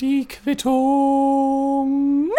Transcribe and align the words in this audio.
Die 0.00 0.26
Quittung. 0.26 2.30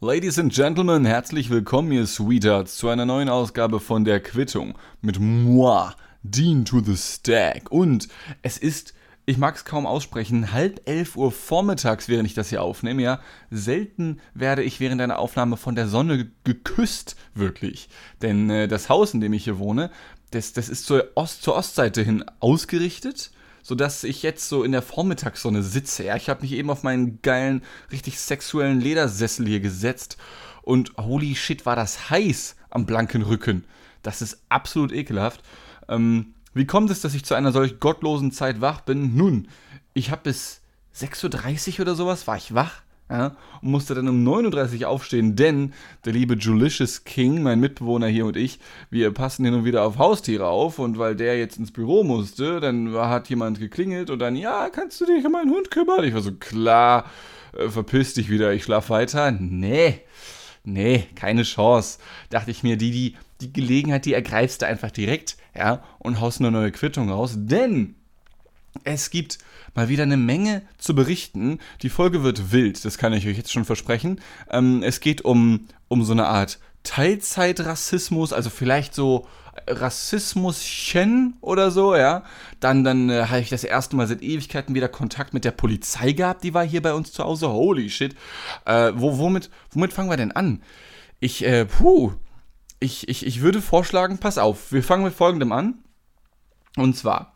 Ladies 0.00 0.40
and 0.40 0.52
Gentlemen, 0.52 1.04
herzlich 1.04 1.50
willkommen, 1.50 1.92
ihr 1.92 2.04
Sweethearts, 2.04 2.76
zu 2.76 2.88
einer 2.88 3.06
neuen 3.06 3.28
Ausgabe 3.28 3.78
von 3.78 4.04
der 4.04 4.18
Quittung 4.18 4.76
mit 5.02 5.20
moi, 5.20 5.92
Dean 6.24 6.64
to 6.64 6.80
the 6.80 6.96
Stack. 6.96 7.70
Und 7.70 8.08
es 8.42 8.58
ist, 8.58 8.94
ich 9.24 9.38
mag 9.38 9.54
es 9.54 9.64
kaum 9.64 9.86
aussprechen, 9.86 10.52
halb 10.52 10.80
elf 10.88 11.16
Uhr 11.16 11.30
vormittags, 11.30 12.08
während 12.08 12.26
ich 12.26 12.34
das 12.34 12.48
hier 12.48 12.62
aufnehme. 12.62 13.02
Ja, 13.02 13.20
selten 13.52 14.18
werde 14.34 14.64
ich 14.64 14.80
während 14.80 15.00
einer 15.00 15.20
Aufnahme 15.20 15.56
von 15.56 15.76
der 15.76 15.86
Sonne 15.86 16.32
geküsst, 16.42 17.14
wirklich. 17.34 17.88
Denn 18.20 18.50
äh, 18.50 18.66
das 18.66 18.88
Haus, 18.88 19.14
in 19.14 19.20
dem 19.20 19.32
ich 19.32 19.44
hier 19.44 19.60
wohne, 19.60 19.92
das, 20.32 20.54
das 20.54 20.68
ist 20.68 20.86
zur, 20.86 21.12
Ost, 21.14 21.44
zur 21.44 21.54
Ostseite 21.54 22.02
hin 22.02 22.24
ausgerichtet 22.40 23.30
sodass 23.66 24.04
ich 24.04 24.22
jetzt 24.22 24.48
so 24.48 24.62
in 24.62 24.70
der 24.70 24.80
Vormittagssonne 24.80 25.60
sitze. 25.60 26.04
Ja, 26.04 26.14
ich 26.14 26.28
habe 26.28 26.42
mich 26.42 26.52
eben 26.52 26.70
auf 26.70 26.84
meinen 26.84 27.20
geilen, 27.22 27.62
richtig 27.90 28.20
sexuellen 28.20 28.80
Ledersessel 28.80 29.44
hier 29.44 29.58
gesetzt 29.58 30.18
und 30.62 30.92
holy 30.96 31.34
shit, 31.34 31.66
war 31.66 31.74
das 31.74 32.08
heiß 32.08 32.54
am 32.70 32.86
blanken 32.86 33.22
Rücken. 33.22 33.64
Das 34.02 34.22
ist 34.22 34.40
absolut 34.50 34.92
ekelhaft. 34.92 35.42
Ähm, 35.88 36.34
wie 36.54 36.64
kommt 36.64 36.90
es, 36.90 37.00
dass 37.00 37.14
ich 37.14 37.24
zu 37.24 37.34
einer 37.34 37.50
solch 37.50 37.80
gottlosen 37.80 38.30
Zeit 38.30 38.60
wach 38.60 38.82
bin? 38.82 39.16
Nun, 39.16 39.48
ich 39.94 40.12
habe 40.12 40.22
bis 40.22 40.60
6.30 40.94 41.74
Uhr 41.74 41.80
oder 41.80 41.96
sowas, 41.96 42.28
war 42.28 42.36
ich 42.36 42.54
wach 42.54 42.82
ja, 43.08 43.36
und 43.62 43.70
musste 43.70 43.94
dann 43.94 44.08
um 44.08 44.24
39 44.24 44.84
aufstehen, 44.84 45.36
denn 45.36 45.72
der 46.04 46.12
liebe 46.12 46.34
Julicious 46.34 47.04
King, 47.04 47.42
mein 47.42 47.60
Mitbewohner 47.60 48.08
hier 48.08 48.26
und 48.26 48.36
ich, 48.36 48.58
wir 48.90 49.12
passen 49.12 49.44
hin 49.44 49.54
und 49.54 49.64
wieder 49.64 49.84
auf 49.84 49.98
Haustiere 49.98 50.46
auf 50.46 50.78
und 50.78 50.98
weil 50.98 51.14
der 51.14 51.38
jetzt 51.38 51.58
ins 51.58 51.70
Büro 51.70 52.02
musste, 52.02 52.58
dann 52.58 52.92
hat 52.94 53.28
jemand 53.28 53.60
geklingelt 53.60 54.10
und 54.10 54.18
dann, 54.18 54.34
ja, 54.34 54.68
kannst 54.70 55.00
du 55.00 55.06
dich 55.06 55.24
um 55.24 55.32
meinen 55.32 55.50
Hund 55.50 55.70
kümmern? 55.70 56.02
Ich 56.02 56.14
war 56.14 56.20
so, 56.20 56.32
klar, 56.32 57.04
äh, 57.56 57.68
verpiss 57.68 58.14
dich 58.14 58.28
wieder, 58.28 58.52
ich 58.52 58.64
schlaf 58.64 58.90
weiter. 58.90 59.30
Nee, 59.30 60.00
nee, 60.64 61.04
keine 61.14 61.44
Chance. 61.44 61.98
Dachte 62.30 62.50
ich 62.50 62.64
mir, 62.64 62.76
die, 62.76 62.90
die, 62.90 63.16
die 63.40 63.52
Gelegenheit, 63.52 64.04
die 64.04 64.14
ergreifst 64.14 64.62
du 64.62 64.66
einfach 64.66 64.90
direkt, 64.90 65.36
ja, 65.56 65.84
und 66.00 66.20
haust 66.20 66.40
eine 66.40 66.50
neue 66.50 66.72
Quittung 66.72 67.10
raus, 67.10 67.34
denn 67.36 67.94
es 68.84 69.10
gibt 69.10 69.38
mal 69.74 69.88
wieder 69.88 70.04
eine 70.04 70.16
Menge 70.16 70.62
zu 70.78 70.94
berichten. 70.94 71.58
Die 71.82 71.90
Folge 71.90 72.22
wird 72.22 72.52
wild, 72.52 72.84
das 72.84 72.98
kann 72.98 73.12
ich 73.12 73.26
euch 73.26 73.36
jetzt 73.36 73.52
schon 73.52 73.64
versprechen. 73.64 74.20
Ähm, 74.50 74.82
es 74.82 75.00
geht 75.00 75.22
um, 75.22 75.66
um 75.88 76.04
so 76.04 76.12
eine 76.12 76.26
Art 76.26 76.58
Teilzeitrassismus, 76.82 78.32
also 78.32 78.48
vielleicht 78.48 78.94
so 78.94 79.26
Rassismuschen 79.66 81.34
oder 81.40 81.70
so, 81.70 81.96
ja. 81.96 82.22
Dann, 82.60 82.84
dann 82.84 83.10
äh, 83.10 83.26
habe 83.26 83.40
ich 83.40 83.48
das 83.48 83.64
erste 83.64 83.96
Mal 83.96 84.06
seit 84.06 84.22
Ewigkeiten 84.22 84.74
wieder 84.74 84.88
Kontakt 84.88 85.34
mit 85.34 85.44
der 85.44 85.50
Polizei 85.50 86.12
gehabt, 86.12 86.44
die 86.44 86.54
war 86.54 86.64
hier 86.64 86.82
bei 86.82 86.94
uns 86.94 87.12
zu 87.12 87.24
Hause. 87.24 87.48
Holy 87.48 87.90
shit. 87.90 88.14
Äh, 88.64 88.92
wo, 88.94 89.18
womit, 89.18 89.50
womit 89.70 89.92
fangen 89.92 90.10
wir 90.10 90.16
denn 90.16 90.32
an? 90.32 90.62
Ich, 91.20 91.44
äh, 91.44 91.64
puh. 91.64 92.12
Ich, 92.78 93.08
ich, 93.08 93.26
ich 93.26 93.40
würde 93.40 93.62
vorschlagen, 93.62 94.18
pass 94.18 94.36
auf, 94.36 94.70
wir 94.70 94.82
fangen 94.82 95.04
mit 95.04 95.14
folgendem 95.14 95.50
an. 95.50 95.78
Und 96.76 96.94
zwar, 96.94 97.34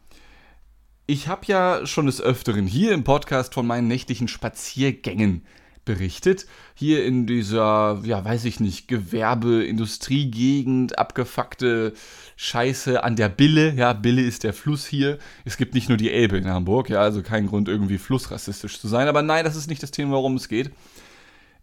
ich 1.10 1.26
habe 1.26 1.42
ja 1.46 1.86
schon 1.86 2.06
des 2.06 2.20
Öfteren 2.20 2.68
hier 2.68 2.92
im 2.92 3.02
Podcast 3.02 3.52
von 3.54 3.66
meinen 3.66 3.88
nächtlichen 3.88 4.28
Spaziergängen 4.28 5.44
berichtet. 5.84 6.46
Hier 6.76 7.04
in 7.04 7.26
dieser, 7.26 8.00
ja, 8.04 8.24
weiß 8.24 8.44
ich 8.44 8.60
nicht, 8.60 8.86
Gewerbe, 8.86 9.64
Industriegegend, 9.64 11.00
abgefuckte 11.00 11.94
Scheiße 12.36 13.02
an 13.02 13.16
der 13.16 13.28
Bille. 13.28 13.74
Ja, 13.74 13.92
Bille 13.92 14.22
ist 14.22 14.44
der 14.44 14.52
Fluss 14.52 14.86
hier. 14.86 15.18
Es 15.44 15.56
gibt 15.56 15.74
nicht 15.74 15.88
nur 15.88 15.98
die 15.98 16.12
Elbe 16.12 16.38
in 16.38 16.46
Hamburg, 16.46 16.88
ja, 16.88 17.00
also 17.00 17.24
kein 17.24 17.48
Grund 17.48 17.68
irgendwie 17.68 17.98
flussrassistisch 17.98 18.78
zu 18.78 18.86
sein. 18.86 19.08
Aber 19.08 19.22
nein, 19.22 19.44
das 19.44 19.56
ist 19.56 19.68
nicht 19.68 19.82
das 19.82 19.90
Thema, 19.90 20.12
worum 20.12 20.36
es 20.36 20.46
geht. 20.46 20.70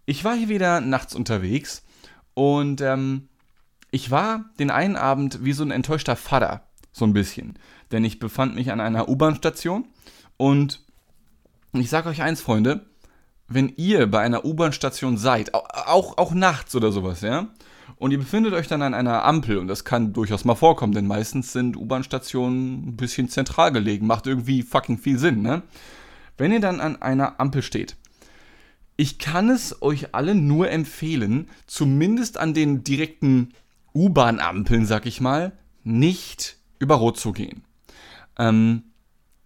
Ich 0.05 0.25
war 0.25 0.35
hier 0.35 0.49
wieder 0.49 0.81
nachts 0.81 1.15
unterwegs 1.15 1.85
und 2.33 2.81
ähm, 2.81 3.29
ich 3.91 4.11
war 4.11 4.43
den 4.59 4.71
einen 4.71 4.97
Abend 4.97 5.45
wie 5.45 5.53
so 5.53 5.63
ein 5.63 5.71
enttäuschter 5.71 6.17
Vater, 6.17 6.66
so 6.97 7.05
ein 7.05 7.13
bisschen 7.13 7.57
denn 7.91 8.05
ich 8.05 8.19
befand 8.19 8.55
mich 8.55 8.71
an 8.71 8.79
einer 8.79 9.09
U-Bahn-Station 9.09 9.85
und 10.37 10.81
ich 11.73 11.89
sage 11.89 12.09
euch 12.09 12.21
eins, 12.21 12.41
Freunde, 12.41 12.85
wenn 13.47 13.73
ihr 13.77 14.07
bei 14.07 14.19
einer 14.19 14.45
U-Bahn-Station 14.45 15.17
seid, 15.17 15.53
auch, 15.53 16.17
auch 16.17 16.33
nachts 16.33 16.75
oder 16.75 16.91
sowas, 16.91 17.21
ja, 17.21 17.47
und 17.97 18.11
ihr 18.11 18.17
befindet 18.17 18.53
euch 18.53 18.67
dann 18.67 18.81
an 18.81 18.93
einer 18.93 19.23
Ampel, 19.23 19.57
und 19.57 19.67
das 19.67 19.85
kann 19.85 20.13
durchaus 20.13 20.45
mal 20.45 20.55
vorkommen, 20.55 20.93
denn 20.93 21.07
meistens 21.07 21.53
sind 21.53 21.77
U-Bahn-Stationen 21.77 22.89
ein 22.89 22.97
bisschen 22.97 23.29
zentral 23.29 23.71
gelegen, 23.71 24.07
macht 24.07 24.27
irgendwie 24.27 24.63
fucking 24.63 24.97
viel 24.97 25.17
Sinn, 25.17 25.41
ne? 25.41 25.63
Wenn 26.37 26.51
ihr 26.51 26.59
dann 26.59 26.79
an 26.79 27.01
einer 27.01 27.39
Ampel 27.39 27.63
steht, 27.63 27.95
ich 28.95 29.17
kann 29.17 29.49
es 29.49 29.81
euch 29.81 30.13
alle 30.13 30.35
nur 30.35 30.69
empfehlen, 30.69 31.49
zumindest 31.65 32.37
an 32.37 32.53
den 32.53 32.83
direkten 32.83 33.53
U-Bahn-Ampeln, 33.95 34.85
sag 34.85 35.05
ich 35.05 35.21
mal, 35.21 35.53
nicht 35.83 36.57
über 36.79 36.95
Rot 36.95 37.17
zu 37.17 37.31
gehen. 37.31 37.63
Ähm, 38.37 38.83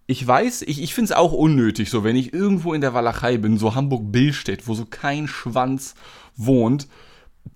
ich 0.06 0.26
weiß, 0.26 0.62
ich, 0.62 0.82
ich 0.82 0.94
finde 0.94 1.12
es 1.12 1.16
auch 1.16 1.32
unnötig, 1.32 1.90
so 1.90 2.04
wenn 2.04 2.16
ich 2.16 2.34
irgendwo 2.34 2.74
in 2.74 2.80
der 2.80 2.94
Walachei 2.94 3.38
bin, 3.38 3.56
so 3.56 3.74
Hamburg-Billstedt, 3.74 4.66
wo 4.66 4.74
so 4.74 4.84
kein 4.84 5.28
Schwanz 5.28 5.94
wohnt, 6.36 6.88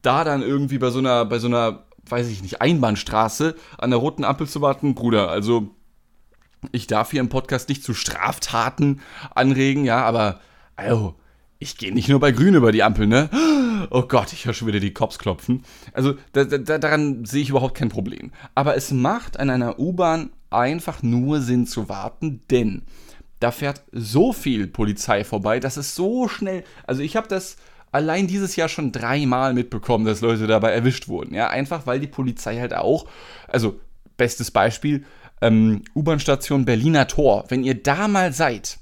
da 0.02 0.24
dann 0.24 0.42
irgendwie 0.42 0.78
bei 0.78 0.90
so 0.90 1.00
einer, 1.00 1.24
bei 1.24 1.38
so 1.38 1.48
einer, 1.48 1.84
weiß 2.08 2.28
ich 2.28 2.42
nicht, 2.42 2.62
Einbahnstraße 2.62 3.56
an 3.78 3.90
der 3.90 3.98
roten 3.98 4.24
Ampel 4.24 4.48
zu 4.48 4.60
warten, 4.60 4.94
Bruder, 4.94 5.28
also 5.28 5.70
ich 6.72 6.86
darf 6.86 7.10
hier 7.10 7.20
im 7.20 7.28
Podcast 7.28 7.68
nicht 7.68 7.82
zu 7.82 7.94
Straftaten 7.94 9.00
anregen, 9.34 9.84
ja, 9.84 10.04
aber, 10.04 10.40
also, 10.76 11.14
ich 11.58 11.76
gehe 11.78 11.92
nicht 11.92 12.08
nur 12.08 12.20
bei 12.20 12.32
Grün 12.32 12.54
über 12.54 12.72
die 12.72 12.82
Ampel, 12.82 13.06
ne? 13.06 13.30
Oh 13.90 14.02
Gott, 14.02 14.32
ich 14.32 14.44
höre 14.46 14.54
schon 14.54 14.68
wieder 14.68 14.80
die 14.80 14.92
Cops 14.92 15.18
klopfen. 15.18 15.64
Also 15.92 16.14
da, 16.32 16.44
da, 16.44 16.78
daran 16.78 17.24
sehe 17.24 17.42
ich 17.42 17.50
überhaupt 17.50 17.76
kein 17.76 17.88
Problem. 17.88 18.32
Aber 18.54 18.76
es 18.76 18.90
macht 18.90 19.38
an 19.38 19.50
einer 19.50 19.78
U-Bahn 19.78 20.30
einfach 20.50 21.02
nur 21.02 21.40
Sinn 21.40 21.66
zu 21.66 21.88
warten, 21.88 22.40
denn 22.50 22.82
da 23.40 23.50
fährt 23.50 23.82
so 23.92 24.32
viel 24.32 24.66
Polizei 24.66 25.24
vorbei, 25.24 25.60
dass 25.60 25.76
es 25.76 25.94
so 25.94 26.28
schnell. 26.28 26.64
Also 26.86 27.02
ich 27.02 27.16
habe 27.16 27.28
das 27.28 27.56
allein 27.92 28.26
dieses 28.26 28.56
Jahr 28.56 28.68
schon 28.68 28.92
dreimal 28.92 29.54
mitbekommen, 29.54 30.04
dass 30.04 30.20
Leute 30.20 30.46
dabei 30.46 30.72
erwischt 30.72 31.08
wurden. 31.08 31.34
Ja, 31.34 31.48
einfach 31.48 31.86
weil 31.86 32.00
die 32.00 32.06
Polizei 32.06 32.58
halt 32.58 32.74
auch. 32.74 33.06
Also 33.48 33.80
bestes 34.16 34.50
Beispiel 34.50 35.04
ähm, 35.40 35.82
U-Bahn-Station 35.94 36.64
Berliner 36.64 37.08
Tor. 37.08 37.44
Wenn 37.48 37.64
ihr 37.64 37.82
da 37.82 38.08
mal 38.08 38.32
seid, 38.32 38.78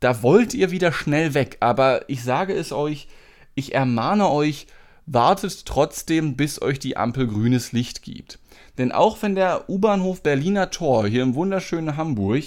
da 0.00 0.22
wollt 0.22 0.54
ihr 0.54 0.70
wieder 0.70 0.92
schnell 0.92 1.34
weg. 1.34 1.56
Aber 1.60 2.08
ich 2.08 2.22
sage 2.22 2.54
es 2.54 2.72
euch, 2.72 3.08
ich 3.54 3.74
ermahne 3.74 4.30
euch, 4.30 4.66
wartet 5.06 5.66
trotzdem, 5.66 6.36
bis 6.36 6.60
euch 6.60 6.78
die 6.78 6.96
Ampel 6.96 7.26
grünes 7.26 7.72
Licht 7.72 8.02
gibt. 8.02 8.38
Denn 8.76 8.92
auch 8.92 9.22
wenn 9.22 9.34
der 9.34 9.68
U-Bahnhof 9.68 10.22
Berliner 10.22 10.70
Tor 10.70 11.06
hier 11.06 11.22
im 11.22 11.34
wunderschönen 11.34 11.96
Hamburg 11.96 12.44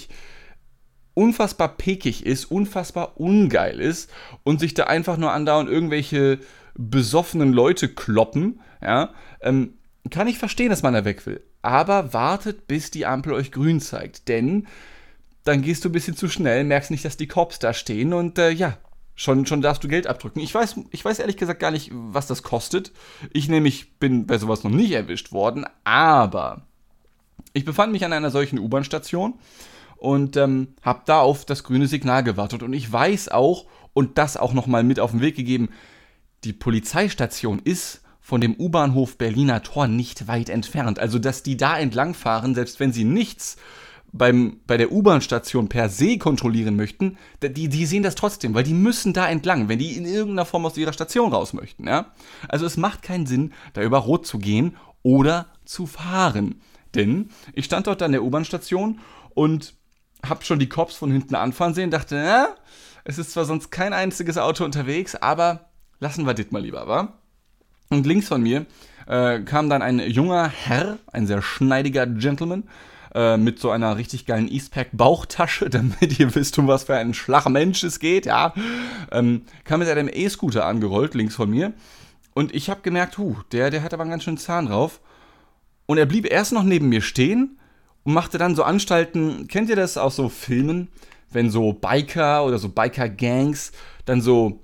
unfassbar 1.14 1.76
pekig 1.76 2.24
ist, 2.24 2.46
unfassbar 2.46 3.20
ungeil 3.20 3.80
ist 3.80 4.10
und 4.44 4.60
sich 4.60 4.72
da 4.72 4.84
einfach 4.84 5.18
nur 5.18 5.32
andauernd 5.32 5.68
irgendwelche 5.68 6.38
besoffenen 6.74 7.52
Leute 7.52 7.88
kloppen, 7.88 8.60
ja, 8.80 9.12
ähm, 9.42 9.74
kann 10.10 10.26
ich 10.26 10.38
verstehen, 10.38 10.70
dass 10.70 10.82
man 10.82 10.94
da 10.94 11.04
weg 11.04 11.26
will. 11.26 11.42
Aber 11.60 12.12
wartet, 12.12 12.66
bis 12.66 12.90
die 12.90 13.06
Ampel 13.06 13.34
euch 13.34 13.52
grün 13.52 13.80
zeigt. 13.80 14.28
Denn 14.28 14.66
dann 15.44 15.62
gehst 15.62 15.84
du 15.84 15.88
ein 15.88 15.92
bisschen 15.92 16.16
zu 16.16 16.28
schnell, 16.28 16.64
merkst 16.64 16.90
nicht, 16.90 17.04
dass 17.04 17.16
die 17.16 17.26
Cops 17.26 17.58
da 17.58 17.72
stehen 17.72 18.12
und 18.12 18.38
äh, 18.38 18.50
ja, 18.50 18.78
Schon, 19.14 19.44
schon 19.44 19.60
darfst 19.60 19.84
du 19.84 19.88
Geld 19.88 20.06
abdrücken. 20.06 20.40
Ich 20.40 20.54
weiß, 20.54 20.76
ich 20.90 21.04
weiß 21.04 21.18
ehrlich 21.18 21.36
gesagt 21.36 21.60
gar 21.60 21.70
nicht, 21.70 21.90
was 21.92 22.26
das 22.26 22.42
kostet. 22.42 22.92
Ich 23.32 23.48
nämlich 23.48 23.98
bin 23.98 24.26
bei 24.26 24.38
sowas 24.38 24.64
noch 24.64 24.70
nicht 24.70 24.92
erwischt 24.92 25.32
worden, 25.32 25.66
aber 25.84 26.62
ich 27.52 27.64
befand 27.64 27.92
mich 27.92 28.04
an 28.04 28.12
einer 28.12 28.30
solchen 28.30 28.58
U-Bahn-Station 28.58 29.34
und 29.96 30.36
ähm, 30.36 30.68
habe 30.82 31.02
da 31.04 31.20
auf 31.20 31.44
das 31.44 31.62
grüne 31.62 31.88
Signal 31.88 32.24
gewartet. 32.24 32.62
Und 32.62 32.72
ich 32.72 32.90
weiß 32.90 33.28
auch, 33.28 33.66
und 33.92 34.16
das 34.16 34.38
auch 34.38 34.54
nochmal 34.54 34.82
mit 34.82 34.98
auf 34.98 35.10
den 35.10 35.20
Weg 35.20 35.36
gegeben, 35.36 35.68
die 36.44 36.54
Polizeistation 36.54 37.60
ist 37.62 38.00
von 38.20 38.40
dem 38.40 38.54
U-Bahnhof 38.58 39.18
Berliner 39.18 39.62
Tor 39.62 39.88
nicht 39.88 40.26
weit 40.26 40.48
entfernt. 40.48 40.98
Also, 40.98 41.18
dass 41.18 41.42
die 41.42 41.58
da 41.58 41.78
entlangfahren, 41.78 42.54
selbst 42.54 42.80
wenn 42.80 42.92
sie 42.92 43.04
nichts 43.04 43.56
beim, 44.12 44.60
bei 44.66 44.76
der 44.76 44.92
U-Bahn-Station 44.92 45.68
per 45.68 45.88
se 45.88 46.18
kontrollieren 46.18 46.76
möchten, 46.76 47.16
die, 47.42 47.68
die 47.68 47.86
sehen 47.86 48.02
das 48.02 48.14
trotzdem, 48.14 48.54
weil 48.54 48.64
die 48.64 48.74
müssen 48.74 49.14
da 49.14 49.28
entlang, 49.28 49.68
wenn 49.68 49.78
die 49.78 49.96
in 49.96 50.04
irgendeiner 50.04 50.44
Form 50.44 50.66
aus 50.66 50.76
ihrer 50.76 50.92
Station 50.92 51.32
raus 51.32 51.54
möchten. 51.54 51.88
Ja? 51.88 52.12
Also 52.48 52.66
es 52.66 52.76
macht 52.76 53.02
keinen 53.02 53.26
Sinn, 53.26 53.52
da 53.72 53.82
über 53.82 53.98
Rot 53.98 54.26
zu 54.26 54.38
gehen 54.38 54.76
oder 55.02 55.46
zu 55.64 55.86
fahren. 55.86 56.60
Denn 56.94 57.30
ich 57.54 57.64
stand 57.64 57.86
dort 57.86 58.02
an 58.02 58.12
der 58.12 58.22
U-Bahn-Station 58.22 59.00
und 59.34 59.74
habe 60.24 60.44
schon 60.44 60.58
die 60.58 60.68
Cops 60.68 60.94
von 60.94 61.10
hinten 61.10 61.34
anfahren 61.34 61.74
sehen, 61.74 61.90
dachte, 61.90 62.16
ja, 62.16 62.48
es 63.04 63.18
ist 63.18 63.32
zwar 63.32 63.46
sonst 63.46 63.70
kein 63.70 63.92
einziges 63.92 64.38
Auto 64.38 64.64
unterwegs, 64.64 65.16
aber 65.16 65.70
lassen 65.98 66.26
wir 66.26 66.34
das 66.34 66.50
mal 66.50 66.62
lieber, 66.62 66.86
wa? 66.86 67.14
Und 67.88 68.06
links 68.06 68.28
von 68.28 68.42
mir 68.42 68.66
äh, 69.06 69.40
kam 69.40 69.68
dann 69.68 69.82
ein 69.82 69.98
junger 69.98 70.48
Herr, 70.48 70.98
ein 71.12 71.26
sehr 71.26 71.42
schneidiger 71.42 72.06
Gentleman, 72.06 72.64
äh, 73.14 73.36
mit 73.36 73.58
so 73.58 73.70
einer 73.70 73.96
richtig 73.96 74.26
geilen 74.26 74.48
Eastpack-Bauchtasche, 74.48 75.70
damit 75.70 76.18
ihr 76.18 76.34
wisst, 76.34 76.58
um 76.58 76.66
was 76.66 76.84
für 76.84 76.96
ein 76.96 77.14
Schlagmensch 77.14 77.84
es 77.84 77.98
geht, 77.98 78.26
ja. 78.26 78.54
Ähm, 79.10 79.42
kam 79.64 79.80
mit 79.80 79.88
einem 79.88 80.10
E-Scooter 80.12 80.64
angerollt, 80.66 81.14
links 81.14 81.34
von 81.34 81.50
mir. 81.50 81.72
Und 82.34 82.54
ich 82.54 82.70
habe 82.70 82.80
gemerkt, 82.80 83.18
huh, 83.18 83.36
der, 83.52 83.70
der 83.70 83.82
hat 83.82 83.92
aber 83.92 84.02
einen 84.02 84.10
ganz 84.10 84.24
schönen 84.24 84.38
Zahn 84.38 84.66
drauf. 84.66 85.00
Und 85.86 85.98
er 85.98 86.06
blieb 86.06 86.30
erst 86.30 86.52
noch 86.52 86.62
neben 86.62 86.88
mir 86.88 87.02
stehen 87.02 87.58
und 88.04 88.14
machte 88.14 88.38
dann 88.38 88.56
so 88.56 88.62
Anstalten, 88.62 89.48
kennt 89.48 89.68
ihr 89.68 89.76
das 89.76 89.98
aus 89.98 90.16
so 90.16 90.28
Filmen, 90.28 90.88
wenn 91.30 91.50
so 91.50 91.72
Biker 91.72 92.44
oder 92.44 92.58
so 92.58 92.68
Biker-Gangs 92.68 93.72
dann 94.04 94.20
so 94.20 94.60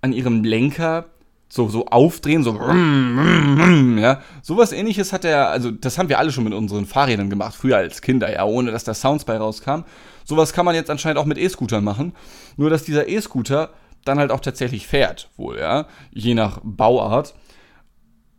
an 0.00 0.12
ihrem 0.12 0.44
Lenker 0.44 1.06
so, 1.54 1.68
so 1.68 1.86
aufdrehen, 1.86 2.42
so 2.42 2.58
ja. 2.58 4.20
Sowas 4.42 4.72
ähnliches 4.72 5.12
hat 5.12 5.24
er, 5.24 5.50
also 5.50 5.70
das 5.70 5.98
haben 5.98 6.08
wir 6.08 6.18
alle 6.18 6.32
schon 6.32 6.42
mit 6.42 6.52
unseren 6.52 6.84
Fahrrädern 6.84 7.30
gemacht, 7.30 7.54
früher 7.54 7.76
als 7.76 8.02
Kinder, 8.02 8.32
ja, 8.32 8.44
ohne 8.44 8.72
dass 8.72 8.82
da 8.82 8.92
Sounds 8.92 9.24
bei 9.24 9.36
rauskam. 9.36 9.84
Sowas 10.24 10.52
kann 10.52 10.64
man 10.64 10.74
jetzt 10.74 10.90
anscheinend 10.90 11.18
auch 11.18 11.26
mit 11.26 11.38
E-Scootern 11.38 11.84
machen. 11.84 12.12
Nur 12.56 12.70
dass 12.70 12.82
dieser 12.82 13.06
E-Scooter 13.06 13.70
dann 14.04 14.18
halt 14.18 14.32
auch 14.32 14.40
tatsächlich 14.40 14.88
fährt, 14.88 15.30
wohl, 15.36 15.56
ja, 15.58 15.86
je 16.10 16.34
nach 16.34 16.58
Bauart. 16.64 17.34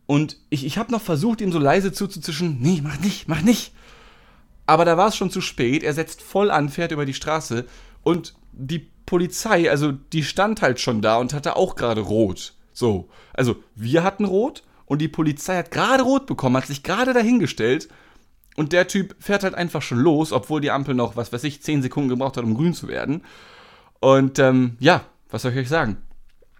Und 0.04 0.36
ich, 0.50 0.66
ich 0.66 0.76
habe 0.76 0.92
noch 0.92 1.00
versucht, 1.00 1.40
ihm 1.40 1.52
so 1.52 1.58
leise 1.58 1.92
zuzuzischen, 1.92 2.58
nee, 2.60 2.82
mach 2.84 3.00
nicht, 3.00 3.28
mach 3.28 3.40
nicht. 3.40 3.72
Aber 4.66 4.84
da 4.84 4.98
war 4.98 5.08
es 5.08 5.16
schon 5.16 5.30
zu 5.30 5.40
spät, 5.40 5.82
er 5.82 5.94
setzt 5.94 6.20
voll 6.20 6.50
an, 6.50 6.68
fährt 6.68 6.92
über 6.92 7.06
die 7.06 7.14
Straße 7.14 7.64
und 8.02 8.34
die 8.52 8.90
Polizei, 9.06 9.70
also 9.70 9.92
die 9.92 10.22
stand 10.22 10.60
halt 10.60 10.80
schon 10.80 11.00
da 11.00 11.16
und 11.16 11.32
hatte 11.32 11.56
auch 11.56 11.76
gerade 11.76 12.02
rot. 12.02 12.55
So, 12.76 13.08
also 13.32 13.56
wir 13.74 14.02
hatten 14.02 14.26
rot 14.26 14.62
und 14.84 15.00
die 15.00 15.08
Polizei 15.08 15.56
hat 15.56 15.70
gerade 15.70 16.02
rot 16.02 16.26
bekommen, 16.26 16.58
hat 16.58 16.66
sich 16.66 16.82
gerade 16.82 17.14
dahingestellt 17.14 17.88
und 18.54 18.74
der 18.74 18.86
Typ 18.86 19.16
fährt 19.18 19.44
halt 19.44 19.54
einfach 19.54 19.80
schon 19.80 19.98
los, 19.98 20.30
obwohl 20.30 20.60
die 20.60 20.70
Ampel 20.70 20.94
noch, 20.94 21.16
was 21.16 21.32
weiß 21.32 21.42
ich, 21.44 21.62
10 21.62 21.80
Sekunden 21.80 22.10
gebraucht 22.10 22.36
hat, 22.36 22.44
um 22.44 22.54
grün 22.54 22.74
zu 22.74 22.86
werden. 22.86 23.22
Und 24.00 24.38
ähm, 24.38 24.76
ja, 24.78 25.06
was 25.30 25.40
soll 25.40 25.52
ich 25.52 25.58
euch 25.58 25.70
sagen? 25.70 25.96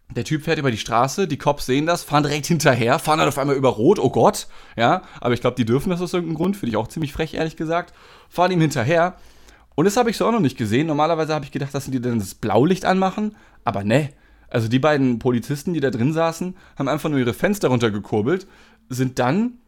Der 0.08 0.24
Typ 0.24 0.44
fährt 0.44 0.58
über 0.58 0.70
die 0.70 0.78
Straße, 0.78 1.28
die 1.28 1.36
Cops 1.36 1.66
sehen 1.66 1.84
das, 1.84 2.02
fahren 2.02 2.22
direkt 2.22 2.46
hinterher, 2.46 2.98
fahren 2.98 3.18
dann 3.18 3.28
auf 3.28 3.36
einmal 3.36 3.56
über 3.56 3.68
Rot, 3.68 3.98
oh 3.98 4.08
Gott, 4.08 4.46
ja, 4.74 5.02
aber 5.20 5.34
ich 5.34 5.42
glaube, 5.42 5.56
die 5.56 5.66
dürfen 5.66 5.90
das 5.90 6.00
aus 6.00 6.14
irgendeinem 6.14 6.38
Grund, 6.38 6.56
finde 6.56 6.70
ich 6.70 6.76
auch 6.78 6.88
ziemlich 6.88 7.12
frech, 7.12 7.34
ehrlich 7.34 7.56
gesagt, 7.56 7.92
fahren 8.30 8.52
ihm 8.52 8.60
hinterher. 8.62 9.16
Und 9.74 9.84
das 9.84 9.98
habe 9.98 10.08
ich 10.08 10.16
so 10.16 10.26
auch 10.26 10.32
noch 10.32 10.40
nicht 10.40 10.56
gesehen. 10.56 10.86
Normalerweise 10.86 11.34
habe 11.34 11.44
ich 11.44 11.52
gedacht, 11.52 11.74
dass 11.74 11.84
die 11.84 12.00
dann 12.00 12.20
das 12.20 12.34
Blaulicht 12.34 12.86
anmachen, 12.86 13.36
aber 13.64 13.84
ne. 13.84 14.08
Also 14.56 14.68
die 14.68 14.78
beiden 14.78 15.18
Polizisten, 15.18 15.74
die 15.74 15.80
da 15.80 15.90
drin 15.90 16.14
saßen, 16.14 16.56
haben 16.78 16.88
einfach 16.88 17.10
nur 17.10 17.18
ihre 17.18 17.34
Fenster 17.34 17.68
runtergekurbelt, 17.68 18.46
sind 18.88 19.18
dann 19.18 19.58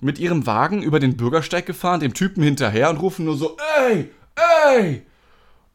mit 0.00 0.20
ihrem 0.20 0.46
Wagen 0.46 0.84
über 0.84 1.00
den 1.00 1.16
Bürgersteig 1.16 1.66
gefahren, 1.66 1.98
dem 1.98 2.14
Typen 2.14 2.44
hinterher 2.44 2.88
und 2.88 2.98
rufen 2.98 3.24
nur 3.24 3.36
so, 3.36 3.56
ey, 3.80 4.08
ey! 4.70 5.02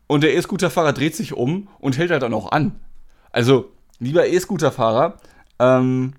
Und 0.07 0.23
der 0.23 0.37
E-Scooter-Fahrer 0.37 0.93
dreht 0.93 1.17
sich 1.17 1.33
um 1.33 1.67
und 1.79 1.97
hält 1.97 2.11
halt 2.11 2.23
dann 2.23 2.33
auch 2.33 2.53
an. 2.53 2.79
Also, 3.33 3.73
lieber 3.99 4.25
E-Scooter-Fahrer, 4.25 5.17
ähm, 5.59 6.13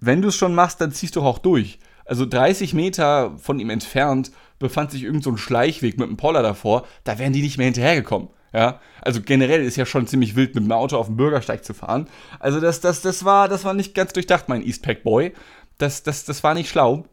wenn 0.00 0.20
du 0.20 0.30
es 0.30 0.36
schon 0.36 0.56
machst, 0.56 0.80
dann 0.80 0.90
ziehst 0.90 1.14
du 1.14 1.22
auch 1.22 1.38
durch. 1.38 1.78
Also 2.04 2.26
30 2.26 2.74
Meter 2.74 3.38
von 3.38 3.60
ihm 3.60 3.70
entfernt 3.70 4.32
befand 4.58 4.90
sich 4.90 5.04
irgend 5.04 5.22
so 5.22 5.30
ein 5.30 5.38
Schleichweg 5.38 5.96
mit 5.96 6.08
einem 6.08 6.16
Poller 6.16 6.42
davor, 6.42 6.88
da 7.04 7.20
wären 7.20 7.32
die 7.32 7.42
nicht 7.42 7.56
mehr 7.56 7.66
hinterhergekommen. 7.66 8.30
Ja, 8.52 8.80
also 9.02 9.20
generell 9.20 9.62
ist 9.62 9.76
ja 9.76 9.84
schon 9.84 10.06
ziemlich 10.06 10.34
wild, 10.34 10.54
mit 10.54 10.64
dem 10.64 10.72
Auto 10.72 10.96
auf 10.96 11.06
dem 11.06 11.16
Bürgersteig 11.16 11.64
zu 11.64 11.74
fahren. 11.74 12.08
Also 12.40 12.60
das, 12.60 12.80
das, 12.80 13.02
das, 13.02 13.24
war, 13.24 13.48
das 13.48 13.64
war 13.64 13.74
nicht 13.74 13.94
ganz 13.94 14.12
durchdacht, 14.14 14.48
mein 14.48 14.66
Eastpack 14.66 15.02
Boy. 15.02 15.34
Das, 15.76 16.02
das, 16.02 16.24
das 16.24 16.42
war 16.42 16.54
nicht 16.54 16.70
schlau. 16.70 17.04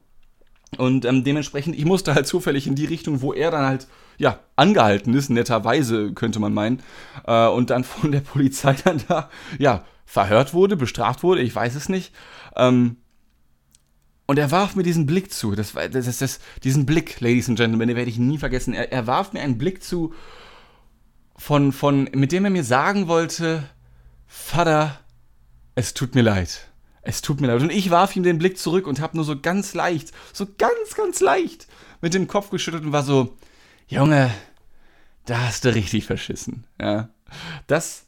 Und 0.77 1.05
ähm, 1.05 1.23
dementsprechend, 1.23 1.77
ich 1.77 1.85
musste 1.85 2.15
halt 2.15 2.27
zufällig 2.27 2.67
in 2.67 2.75
die 2.75 2.85
Richtung, 2.85 3.21
wo 3.21 3.33
er 3.33 3.51
dann 3.51 3.65
halt 3.65 3.87
ja, 4.17 4.39
angehalten 4.55 5.13
ist, 5.13 5.29
netterweise 5.29 6.13
könnte 6.13 6.39
man 6.39 6.53
meinen, 6.53 6.81
äh, 7.27 7.47
und 7.47 7.69
dann 7.69 7.83
von 7.83 8.11
der 8.11 8.21
Polizei 8.21 8.75
dann 8.83 9.01
da, 9.07 9.29
ja, 9.59 9.83
verhört 10.05 10.53
wurde, 10.53 10.77
bestraft 10.77 11.23
wurde, 11.23 11.41
ich 11.41 11.53
weiß 11.53 11.75
es 11.75 11.89
nicht. 11.89 12.13
Ähm, 12.55 12.97
und 14.27 14.39
er 14.39 14.49
warf 14.51 14.75
mir 14.75 14.83
diesen 14.83 15.05
Blick 15.05 15.31
zu, 15.31 15.53
das, 15.53 15.73
das, 15.73 15.91
das, 15.91 16.17
das, 16.17 16.39
diesen 16.63 16.85
Blick, 16.85 17.19
Ladies 17.21 17.49
and 17.49 17.57
Gentlemen, 17.57 17.87
den 17.87 17.97
werde 17.97 18.09
ich 18.09 18.17
nie 18.17 18.37
vergessen. 18.37 18.73
Er, 18.73 18.91
er 18.91 19.05
warf 19.05 19.33
mir 19.33 19.41
einen 19.41 19.57
Blick 19.57 19.83
zu, 19.83 20.13
von, 21.37 21.71
von, 21.71 22.09
mit 22.13 22.31
dem 22.31 22.45
er 22.45 22.51
mir 22.51 22.63
sagen 22.63 23.07
wollte, 23.07 23.63
Vater, 24.27 24.99
es 25.75 25.93
tut 25.93 26.15
mir 26.15 26.21
leid. 26.21 26.69
Es 27.01 27.21
tut 27.21 27.39
mir 27.39 27.47
leid. 27.47 27.61
Und 27.61 27.71
ich 27.71 27.91
warf 27.91 28.15
ihm 28.15 28.23
den 28.23 28.39
Blick 28.39 28.57
zurück 28.57 28.87
und 28.87 28.99
habe 28.99 29.15
nur 29.15 29.25
so 29.25 29.39
ganz 29.39 29.73
leicht, 29.73 30.11
so 30.33 30.47
ganz, 30.57 30.95
ganz 30.95 31.19
leicht 31.19 31.67
mit 32.01 32.13
dem 32.13 32.27
Kopf 32.27 32.49
geschüttelt 32.49 32.83
und 32.83 32.91
war 32.91 33.03
so, 33.03 33.35
Junge, 33.87 34.31
da 35.25 35.39
hast 35.41 35.65
du 35.65 35.73
richtig 35.73 36.05
verschissen. 36.05 36.65
Ja. 36.81 37.09
Das, 37.67 38.05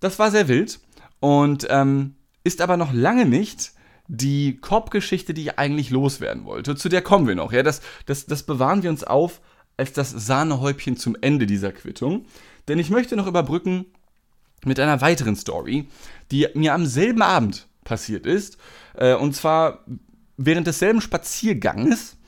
das 0.00 0.18
war 0.18 0.30
sehr 0.30 0.48
wild 0.48 0.80
und 1.20 1.66
ähm, 1.70 2.14
ist 2.44 2.60
aber 2.60 2.76
noch 2.76 2.92
lange 2.92 3.26
nicht 3.26 3.72
die 4.06 4.56
Cop-Geschichte, 4.56 5.34
die 5.34 5.42
ich 5.42 5.58
eigentlich 5.58 5.90
loswerden 5.90 6.44
wollte. 6.44 6.76
Zu 6.76 6.88
der 6.88 7.02
kommen 7.02 7.26
wir 7.26 7.34
noch. 7.34 7.52
Ja, 7.52 7.62
das, 7.62 7.82
das, 8.06 8.26
das 8.26 8.42
bewahren 8.44 8.82
wir 8.82 8.90
uns 8.90 9.04
auf 9.04 9.40
als 9.76 9.92
das 9.92 10.10
Sahnehäubchen 10.10 10.96
zum 10.96 11.16
Ende 11.20 11.46
dieser 11.46 11.72
Quittung. 11.72 12.26
Denn 12.68 12.78
ich 12.78 12.90
möchte 12.90 13.16
noch 13.16 13.26
überbrücken 13.26 13.86
mit 14.64 14.78
einer 14.78 15.00
weiteren 15.00 15.36
Story, 15.36 15.88
die 16.30 16.46
mir 16.54 16.74
am 16.74 16.86
selben 16.86 17.22
Abend 17.22 17.66
passiert 17.84 18.26
ist. 18.26 18.58
Äh, 18.94 19.14
und 19.14 19.34
zwar 19.34 19.84
während 20.36 20.66
desselben 20.66 21.00
Spazierganges 21.00 22.18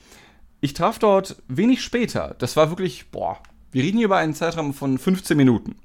ich 0.61 0.75
traf 0.75 0.99
dort 0.99 1.37
wenig 1.49 1.83
später, 1.83 2.35
das 2.39 2.57
war 2.57 2.71
wirklich, 2.71 3.11
boah, 3.11 3.39
wir 3.73 3.83
reden 3.83 3.99
hier 3.99 4.07
über 4.07 4.19
einen 4.19 4.35
Zeitraum 4.35 4.75
von 4.75 4.99
15 4.99 5.37
Minuten. 5.37 5.77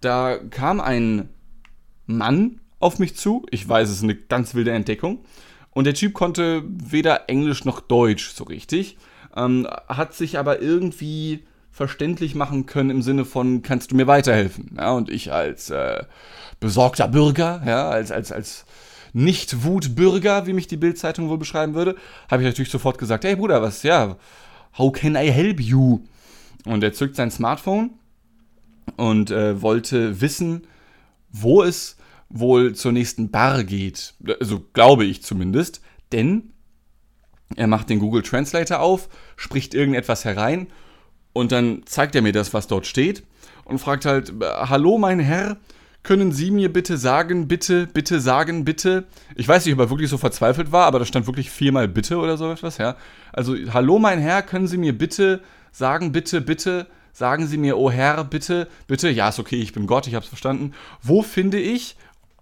Da 0.00 0.38
kam 0.38 0.80
ein 0.80 1.28
Mann 2.06 2.60
auf 2.80 2.98
mich 2.98 3.16
zu, 3.16 3.46
ich 3.50 3.68
weiß, 3.68 3.88
es 3.88 3.98
ist 3.98 4.02
eine 4.02 4.16
ganz 4.16 4.54
wilde 4.54 4.72
Entdeckung, 4.72 5.20
und 5.72 5.84
der 5.84 5.94
Typ 5.94 6.14
konnte 6.14 6.64
weder 6.66 7.28
Englisch 7.28 7.64
noch 7.64 7.80
Deutsch 7.80 8.30
so 8.30 8.44
richtig, 8.44 8.96
ähm, 9.36 9.68
hat 9.86 10.14
sich 10.14 10.38
aber 10.38 10.60
irgendwie 10.60 11.44
verständlich 11.70 12.34
machen 12.34 12.66
können 12.66 12.90
im 12.90 13.02
Sinne 13.02 13.24
von, 13.24 13.62
kannst 13.62 13.90
du 13.90 13.96
mir 13.96 14.06
weiterhelfen? 14.06 14.76
Ja, 14.76 14.92
und 14.92 15.08
ich 15.08 15.32
als 15.32 15.70
äh, 15.70 16.04
besorgter 16.58 17.08
Bürger, 17.08 17.62
ja, 17.64 17.88
als, 17.88 18.10
als, 18.10 18.32
als 18.32 18.66
nicht-Wutbürger, 19.12 20.46
wie 20.46 20.52
mich 20.52 20.66
die 20.66 20.76
Bildzeitung 20.76 21.28
wohl 21.28 21.38
beschreiben 21.38 21.74
würde, 21.74 21.96
habe 22.30 22.42
ich 22.42 22.48
natürlich 22.48 22.70
sofort 22.70 22.98
gesagt, 22.98 23.24
hey 23.24 23.36
Bruder, 23.36 23.62
was, 23.62 23.82
ja, 23.82 24.16
how 24.78 24.92
can 24.92 25.14
I 25.16 25.30
help 25.30 25.60
you? 25.60 26.00
Und 26.66 26.82
er 26.84 26.92
zückt 26.92 27.16
sein 27.16 27.30
Smartphone 27.30 27.90
und 28.96 29.30
äh, 29.30 29.60
wollte 29.62 30.20
wissen, 30.20 30.66
wo 31.30 31.62
es 31.62 31.96
wohl 32.28 32.74
zur 32.74 32.92
nächsten 32.92 33.30
Bar 33.30 33.64
geht. 33.64 34.14
Also 34.40 34.64
glaube 34.72 35.04
ich 35.04 35.22
zumindest, 35.22 35.80
denn 36.12 36.52
er 37.56 37.66
macht 37.66 37.90
den 37.90 37.98
Google 37.98 38.22
Translator 38.22 38.80
auf, 38.80 39.08
spricht 39.36 39.74
irgendetwas 39.74 40.24
herein 40.24 40.68
und 41.32 41.52
dann 41.52 41.82
zeigt 41.86 42.14
er 42.14 42.22
mir 42.22 42.32
das, 42.32 42.54
was 42.54 42.66
dort 42.66 42.86
steht 42.86 43.22
und 43.64 43.78
fragt 43.78 44.04
halt, 44.04 44.32
hallo 44.42 44.98
mein 44.98 45.20
Herr, 45.20 45.56
können 46.02 46.32
Sie 46.32 46.50
mir 46.50 46.72
bitte 46.72 46.96
sagen, 46.96 47.46
bitte, 47.46 47.86
bitte 47.86 48.20
sagen, 48.20 48.64
bitte. 48.64 49.04
Ich 49.36 49.46
weiß 49.46 49.64
nicht, 49.64 49.74
ob 49.74 49.80
er 49.80 49.90
wirklich 49.90 50.08
so 50.08 50.16
verzweifelt 50.16 50.72
war, 50.72 50.86
aber 50.86 50.98
da 50.98 51.04
stand 51.04 51.26
wirklich 51.26 51.50
viermal 51.50 51.88
bitte 51.88 52.16
oder 52.16 52.36
so 52.36 52.50
etwas, 52.50 52.78
ja. 52.78 52.96
Also, 53.32 53.54
hallo 53.72 53.98
mein 53.98 54.18
Herr, 54.18 54.42
können 54.42 54.66
Sie 54.66 54.78
mir 54.78 54.96
bitte 54.96 55.40
sagen, 55.72 56.10
bitte, 56.12 56.40
bitte, 56.40 56.86
sagen 57.12 57.46
Sie 57.46 57.58
mir, 57.58 57.76
oh 57.76 57.90
Herr, 57.90 58.24
bitte, 58.24 58.66
bitte, 58.86 59.10
ja, 59.10 59.28
ist 59.28 59.38
okay, 59.38 59.60
ich 59.60 59.72
bin 59.72 59.86
Gott, 59.86 60.06
ich 60.06 60.14
hab's 60.14 60.28
verstanden. 60.28 60.72
Wo 61.02 61.22
finde 61.22 61.60
ich, 61.60 61.96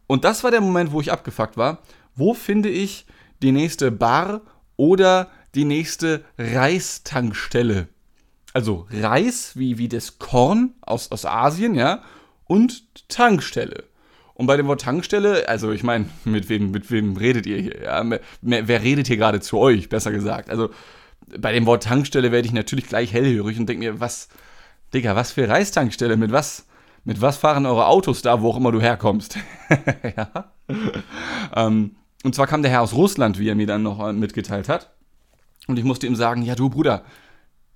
und 0.07 0.25
das 0.25 0.45
war 0.45 0.50
der 0.50 0.61
Moment, 0.61 0.92
wo 0.92 1.00
ich 1.00 1.11
abgefuckt 1.11 1.57
war, 1.57 1.78
wo 2.14 2.35
finde 2.35 2.68
ich 2.68 3.07
die 3.42 3.52
nächste 3.52 3.90
Bar 3.90 4.40
oder 4.76 5.28
die 5.54 5.64
nächste 5.64 6.25
Reistankstelle? 6.38 7.88
Also 8.54 8.86
Reis, 8.90 9.52
wie, 9.56 9.78
wie 9.78 9.88
das 9.88 10.18
Korn 10.18 10.74
aus, 10.80 11.10
aus 11.10 11.26
Asien, 11.26 11.74
ja, 11.74 12.02
und 12.44 13.08
Tankstelle. 13.08 13.84
Und 14.34 14.46
bei 14.46 14.56
dem 14.56 14.68
Wort 14.68 14.82
Tankstelle, 14.82 15.48
also 15.48 15.72
ich 15.72 15.82
meine, 15.82 16.06
mit 16.24 16.48
wem, 16.48 16.70
mit 16.70 16.90
wem 16.90 17.16
redet 17.16 17.46
ihr 17.46 17.58
hier? 17.58 17.82
Ja? 17.82 18.04
Wer 18.40 18.82
redet 18.82 19.06
hier 19.06 19.16
gerade 19.16 19.40
zu 19.40 19.58
euch, 19.58 19.88
besser 19.88 20.12
gesagt? 20.12 20.48
Also 20.48 20.70
bei 21.36 21.52
dem 21.52 21.66
Wort 21.66 21.82
Tankstelle 21.82 22.32
werde 22.32 22.46
ich 22.46 22.54
natürlich 22.54 22.86
gleich 22.86 23.12
hellhörig 23.12 23.58
und 23.58 23.68
denke 23.68 23.84
mir, 23.84 24.00
was, 24.00 24.28
Digga, 24.94 25.14
was 25.16 25.32
für 25.32 25.48
Reistankstelle? 25.48 26.16
Mit 26.16 26.32
was, 26.32 26.66
mit 27.04 27.20
was 27.20 27.36
fahren 27.36 27.66
eure 27.66 27.86
Autos 27.86 28.22
da, 28.22 28.40
wo 28.40 28.50
auch 28.50 28.56
immer 28.56 28.72
du 28.72 28.80
herkommst? 28.80 29.38
ja. 30.16 30.52
Ähm, 31.54 31.96
und 32.24 32.34
zwar 32.34 32.46
kam 32.46 32.62
der 32.62 32.70
Herr 32.70 32.82
aus 32.82 32.94
Russland, 32.94 33.38
wie 33.38 33.48
er 33.48 33.54
mir 33.54 33.66
dann 33.66 33.82
noch 33.82 34.06
äh, 34.06 34.12
mitgeteilt 34.12 34.68
hat. 34.68 34.90
Und 35.66 35.78
ich 35.78 35.84
musste 35.84 36.06
ihm 36.06 36.16
sagen, 36.16 36.42
ja 36.42 36.54
du 36.54 36.70
Bruder, 36.70 37.04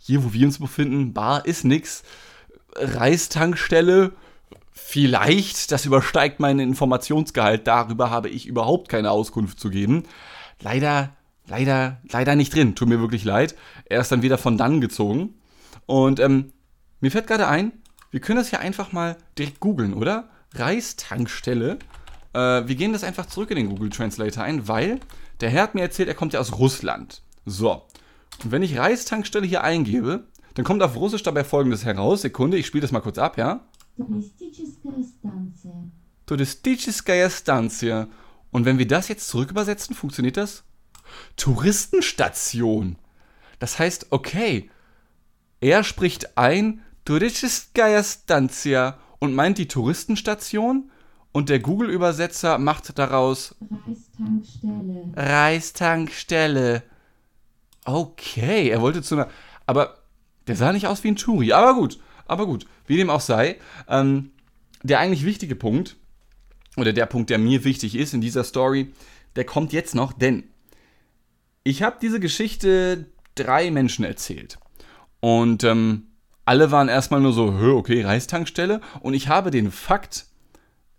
hier 0.03 0.25
wo 0.25 0.33
wir 0.33 0.47
uns 0.47 0.59
befinden, 0.59 1.13
Bar 1.13 1.47
ist 1.47 1.65
nix. 1.65 2.03
Reistankstelle, 2.77 4.13
Vielleicht, 4.75 5.71
das 5.71 5.85
übersteigt 5.85 6.41
meinen 6.41 6.61
Informationsgehalt, 6.61 7.67
darüber 7.67 8.11
habe 8.11 8.31
ich 8.31 8.47
überhaupt 8.47 8.89
keine 8.89 9.11
Auskunft 9.11 9.61
zu 9.61 9.69
geben. 9.69 10.05
Leider 10.61 11.15
leider, 11.47 12.01
leider 12.11 12.37
nicht 12.37 12.55
drin. 12.55 12.75
Tut 12.75 12.89
mir 12.89 13.01
wirklich 13.01 13.25
leid. 13.25 13.55
Er 13.85 14.01
ist 14.01 14.13
dann 14.13 14.23
wieder 14.23 14.39
von 14.39 14.57
dann 14.57 14.81
gezogen. 14.81 15.35
Und 15.87 16.21
ähm, 16.21 16.53
mir 17.01 17.11
fällt 17.11 17.27
gerade 17.27 17.49
ein, 17.49 17.73
wir 18.11 18.21
können 18.21 18.39
das 18.39 18.51
ja 18.51 18.59
einfach 18.59 18.93
mal 18.93 19.17
direkt 19.39 19.61
googeln, 19.61 19.95
oder? 19.95 20.29
Reistankstelle. 20.55 21.79
Äh, 22.33 22.39
wir 22.39 22.75
gehen 22.75 22.93
das 22.93 23.05
einfach 23.05 23.27
zurück 23.27 23.51
in 23.51 23.57
den 23.57 23.69
Google 23.69 23.91
Translator 23.91 24.45
ein, 24.45 24.69
weil 24.69 25.01
der 25.41 25.51
Herr 25.51 25.65
hat 25.65 25.75
mir 25.75 25.83
erzählt, 25.83 26.09
er 26.09 26.15
kommt 26.15 26.33
ja 26.35 26.41
aus 26.41 26.59
Russland. 26.59 27.23
So. 27.47 27.83
Und 28.43 28.51
wenn 28.51 28.63
ich 28.63 28.79
Reistankstelle 28.79 29.47
hier 29.47 29.63
eingebe, 29.65 30.27
dann 30.55 30.65
kommt 30.65 30.83
auf 30.83 30.97
Russisch 30.97 31.23
dabei 31.23 31.45
folgendes 31.45 31.85
heraus. 31.85 32.23
Sekunde, 32.23 32.57
ich 32.57 32.67
spiele 32.67 32.83
das 32.83 32.93
mal 32.93 33.01
kurz 33.01 33.19
ab, 33.19 33.39
ja? 33.39 33.61
Touristischskaya 36.27 37.31
Stanzia. 37.31 38.09
Und 38.51 38.65
wenn 38.65 38.79
wir 38.79 38.87
das 38.87 39.09
jetzt 39.09 39.29
zurück 39.29 39.51
übersetzen, 39.51 39.95
funktioniert 39.95 40.37
das? 40.37 40.65
Touristenstation. 41.37 42.97
Das 43.59 43.79
heißt, 43.79 44.09
okay, 44.11 44.71
er 45.61 45.85
spricht 45.85 46.37
ein 46.37 46.83
Touristischskaya 47.05 48.03
Stanzia 48.03 48.99
und 49.19 49.35
meint 49.35 49.59
die 49.59 49.69
Touristenstation 49.69 50.91
und 51.33 51.49
der 51.49 51.61
Google-Übersetzer 51.61 52.59
macht 52.59 52.99
daraus 52.99 53.55
Reistankstelle. 53.87 55.13
Reistankstelle. 55.17 56.83
Okay, 57.85 58.69
er 58.69 58.81
wollte 58.81 59.03
zu 59.03 59.15
einer. 59.15 59.29
Aber 59.67 59.99
der 60.47 60.57
sah 60.57 60.73
nicht 60.73 60.87
aus 60.87 61.05
wie 61.05 61.09
ein 61.09 61.17
Touri. 61.17 61.53
Aber 61.53 61.75
gut, 61.75 61.99
aber 62.27 62.47
gut. 62.47 62.67
Wie 62.87 62.97
dem 62.97 63.11
auch 63.11 63.21
sei. 63.21 63.59
Ähm, 63.89 64.31
der 64.83 64.99
eigentlich 64.99 65.25
wichtige 65.25 65.55
Punkt, 65.55 65.97
oder 66.77 66.93
der 66.93 67.07
Punkt, 67.07 67.31
der 67.31 67.39
mir 67.39 67.65
wichtig 67.65 67.95
ist 67.95 68.15
in 68.15 68.21
dieser 68.21 68.45
Story, 68.45 68.93
der 69.37 69.45
kommt 69.45 69.73
jetzt 69.73 69.95
noch, 69.95 70.13
denn 70.13 70.45
ich 71.65 71.83
habe 71.83 71.97
diese 72.01 72.19
Geschichte 72.19 73.07
drei 73.35 73.71
Menschen 73.71 74.05
erzählt. 74.05 74.59
Und 75.21 75.63
ähm, 75.65 76.09
alle 76.45 76.71
waren 76.71 76.89
erstmal 76.89 77.21
nur 77.21 77.33
so, 77.33 77.47
okay, 77.77 78.03
Reistankstelle. 78.03 78.81
Und 79.01 79.15
ich 79.15 79.29
habe 79.29 79.51
den 79.51 79.71
Fakt 79.71 80.27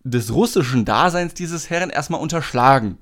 des 0.04 0.34
russischen 0.34 0.86
Daseins 0.86 1.34
dieses 1.34 1.70
Herren 1.70 1.90
erstmal 1.90 2.22
unterschlagen. 2.22 2.98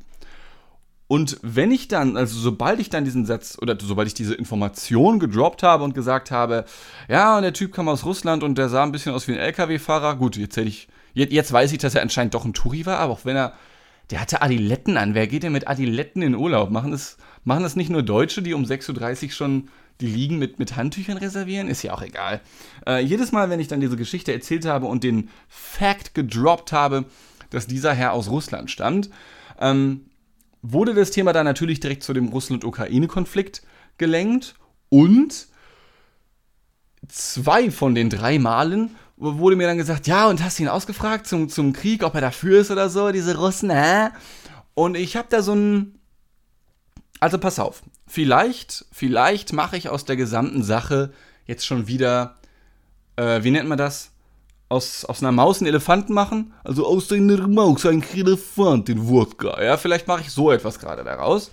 Und 1.12 1.40
wenn 1.42 1.72
ich 1.72 1.90
dann, 1.90 2.16
also 2.16 2.40
sobald 2.40 2.80
ich 2.80 2.90
dann 2.90 3.04
diesen 3.04 3.26
Satz 3.26 3.58
oder 3.62 3.76
sobald 3.78 4.08
ich 4.08 4.14
diese 4.14 4.34
Information 4.34 5.20
gedroppt 5.20 5.62
habe 5.62 5.84
und 5.84 5.94
gesagt 5.94 6.32
habe, 6.32 6.64
ja, 7.10 7.36
und 7.36 7.44
der 7.44 7.52
Typ 7.52 7.74
kam 7.74 7.90
aus 7.90 8.06
Russland 8.06 8.44
und 8.44 8.58
der 8.58 8.70
sah 8.70 8.84
ein 8.84 8.94
bisschen 8.94 9.14
aus 9.14 9.28
wie 9.28 9.34
ein 9.34 9.40
LKW-Fahrer, 9.40 10.16
gut, 10.16 10.38
jetzt 10.38 10.56
hätte 10.56 10.70
ich, 10.70 10.88
jetzt, 11.14 11.34
jetzt 11.34 11.52
weiß 11.52 11.74
ich, 11.74 11.80
dass 11.80 11.96
er 11.96 12.02
anscheinend 12.02 12.34
doch 12.34 12.46
ein 12.46 12.54
Touri 12.54 12.86
war, 12.86 13.00
aber 13.00 13.12
auch 13.12 13.26
wenn 13.26 13.36
er, 13.36 13.52
der 14.10 14.22
hatte 14.22 14.42
Adiletten 14.42 14.96
an. 14.96 15.14
Wer 15.14 15.28
geht 15.28 15.44
denn 15.44 15.52
mit 15.52 15.68
Adiletten 15.68 16.22
in 16.22 16.34
Urlaub? 16.34 16.70
Machen 16.70 16.92
das, 16.92 17.18
machen 17.44 17.64
das 17.64 17.76
nicht 17.76 17.90
nur 17.90 18.04
Deutsche, 18.04 18.42
die 18.42 18.54
um 18.54 18.64
6.30 18.64 19.26
Uhr 19.26 19.32
schon 19.32 19.68
die 20.00 20.08
Liegen 20.08 20.40
mit, 20.40 20.60
mit 20.60 20.78
Handtüchern 20.78 21.18
reservieren? 21.18 21.68
Ist 21.68 21.84
ja 21.84 21.94
auch 21.94 22.04
egal. 22.04 22.40
Äh, 22.88 23.04
jedes 23.04 23.34
Mal, 23.34 23.50
wenn 23.50 23.60
ich 23.60 23.68
dann 23.68 23.82
diese 23.82 23.98
Geschichte 23.98 24.32
erzählt 24.32 24.66
habe 24.66 24.86
und 24.86 25.04
den 25.04 25.28
Fact 25.50 26.16
gedroppt 26.16 26.72
habe, 26.72 27.04
dass 27.50 27.68
dieser 27.68 27.94
Herr 27.94 28.14
aus 28.14 28.30
Russland 28.30 28.72
stammt, 28.72 29.10
ähm, 29.60 30.06
wurde 30.62 30.94
das 30.94 31.12
Thema 31.12 31.34
dann 31.34 31.46
natürlich 31.46 31.80
direkt 31.80 32.04
zu 32.04 32.14
dem 32.14 32.30
Russland-Ukraine-Konflikt 32.30 33.64
gelenkt 33.98 34.56
und 34.90 35.48
zwei 37.08 37.72
von 37.72 37.96
den 37.96 38.10
drei 38.10 38.40
Malen 38.40 38.96
wurde 39.18 39.56
mir 39.56 39.68
dann 39.68 39.78
gesagt, 39.78 40.08
ja, 40.08 40.28
und 40.28 40.44
hast 40.44 40.60
ihn 40.60 40.68
ausgefragt 40.68 41.28
zum, 41.28 41.48
zum 41.50 41.74
Krieg, 41.74 42.04
ob 42.04 42.16
er 42.16 42.22
dafür 42.22 42.62
ist 42.62 42.72
oder 42.72 42.90
so, 42.90 43.12
diese 43.12 43.38
Russen, 43.38 43.70
hä? 43.70 44.10
Und 44.74 44.98
ich 44.98 45.16
habe 45.16 45.28
da 45.30 45.42
so 45.42 45.54
ein... 45.54 46.00
Also 47.20 47.38
pass 47.38 47.60
auf, 47.60 47.84
vielleicht, 48.08 48.86
vielleicht 48.92 49.54
mache 49.54 49.78
ich 49.78 49.90
aus 49.90 50.06
der 50.06 50.16
gesamten 50.16 50.64
Sache 50.64 51.14
jetzt 51.46 51.68
schon 51.68 51.86
wieder, 51.86 52.40
äh, 53.16 53.44
wie 53.44 53.52
nennt 53.52 53.70
man 53.70 53.78
das? 53.78 54.12
Aus, 54.72 55.04
aus 55.04 55.22
einer 55.22 55.34
Maus 55.34 55.60
einen 55.60 55.68
Elefanten 55.68 56.14
machen. 56.14 56.54
Also 56.64 56.88
aus 56.88 57.12
einer 57.12 57.48
Maus 57.48 57.86
ein 57.86 58.04
Elefant 58.14 58.88
in 58.90 59.08
Wodka. 59.08 59.62
Ja, 59.62 59.78
vielleicht 59.78 60.08
mache 60.08 60.22
ich 60.22 60.32
so 60.32 60.52
etwas 60.52 60.80
gerade 60.80 61.04
daraus. 61.04 61.52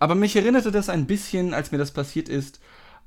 Aber 0.00 0.14
mich 0.14 0.34
erinnerte 0.34 0.72
das 0.72 0.88
ein 0.88 1.06
bisschen, 1.06 1.52
als 1.52 1.72
mir 1.72 1.78
das 1.78 1.90
passiert 1.90 2.28
ist, 2.28 2.60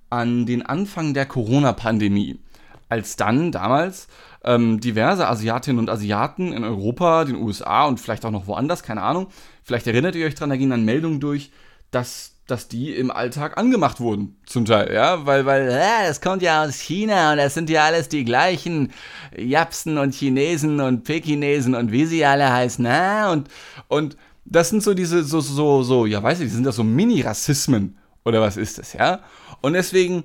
an 0.10 0.46
den 0.46 0.64
Anfang 0.64 1.14
der 1.14 1.26
Corona-Pandemie. 1.26 2.40
Als 2.88 3.16
dann 3.16 3.52
damals 3.52 4.08
ähm, 4.44 4.80
diverse 4.80 5.28
Asiatinnen 5.28 5.80
und 5.80 5.90
Asiaten 5.90 6.54
in 6.54 6.64
Europa, 6.64 7.26
den 7.26 7.38
USA 7.38 7.86
und 7.86 8.00
vielleicht 8.00 8.26
auch 8.26 8.32
noch 8.32 8.48
woanders, 8.48 8.84
keine 8.84 9.02
Ahnung, 9.02 9.28
vielleicht 9.64 9.88
erinnert 9.88 10.16
ihr 10.16 10.28
euch 10.28 10.36
dran, 10.36 10.50
da 10.50 10.58
gingen 10.58 10.72
dann 10.72 10.86
Meldungen 10.86 11.20
durch, 11.20 11.52
dass 11.90 12.36
dass 12.52 12.68
die 12.68 12.94
im 12.94 13.10
Alltag 13.10 13.58
angemacht 13.58 14.00
wurden, 14.00 14.36
zum 14.46 14.66
Teil, 14.66 14.94
ja, 14.94 15.26
weil, 15.26 15.46
weil, 15.46 15.70
äh, 15.70 16.08
das 16.08 16.22
kommt 16.22 16.42
ja 16.42 16.64
aus 16.64 16.76
China 16.76 17.32
und 17.32 17.38
das 17.38 17.54
sind 17.54 17.70
ja 17.70 17.86
alles 17.86 18.10
die 18.10 18.26
gleichen 18.26 18.92
Japsen 19.36 19.98
und 19.98 20.14
Chinesen 20.14 20.82
und 20.82 21.04
Pekinesen 21.04 21.74
und 21.74 21.92
wie 21.92 22.06
sie 22.06 22.26
alle 22.26 22.52
heißen, 22.52 22.84
na, 22.84 23.32
und, 23.32 23.48
und 23.88 24.18
das 24.46 24.70
sind 24.70 24.84
so 24.84 24.94
diese, 24.94 25.24
so, 25.24 25.40
so, 25.40 25.82
so, 25.82 26.06
ja, 26.06 26.22
weiß 26.22 26.42
ich, 26.42 26.52
sind 26.52 26.66
das 26.66 26.76
so 26.76 26.84
Mini-Rassismen 26.84 27.98
oder 28.26 28.42
was 28.42 28.58
ist 28.58 28.78
das, 28.78 28.94
ja? 28.94 29.22
Und 29.62 29.74
deswegen, 29.74 30.24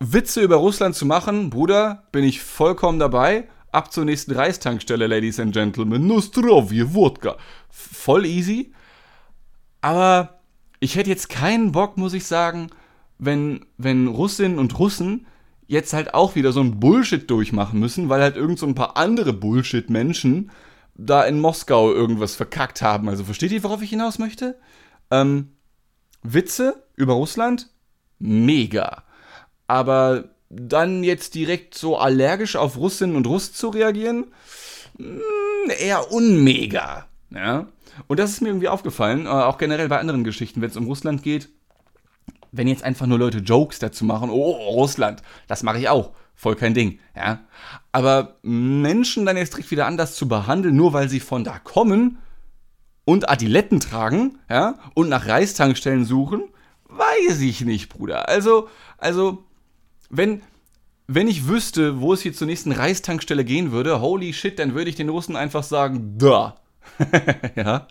Witze 0.00 0.40
über 0.40 0.56
Russland 0.56 0.96
zu 0.96 1.04
machen, 1.04 1.50
Bruder, 1.50 2.04
bin 2.10 2.24
ich 2.24 2.40
vollkommen 2.40 2.98
dabei. 2.98 3.48
Ab 3.70 3.92
zur 3.92 4.04
nächsten 4.04 4.32
Reistankstelle, 4.32 5.06
Ladies 5.06 5.38
and 5.38 5.52
Gentlemen. 5.52 6.06
Nostrovje 6.06 6.92
Wodka. 6.94 7.36
Voll 7.68 8.24
easy. 8.24 8.72
Aber 9.80 10.39
ich 10.80 10.96
hätte 10.96 11.10
jetzt 11.10 11.28
keinen 11.28 11.72
Bock, 11.72 11.96
muss 11.96 12.14
ich 12.14 12.24
sagen, 12.24 12.70
wenn, 13.18 13.66
wenn 13.76 14.08
Russinnen 14.08 14.58
und 14.58 14.78
Russen 14.78 15.26
jetzt 15.66 15.92
halt 15.92 16.14
auch 16.14 16.34
wieder 16.34 16.52
so 16.52 16.60
ein 16.60 16.80
Bullshit 16.80 17.30
durchmachen 17.30 17.78
müssen, 17.78 18.08
weil 18.08 18.22
halt 18.22 18.36
irgend 18.36 18.58
so 18.58 18.66
ein 18.66 18.74
paar 18.74 18.96
andere 18.96 19.32
Bullshit-Menschen 19.32 20.50
da 20.94 21.22
in 21.22 21.38
Moskau 21.38 21.92
irgendwas 21.92 22.34
verkackt 22.34 22.82
haben. 22.82 23.08
Also 23.08 23.24
versteht 23.24 23.52
ihr, 23.52 23.62
worauf 23.62 23.82
ich 23.82 23.90
hinaus 23.90 24.18
möchte? 24.18 24.58
Ähm, 25.10 25.52
Witze 26.22 26.82
über 26.96 27.14
Russland? 27.14 27.70
Mega. 28.18 29.04
Aber 29.66 30.30
dann 30.48 31.04
jetzt 31.04 31.34
direkt 31.34 31.74
so 31.74 31.96
allergisch 31.96 32.56
auf 32.56 32.76
Russinnen 32.76 33.16
und 33.16 33.26
Russen 33.26 33.54
zu 33.54 33.68
reagieren? 33.68 34.26
Hm, 34.98 35.20
eher 35.78 36.10
unmega. 36.10 37.06
Ja? 37.30 37.68
Und 38.06 38.18
das 38.18 38.30
ist 38.30 38.40
mir 38.40 38.48
irgendwie 38.48 38.68
aufgefallen, 38.68 39.26
äh, 39.26 39.28
auch 39.28 39.58
generell 39.58 39.88
bei 39.88 39.98
anderen 39.98 40.24
Geschichten, 40.24 40.60
wenn 40.60 40.70
es 40.70 40.76
um 40.76 40.86
Russland 40.86 41.22
geht. 41.22 41.48
Wenn 42.52 42.66
jetzt 42.66 42.82
einfach 42.82 43.06
nur 43.06 43.18
Leute 43.18 43.38
Jokes 43.38 43.78
dazu 43.78 44.04
machen, 44.04 44.30
oh, 44.30 44.50
Russland, 44.50 45.22
das 45.46 45.62
mache 45.62 45.78
ich 45.78 45.88
auch, 45.88 46.12
voll 46.34 46.56
kein 46.56 46.74
Ding, 46.74 46.98
ja. 47.14 47.40
Aber 47.92 48.38
Menschen 48.42 49.24
dann 49.24 49.36
jetzt 49.36 49.52
direkt 49.52 49.70
wieder 49.70 49.86
anders 49.86 50.16
zu 50.16 50.26
behandeln, 50.26 50.74
nur 50.74 50.92
weil 50.92 51.08
sie 51.08 51.20
von 51.20 51.44
da 51.44 51.58
kommen 51.58 52.18
und 53.04 53.28
Adiletten 53.28 53.78
tragen, 53.78 54.38
ja, 54.48 54.74
und 54.94 55.08
nach 55.08 55.26
Reistankstellen 55.26 56.04
suchen, 56.04 56.44
weiß 56.88 57.40
ich 57.40 57.60
nicht, 57.62 57.88
Bruder. 57.88 58.28
Also, 58.28 58.68
also, 58.98 59.44
wenn, 60.08 60.42
wenn 61.06 61.28
ich 61.28 61.46
wüsste, 61.46 62.00
wo 62.00 62.12
es 62.12 62.22
hier 62.22 62.32
zur 62.32 62.46
nächsten 62.46 62.72
Reistankstelle 62.72 63.44
gehen 63.44 63.72
würde, 63.72 64.00
holy 64.00 64.32
shit, 64.32 64.58
dann 64.58 64.74
würde 64.74 64.90
ich 64.90 64.96
den 64.96 65.08
Russen 65.08 65.36
einfach 65.36 65.62
sagen, 65.62 66.18
da. 66.18 66.56
ja, 67.56 67.86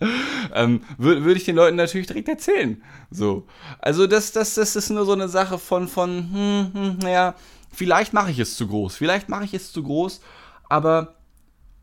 ähm, 0.53 0.81
würde 0.97 1.23
würd 1.23 1.37
ich 1.37 1.45
den 1.45 1.55
Leuten 1.55 1.75
natürlich 1.75 2.07
direkt 2.07 2.29
erzählen. 2.29 2.81
So. 3.11 3.47
Also 3.79 4.07
das, 4.07 4.31
das, 4.31 4.55
das 4.55 4.75
ist 4.75 4.89
nur 4.89 5.05
so 5.05 5.13
eine 5.13 5.29
Sache 5.29 5.57
von, 5.57 5.87
von 5.87 6.09
hm, 6.31 6.71
hm, 6.73 6.97
naja, 6.99 7.35
vielleicht 7.71 8.13
mache 8.13 8.31
ich 8.31 8.39
es 8.39 8.55
zu 8.55 8.67
groß, 8.67 8.95
vielleicht 8.95 9.29
mache 9.29 9.45
ich 9.45 9.53
es 9.53 9.71
zu 9.71 9.83
groß, 9.83 10.21
aber 10.69 11.15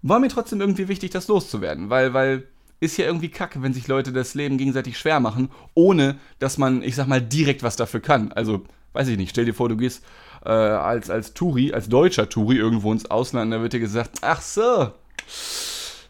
war 0.03 0.21
mir 0.21 0.29
trotzdem 0.29 0.61
irgendwie 0.61 0.89
wichtig, 0.89 1.11
das 1.11 1.29
loszuwerden, 1.29 1.91
weil, 1.91 2.15
weil 2.15 2.47
ist 2.81 2.97
ja 2.97 3.07
irgendwie 3.07 3.31
kacke, 3.31 3.63
wenn 3.63 3.73
sich 3.73 3.89
Leute 3.89 4.13
das 4.13 4.35
Leben 4.35 4.59
gegenseitig 4.59 4.99
schwer 4.99 5.21
machen, 5.21 5.51
ohne 5.75 6.19
dass 6.39 6.59
man, 6.59 6.83
ich 6.83 6.95
sag 6.95 7.07
mal, 7.07 7.23
direkt 7.23 7.63
was 7.63 7.77
dafür 7.77 8.01
kann. 8.01 8.33
Also, 8.33 8.65
weiß 8.93 9.09
ich 9.09 9.17
nicht, 9.17 9.31
stell 9.31 9.47
dir 9.47 9.55
vor, 9.55 9.69
du 9.69 9.77
gehst 9.77 10.05
äh, 10.45 10.51
als, 10.51 11.11
als 11.11 11.35
Touri, 11.35 11.73
als 11.73 11.89
deutscher 11.89 12.29
Touri 12.29 12.57
irgendwo 12.57 12.93
ins 12.93 13.11
Ausland, 13.11 13.53
da 13.53 13.61
wird 13.61 13.73
dir 13.73 13.81
gesagt, 13.81 14.19
ach 14.21 14.43
so, 14.43 14.93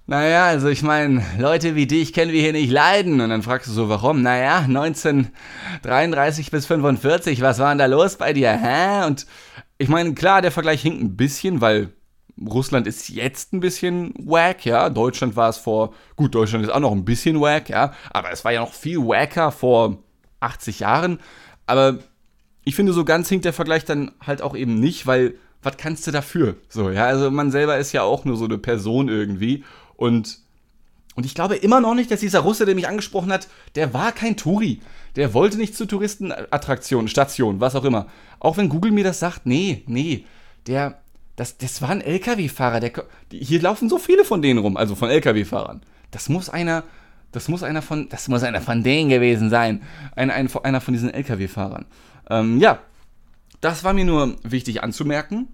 naja, 0.09 0.47
also 0.47 0.69
ich 0.69 0.83
meine, 0.83 1.25
Leute 1.39 1.75
wie 1.75 1.89
dich 1.89 2.13
können 2.13 2.31
wir 2.31 2.41
hier 2.41 2.53
nicht 2.53 2.71
leiden. 2.71 3.21
Und 3.21 3.31
dann 3.31 3.43
fragst 3.43 3.69
du 3.69 3.73
so, 3.73 3.89
warum? 3.89 4.23
Naja, 4.23 4.59
1933 4.59 6.51
bis 6.53 6.67
45, 6.67 7.41
was 7.41 7.59
war 7.59 7.71
denn 7.71 7.79
da 7.79 7.87
los 7.87 8.17
bei 8.17 8.33
dir? 8.33 8.53
Hä? 8.53 9.05
Und 9.07 9.27
ich 9.79 9.89
meine, 9.89 10.15
klar, 10.15 10.43
der 10.43 10.53
Vergleich 10.53 10.83
hinkt 10.83 11.03
ein 11.03 11.17
bisschen, 11.17 11.61
weil 11.61 11.89
Russland 12.41 12.87
ist 12.87 13.09
jetzt 13.09 13.53
ein 13.53 13.61
bisschen 13.61 14.15
wack, 14.19 14.65
ja. 14.65 14.91
Deutschland 14.91 15.35
war 15.35 15.49
es 15.49 15.57
vor, 15.57 15.93
gut, 16.15 16.35
Deutschland 16.35 16.65
ist 16.65 16.71
auch 16.71 16.81
noch 16.81 16.93
ein 16.93 17.05
bisschen 17.05 17.41
wack, 17.41 17.69
ja. 17.69 17.93
Aber 18.11 18.31
es 18.31 18.45
war 18.45 18.53
ja 18.53 18.61
noch 18.61 18.75
viel 18.75 18.99
wacker 18.99 19.51
vor 19.51 19.99
80 20.39 20.81
Jahren. 20.81 21.19
Aber 21.67 21.99
ich 22.65 22.77
finde, 22.77 22.93
so 22.93 23.05
ganz 23.05 23.29
hinkt 23.29 23.45
der 23.45 23.53
Vergleich 23.53 23.85
dann 23.85 24.13
halt 24.25 24.41
auch 24.43 24.55
eben 24.55 24.79
nicht, 24.79 25.07
weil 25.07 25.35
was 25.63 25.77
kannst 25.79 26.07
du 26.07 26.13
dafür? 26.13 26.57
So, 26.69 26.91
ja, 26.91 27.07
also 27.07 27.31
man 27.31 27.51
selber 27.51 27.77
ist 27.79 27.93
ja 27.93 28.03
auch 28.03 28.25
nur 28.25 28.37
so 28.37 28.45
eine 28.45 28.59
Person 28.59 29.09
irgendwie. 29.09 29.65
Und 29.97 30.41
Und 31.17 31.25
ich 31.25 31.35
glaube 31.35 31.57
immer 31.57 31.81
noch 31.81 31.95
nicht, 31.95 32.11
dass 32.11 32.21
dieser 32.21 32.41
Russe, 32.41 32.67
der 32.67 32.75
mich 32.75 32.87
angesprochen 32.87 33.33
hat, 33.33 33.49
der 33.75 33.95
war 33.95 34.13
kein 34.13 34.37
Touri. 34.37 34.81
Der 35.17 35.33
wollte 35.33 35.57
nicht 35.57 35.75
zu 35.75 35.87
Touristenattraktionen, 35.87 37.09
Stationen, 37.09 37.59
was 37.59 37.75
auch 37.75 37.85
immer. 37.85 38.07
Auch 38.39 38.59
wenn 38.59 38.69
Google 38.69 38.93
mir 38.93 39.05
das 39.05 39.19
sagt, 39.19 39.47
nee, 39.47 39.83
nee. 39.87 40.27
Der, 40.67 41.01
das, 41.37 41.57
das 41.57 41.81
war 41.81 41.89
ein 41.89 42.03
LKW-Fahrer. 42.03 42.91
hier 43.33 43.63
laufen 43.63 43.89
so 43.89 43.99
viele 43.99 44.27
von 44.27 44.43
denen 44.43 44.59
rum, 44.59 44.77
also 44.77 44.95
von 44.95 45.09
LKW-Fahrern. 45.09 45.81
Das 46.11 46.29
muss 46.29 46.51
einer, 46.51 46.85
das 47.33 47.49
muss 47.49 47.63
einer 47.63 47.81
von, 47.81 48.11
das 48.11 48.29
muss 48.29 48.43
einer 48.43 48.61
von 48.61 48.83
denen 48.83 49.09
gewesen 49.09 49.49
sein. 49.49 49.83
Ein, 50.17 50.31
ein, 50.31 50.55
einer 50.65 50.83
von 50.83 50.93
diesen 50.93 51.09
LKW-Fahrern. 51.09 51.87
Ähm, 52.29 52.61
ja, 52.61 52.81
das 53.63 53.85
war 53.85 53.95
mir 53.95 54.05
nur 54.05 54.37
wichtig 54.43 54.83
anzumerken. 54.83 55.49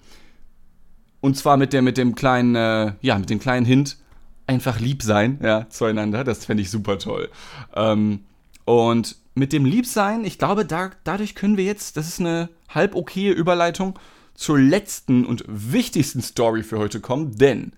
Und 1.21 1.37
zwar 1.37 1.57
mit, 1.57 1.73
der, 1.73 1.83
mit 1.83 1.99
dem 1.99 2.17
kleinen, 2.17 2.57
äh, 2.57 2.95
ja, 3.01 3.17
mit 3.17 3.31
dem 3.31 3.39
kleinen 3.39 3.65
Hint, 3.65 3.99
einfach 4.47 4.81
lieb 4.81 5.03
sein, 5.03 5.39
ja, 5.43 5.69
zueinander. 5.69 6.25
Das 6.25 6.45
fände 6.45 6.63
ich 6.63 6.71
super 6.71 6.99
toll. 6.99 7.31
Ähm, 7.75 8.21
und 8.65 9.17
mit 9.35 9.53
dem 9.53 9.65
Liebsein, 9.65 10.25
ich 10.25 10.39
glaube, 10.39 10.65
da, 10.65 10.91
dadurch 11.05 11.35
können 11.35 11.57
wir 11.57 11.65
jetzt, 11.65 11.97
das 11.97 12.09
ist 12.09 12.21
eine 12.21 12.49
halb 12.69 12.95
okaye 12.95 13.33
Überleitung, 13.33 13.99
zur 14.35 14.59
letzten 14.59 15.25
und 15.27 15.45
wichtigsten 15.47 16.23
Story 16.23 16.63
für 16.63 16.79
heute 16.79 17.01
kommen, 17.01 17.37
denn 17.37 17.73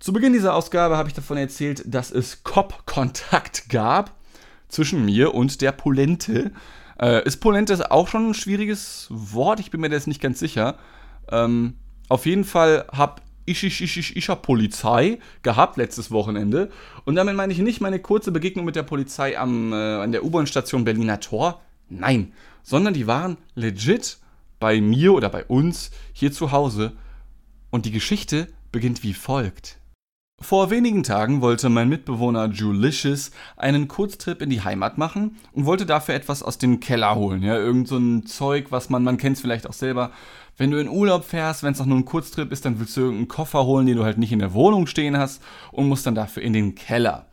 zu 0.00 0.12
Beginn 0.12 0.32
dieser 0.32 0.54
Ausgabe 0.54 0.96
habe 0.96 1.08
ich 1.08 1.14
davon 1.14 1.36
erzählt, 1.36 1.82
dass 1.86 2.10
es 2.10 2.42
Cop-Kontakt 2.42 3.68
gab 3.68 4.16
zwischen 4.68 5.04
mir 5.04 5.34
und 5.34 5.60
der 5.60 5.72
Polente. 5.72 6.52
Äh, 6.98 7.24
ist 7.26 7.36
Polente 7.38 7.90
auch 7.90 8.08
schon 8.08 8.30
ein 8.30 8.34
schwieriges 8.34 9.08
Wort? 9.10 9.60
Ich 9.60 9.70
bin 9.70 9.80
mir 9.80 9.90
das 9.90 10.06
nicht 10.06 10.22
ganz 10.22 10.38
sicher. 10.38 10.78
Ähm, 11.30 11.74
auf 12.08 12.24
jeden 12.24 12.44
Fall 12.44 12.86
habe 12.92 13.20
ich, 13.44 13.64
ich, 13.64 13.82
ich, 13.82 13.96
ich, 13.96 14.16
ich 14.16 14.28
habe 14.28 14.42
Polizei 14.42 15.18
gehabt 15.42 15.76
letztes 15.76 16.10
Wochenende. 16.10 16.70
Und 17.04 17.16
damit 17.16 17.36
meine 17.36 17.52
ich 17.52 17.58
nicht 17.58 17.80
meine 17.80 17.98
kurze 17.98 18.32
Begegnung 18.32 18.64
mit 18.64 18.76
der 18.76 18.82
Polizei 18.82 19.38
am, 19.38 19.72
äh, 19.72 19.76
an 19.76 20.12
der 20.12 20.24
U-Bahn-Station 20.24 20.84
Berliner 20.84 21.20
Tor. 21.20 21.60
Nein, 21.88 22.32
sondern 22.62 22.94
die 22.94 23.06
waren 23.06 23.36
legit 23.54 24.18
bei 24.60 24.80
mir 24.80 25.14
oder 25.14 25.28
bei 25.28 25.44
uns 25.44 25.90
hier 26.12 26.32
zu 26.32 26.52
Hause. 26.52 26.92
Und 27.70 27.86
die 27.86 27.92
Geschichte 27.92 28.48
beginnt 28.72 29.02
wie 29.02 29.14
folgt. 29.14 29.80
Vor 30.42 30.70
wenigen 30.70 31.02
Tagen 31.02 31.42
wollte 31.42 31.68
mein 31.68 31.90
Mitbewohner 31.90 32.46
Julicious 32.46 33.30
einen 33.58 33.88
Kurztrip 33.88 34.40
in 34.40 34.48
die 34.48 34.62
Heimat 34.62 34.96
machen 34.96 35.36
und 35.52 35.66
wollte 35.66 35.84
dafür 35.84 36.14
etwas 36.14 36.42
aus 36.42 36.56
dem 36.56 36.80
Keller 36.80 37.14
holen. 37.14 37.42
Ja, 37.42 37.56
irgend 37.56 37.88
so 37.88 37.98
ein 37.98 38.24
Zeug, 38.24 38.68
was 38.70 38.88
man, 38.88 39.04
man 39.04 39.18
kennt 39.18 39.36
es 39.36 39.42
vielleicht 39.42 39.66
auch 39.66 39.74
selber. 39.74 40.12
Wenn 40.60 40.72
du 40.72 40.78
in 40.78 40.90
Urlaub 40.90 41.24
fährst, 41.24 41.62
wenn 41.62 41.72
es 41.72 41.80
auch 41.80 41.86
nur 41.86 41.96
ein 41.96 42.04
Kurztrip 42.04 42.52
ist, 42.52 42.66
dann 42.66 42.78
willst 42.78 42.94
du 42.94 43.00
irgendeinen 43.00 43.28
Koffer 43.28 43.64
holen, 43.64 43.86
den 43.86 43.96
du 43.96 44.04
halt 44.04 44.18
nicht 44.18 44.30
in 44.30 44.40
der 44.40 44.52
Wohnung 44.52 44.86
stehen 44.86 45.16
hast 45.16 45.42
und 45.72 45.88
musst 45.88 46.04
dann 46.04 46.14
dafür 46.14 46.42
in 46.42 46.52
den 46.52 46.74
Keller. 46.74 47.24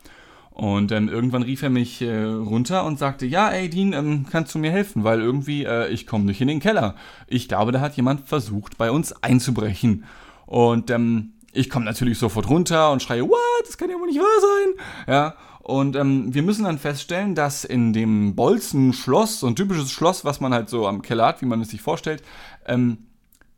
Und 0.50 0.92
ähm, 0.92 1.10
irgendwann 1.10 1.42
rief 1.42 1.62
er 1.62 1.68
mich 1.68 2.00
äh, 2.00 2.22
runter 2.22 2.86
und 2.86 2.98
sagte, 2.98 3.26
ja, 3.26 3.50
ey 3.50 3.68
Dean, 3.68 3.92
ähm, 3.92 4.24
kannst 4.30 4.54
du 4.54 4.58
mir 4.58 4.70
helfen? 4.70 5.04
Weil 5.04 5.20
irgendwie, 5.20 5.66
äh, 5.66 5.90
ich 5.90 6.06
komme 6.06 6.24
nicht 6.24 6.40
in 6.40 6.48
den 6.48 6.58
Keller. 6.58 6.94
Ich 7.26 7.48
glaube, 7.48 7.70
da 7.70 7.82
hat 7.82 7.98
jemand 7.98 8.26
versucht, 8.26 8.78
bei 8.78 8.90
uns 8.90 9.12
einzubrechen. 9.22 10.06
Und 10.46 10.88
ähm, 10.88 11.34
ich 11.52 11.68
komme 11.68 11.84
natürlich 11.84 12.18
sofort 12.18 12.48
runter 12.48 12.92
und 12.92 13.02
schreie, 13.02 13.28
what, 13.28 13.38
das 13.66 13.76
kann 13.76 13.90
ja 13.90 13.96
wohl 13.96 14.06
nicht 14.06 14.20
wahr 14.20 14.40
sein. 14.40 14.86
Ja, 15.06 15.34
und 15.60 15.96
ähm, 15.96 16.32
wir 16.32 16.42
müssen 16.42 16.64
dann 16.64 16.78
feststellen, 16.78 17.34
dass 17.34 17.66
in 17.66 17.92
dem 17.92 18.34
Bolzenschloss, 18.34 19.40
so 19.40 19.48
ein 19.48 19.54
typisches 19.54 19.92
Schloss, 19.92 20.24
was 20.24 20.40
man 20.40 20.54
halt 20.54 20.70
so 20.70 20.88
am 20.88 21.02
Keller 21.02 21.26
hat, 21.26 21.42
wie 21.42 21.46
man 21.46 21.60
es 21.60 21.68
sich 21.68 21.82
vorstellt, 21.82 22.22
ähm, 22.64 23.07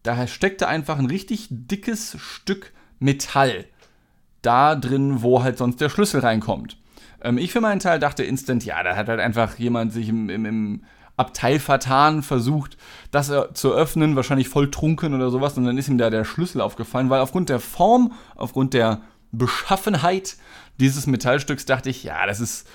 da 0.02 0.26
steckte 0.26 0.68
einfach 0.68 0.98
ein 0.98 1.06
richtig 1.06 1.48
dickes 1.50 2.16
Stück 2.18 2.72
Metall 2.98 3.66
da 4.42 4.74
drin, 4.74 5.22
wo 5.22 5.42
halt 5.42 5.58
sonst 5.58 5.80
der 5.80 5.88
Schlüssel 5.88 6.20
reinkommt. 6.20 6.76
Ähm, 7.22 7.38
ich 7.38 7.52
für 7.52 7.60
meinen 7.60 7.80
Teil 7.80 7.98
dachte 7.98 8.22
instant, 8.22 8.64
ja, 8.64 8.82
da 8.82 8.96
hat 8.96 9.08
halt 9.08 9.20
einfach 9.20 9.58
jemand 9.58 9.92
sich 9.92 10.08
im, 10.08 10.30
im, 10.30 10.44
im 10.46 10.84
Abteil 11.16 11.58
vertan, 11.58 12.22
versucht, 12.22 12.78
das 13.10 13.28
äh, 13.28 13.52
zu 13.52 13.74
öffnen, 13.74 14.16
wahrscheinlich 14.16 14.48
voll 14.48 14.70
trunken 14.70 15.14
oder 15.14 15.30
sowas, 15.30 15.56
und 15.58 15.64
dann 15.64 15.76
ist 15.76 15.88
ihm 15.88 15.98
da 15.98 16.08
der 16.08 16.24
Schlüssel 16.24 16.60
aufgefallen, 16.60 17.10
weil 17.10 17.20
aufgrund 17.20 17.50
der 17.50 17.60
Form, 17.60 18.12
aufgrund 18.36 18.72
der 18.72 19.02
Beschaffenheit 19.32 20.36
dieses 20.78 21.06
Metallstücks 21.06 21.66
dachte 21.66 21.90
ich, 21.90 22.02
ja, 22.02 22.26
das 22.26 22.40
ist 22.40 22.66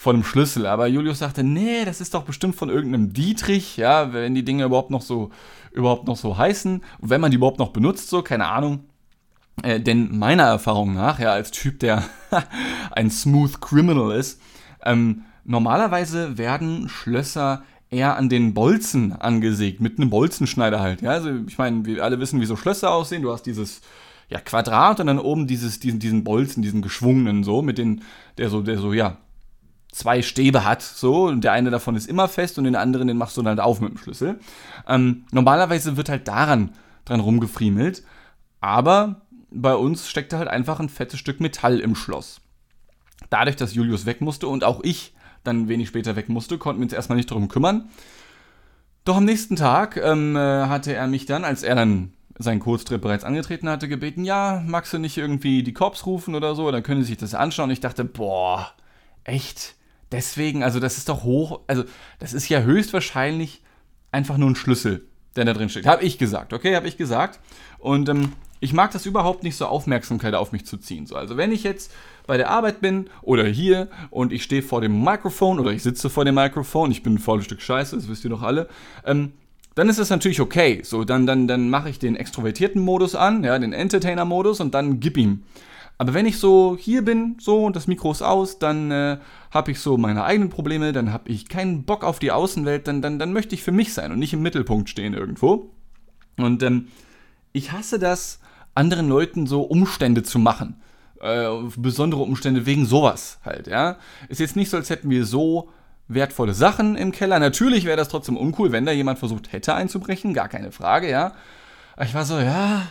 von 0.00 0.16
einem 0.16 0.24
Schlüssel. 0.24 0.64
Aber 0.64 0.86
Julius 0.86 1.18
sagte, 1.18 1.44
nee, 1.44 1.84
das 1.84 2.00
ist 2.00 2.14
doch 2.14 2.22
bestimmt 2.22 2.56
von 2.56 2.70
irgendeinem 2.70 3.12
Dietrich, 3.12 3.76
ja, 3.76 4.14
wenn 4.14 4.34
die 4.34 4.46
Dinge 4.46 4.64
überhaupt 4.64 4.90
noch 4.90 5.02
so, 5.02 5.28
überhaupt 5.72 6.06
noch 6.06 6.16
so 6.16 6.38
heißen, 6.38 6.82
wenn 7.00 7.20
man 7.20 7.30
die 7.30 7.36
überhaupt 7.36 7.58
noch 7.58 7.68
benutzt, 7.68 8.08
so, 8.08 8.22
keine 8.22 8.46
Ahnung. 8.46 8.84
Äh, 9.62 9.78
denn 9.78 10.18
meiner 10.18 10.44
Erfahrung 10.44 10.94
nach, 10.94 11.18
ja, 11.18 11.32
als 11.32 11.50
Typ, 11.50 11.80
der 11.80 12.02
ein 12.92 13.10
Smooth 13.10 13.60
Criminal 13.60 14.12
ist, 14.12 14.40
ähm, 14.86 15.24
normalerweise 15.44 16.38
werden 16.38 16.88
Schlösser 16.88 17.62
eher 17.90 18.16
an 18.16 18.30
den 18.30 18.54
Bolzen 18.54 19.12
angesägt, 19.12 19.82
mit 19.82 19.98
einem 19.98 20.08
Bolzenschneider 20.08 20.80
halt. 20.80 21.02
Ja? 21.02 21.10
Also 21.10 21.30
ich 21.46 21.58
meine, 21.58 21.84
wir 21.84 22.02
alle 22.02 22.18
wissen, 22.20 22.40
wie 22.40 22.46
so 22.46 22.56
Schlösser 22.56 22.90
aussehen. 22.90 23.20
Du 23.20 23.30
hast 23.30 23.42
dieses 23.42 23.82
ja, 24.30 24.40
Quadrat 24.40 24.98
und 25.00 25.08
dann 25.08 25.18
oben 25.18 25.46
dieses, 25.46 25.78
diesen, 25.78 25.98
diesen 25.98 26.24
Bolzen, 26.24 26.62
diesen 26.62 26.80
geschwungenen 26.80 27.44
so, 27.44 27.60
mit 27.60 27.76
den, 27.76 28.00
der 28.38 28.48
so, 28.48 28.62
der 28.62 28.78
so, 28.78 28.94
ja, 28.94 29.18
zwei 29.92 30.22
Stäbe 30.22 30.64
hat, 30.64 30.82
so, 30.82 31.26
und 31.26 31.42
der 31.42 31.52
eine 31.52 31.70
davon 31.70 31.96
ist 31.96 32.08
immer 32.08 32.28
fest 32.28 32.58
und 32.58 32.64
den 32.64 32.76
anderen, 32.76 33.08
den 33.08 33.16
machst 33.16 33.36
du 33.36 33.42
dann 33.42 33.50
halt 33.50 33.60
auf 33.60 33.80
mit 33.80 33.90
dem 33.90 33.98
Schlüssel. 33.98 34.38
Ähm, 34.86 35.24
normalerweise 35.32 35.96
wird 35.96 36.08
halt 36.08 36.28
daran 36.28 36.70
dran 37.04 37.20
rumgefriemelt, 37.20 38.04
aber 38.60 39.22
bei 39.50 39.74
uns 39.74 40.08
steckte 40.08 40.38
halt 40.38 40.48
einfach 40.48 40.78
ein 40.78 40.88
fettes 40.88 41.18
Stück 41.18 41.40
Metall 41.40 41.80
im 41.80 41.94
Schloss. 41.94 42.40
Dadurch, 43.30 43.56
dass 43.56 43.74
Julius 43.74 44.06
weg 44.06 44.20
musste 44.20 44.48
und 44.48 44.64
auch 44.64 44.80
ich 44.82 45.14
dann 45.44 45.68
wenig 45.68 45.88
später 45.88 46.16
weg 46.16 46.28
musste, 46.28 46.58
konnten 46.58 46.80
wir 46.80 46.84
uns 46.84 46.92
erstmal 46.92 47.16
nicht 47.16 47.30
darum 47.30 47.48
kümmern. 47.48 47.88
Doch 49.04 49.16
am 49.16 49.24
nächsten 49.24 49.56
Tag 49.56 49.96
ähm, 49.96 50.36
äh, 50.36 50.66
hatte 50.66 50.94
er 50.94 51.06
mich 51.06 51.26
dann, 51.26 51.44
als 51.44 51.62
er 51.62 51.74
dann 51.74 52.12
seinen 52.38 52.60
Kurztrip 52.60 53.02
bereits 53.02 53.24
angetreten 53.24 53.68
hatte, 53.68 53.88
gebeten, 53.88 54.24
ja, 54.24 54.62
magst 54.66 54.92
du 54.92 54.98
nicht 54.98 55.18
irgendwie 55.18 55.62
die 55.62 55.72
Cops 55.72 56.06
rufen 56.06 56.34
oder 56.34 56.54
so, 56.54 56.70
dann 56.70 56.82
können 56.82 57.02
sie 57.02 57.08
sich 57.08 57.18
das 57.18 57.34
anschauen. 57.34 57.68
Und 57.68 57.72
ich 57.72 57.80
dachte, 57.80 58.04
boah, 58.04 58.72
echt? 59.24 59.74
Deswegen, 60.12 60.62
also 60.62 60.80
das 60.80 60.98
ist 60.98 61.08
doch 61.08 61.22
hoch, 61.22 61.60
also 61.66 61.84
das 62.18 62.32
ist 62.32 62.48
ja 62.48 62.60
höchstwahrscheinlich 62.60 63.62
einfach 64.10 64.36
nur 64.36 64.50
ein 64.50 64.56
Schlüssel, 64.56 65.06
der 65.36 65.44
da 65.44 65.52
drin 65.52 65.68
steht. 65.68 65.86
Habe 65.86 66.02
ich 66.02 66.18
gesagt, 66.18 66.52
okay, 66.52 66.74
habe 66.74 66.88
ich 66.88 66.96
gesagt. 66.96 67.38
Und 67.78 68.08
ähm, 68.08 68.32
ich 68.60 68.72
mag 68.72 68.90
das 68.90 69.06
überhaupt 69.06 69.42
nicht 69.42 69.56
so, 69.56 69.66
Aufmerksamkeit 69.66 70.34
auf 70.34 70.52
mich 70.52 70.66
zu 70.66 70.76
ziehen. 70.76 71.06
So, 71.06 71.16
also 71.16 71.36
wenn 71.36 71.52
ich 71.52 71.62
jetzt 71.64 71.92
bei 72.26 72.36
der 72.36 72.50
Arbeit 72.50 72.80
bin 72.80 73.08
oder 73.22 73.44
hier 73.44 73.88
und 74.10 74.32
ich 74.32 74.42
stehe 74.42 74.62
vor 74.62 74.80
dem 74.80 75.02
Mikrofon 75.02 75.58
oder 75.58 75.70
ich 75.70 75.82
sitze 75.82 76.10
vor 76.10 76.24
dem 76.24 76.34
Mikrofon, 76.34 76.90
ich 76.90 77.02
bin 77.02 77.14
ein 77.14 77.18
volles 77.18 77.46
Stück 77.46 77.62
Scheiße, 77.62 77.96
das 77.96 78.08
wisst 78.08 78.24
ihr 78.24 78.30
doch 78.30 78.42
alle, 78.42 78.68
ähm, 79.04 79.32
dann 79.76 79.88
ist 79.88 79.98
das 79.98 80.10
natürlich 80.10 80.40
okay. 80.40 80.80
So, 80.84 81.04
dann, 81.04 81.26
dann, 81.26 81.48
dann 81.48 81.70
mache 81.70 81.88
ich 81.88 81.98
den 81.98 82.16
extrovertierten 82.16 82.82
Modus 82.82 83.14
an, 83.14 83.44
ja, 83.44 83.58
den 83.58 83.72
Entertainer-Modus 83.72 84.60
und 84.60 84.74
dann 84.74 85.00
gib 85.00 85.16
ihm. 85.16 85.44
Aber 85.96 86.12
wenn 86.12 86.26
ich 86.26 86.38
so 86.38 86.76
hier 86.78 87.02
bin, 87.04 87.36
so 87.38 87.64
und 87.64 87.76
das 87.76 87.86
Mikro 87.86 88.10
ist 88.10 88.22
aus, 88.22 88.58
dann 88.58 88.90
äh, 88.90 89.18
habe 89.50 89.72
ich 89.72 89.80
so 89.80 89.96
meine 89.96 90.24
eigenen 90.24 90.50
Probleme, 90.50 90.92
dann 90.92 91.12
habe 91.12 91.28
ich 91.28 91.48
keinen 91.48 91.84
Bock 91.84 92.04
auf 92.04 92.18
die 92.18 92.30
Außenwelt, 92.30 92.86
dann, 92.86 93.02
dann, 93.02 93.18
dann 93.18 93.32
möchte 93.32 93.54
ich 93.54 93.62
für 93.62 93.72
mich 93.72 93.92
sein 93.92 94.12
und 94.12 94.18
nicht 94.18 94.32
im 94.32 94.42
Mittelpunkt 94.42 94.88
stehen 94.88 95.14
irgendwo. 95.14 95.70
Und 96.36 96.62
ähm, 96.62 96.88
ich 97.52 97.72
hasse 97.72 97.98
das, 97.98 98.40
anderen 98.74 99.08
Leuten 99.08 99.46
so 99.46 99.62
Umstände 99.62 100.22
zu 100.22 100.38
machen. 100.38 100.80
Äh, 101.20 101.48
besondere 101.76 102.22
Umstände 102.22 102.64
wegen 102.66 102.86
sowas 102.86 103.40
halt, 103.44 103.66
ja. 103.66 103.96
Ist 104.28 104.40
jetzt 104.40 104.56
nicht 104.56 104.70
so, 104.70 104.76
als 104.76 104.90
hätten 104.90 105.10
wir 105.10 105.26
so 105.26 105.68
wertvolle 106.08 106.54
Sachen 106.54 106.96
im 106.96 107.12
Keller. 107.12 107.38
Natürlich 107.38 107.84
wäre 107.84 107.96
das 107.96 108.08
trotzdem 108.08 108.36
uncool, 108.36 108.72
wenn 108.72 108.86
da 108.86 108.92
jemand 108.92 109.18
versucht 109.18 109.52
hätte 109.52 109.74
einzubrechen, 109.74 110.34
gar 110.34 110.48
keine 110.48 110.72
Frage, 110.72 111.10
ja. 111.10 111.32
Aber 111.94 112.04
ich 112.04 112.14
war 112.14 112.24
so, 112.24 112.38
ja, 112.38 112.82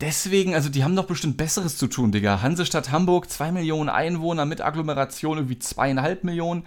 deswegen, 0.00 0.54
also 0.54 0.68
die 0.68 0.84
haben 0.84 0.96
doch 0.96 1.06
bestimmt 1.06 1.36
Besseres 1.36 1.76
zu 1.76 1.86
tun, 1.86 2.12
Digga. 2.12 2.42
Hansestadt 2.42 2.90
Hamburg, 2.90 3.30
zwei 3.30 3.52
Millionen 3.52 3.88
Einwohner 3.88 4.46
mit 4.46 4.60
Agglomeration 4.60 5.38
irgendwie 5.38 5.58
zweieinhalb 5.58 6.24
Millionen. 6.24 6.64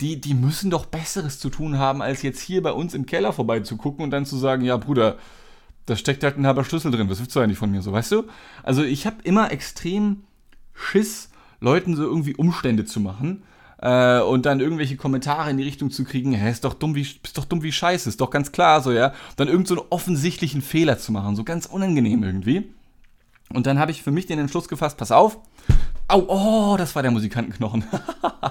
Die, 0.00 0.20
die 0.20 0.34
müssen 0.34 0.70
doch 0.70 0.86
Besseres 0.86 1.38
zu 1.38 1.48
tun 1.48 1.78
haben, 1.78 2.02
als 2.02 2.22
jetzt 2.22 2.40
hier 2.40 2.62
bei 2.62 2.72
uns 2.72 2.94
im 2.94 3.06
Keller 3.06 3.32
vorbeizugucken 3.32 4.04
und 4.04 4.10
dann 4.10 4.26
zu 4.26 4.36
sagen, 4.36 4.64
ja, 4.64 4.76
Bruder, 4.76 5.16
da 5.86 5.96
steckt 5.96 6.24
halt 6.24 6.38
ein 6.38 6.46
halber 6.46 6.64
Schlüssel 6.64 6.90
drin. 6.90 7.08
Was 7.08 7.20
willst 7.20 7.36
du 7.36 7.40
eigentlich 7.40 7.58
von 7.58 7.70
mir 7.70 7.82
so, 7.82 7.92
weißt 7.92 8.12
du? 8.12 8.24
Also 8.62 8.82
ich 8.82 9.06
habe 9.06 9.16
immer 9.22 9.52
extrem 9.52 10.24
Schiss, 10.74 11.30
Leuten 11.60 11.94
so 11.94 12.02
irgendwie 12.02 12.34
Umstände 12.34 12.84
zu 12.84 13.00
machen 13.00 13.42
äh, 13.82 14.20
und 14.20 14.46
dann 14.46 14.60
irgendwelche 14.60 14.96
Kommentare 14.96 15.50
in 15.50 15.58
die 15.58 15.64
Richtung 15.64 15.90
zu 15.90 16.04
kriegen, 16.04 16.32
hä, 16.32 16.50
ist 16.50 16.64
doch 16.64 16.74
dumm 16.74 16.94
wie, 16.94 17.06
bist 17.22 17.36
doch 17.36 17.44
dumm 17.44 17.62
wie 17.62 17.72
Scheiße, 17.72 18.08
ist 18.08 18.20
doch 18.20 18.30
ganz 18.30 18.52
klar 18.52 18.80
so, 18.80 18.92
ja. 18.92 19.12
Dann 19.36 19.48
irgend 19.48 19.68
so 19.68 19.74
einen 19.74 19.86
offensichtlichen 19.90 20.62
Fehler 20.62 20.98
zu 20.98 21.12
machen, 21.12 21.36
so 21.36 21.44
ganz 21.44 21.66
unangenehm 21.66 22.22
irgendwie. 22.22 22.72
Und 23.52 23.66
dann 23.66 23.78
habe 23.78 23.90
ich 23.90 24.02
für 24.02 24.12
mich 24.12 24.26
den 24.26 24.38
Entschluss 24.38 24.68
gefasst, 24.68 24.96
pass 24.96 25.12
auf, 25.12 25.38
Au, 26.08 26.24
oh, 26.28 26.76
das 26.76 26.94
war 26.94 27.02
der 27.02 27.10
Musikantenknochen. 27.10 27.84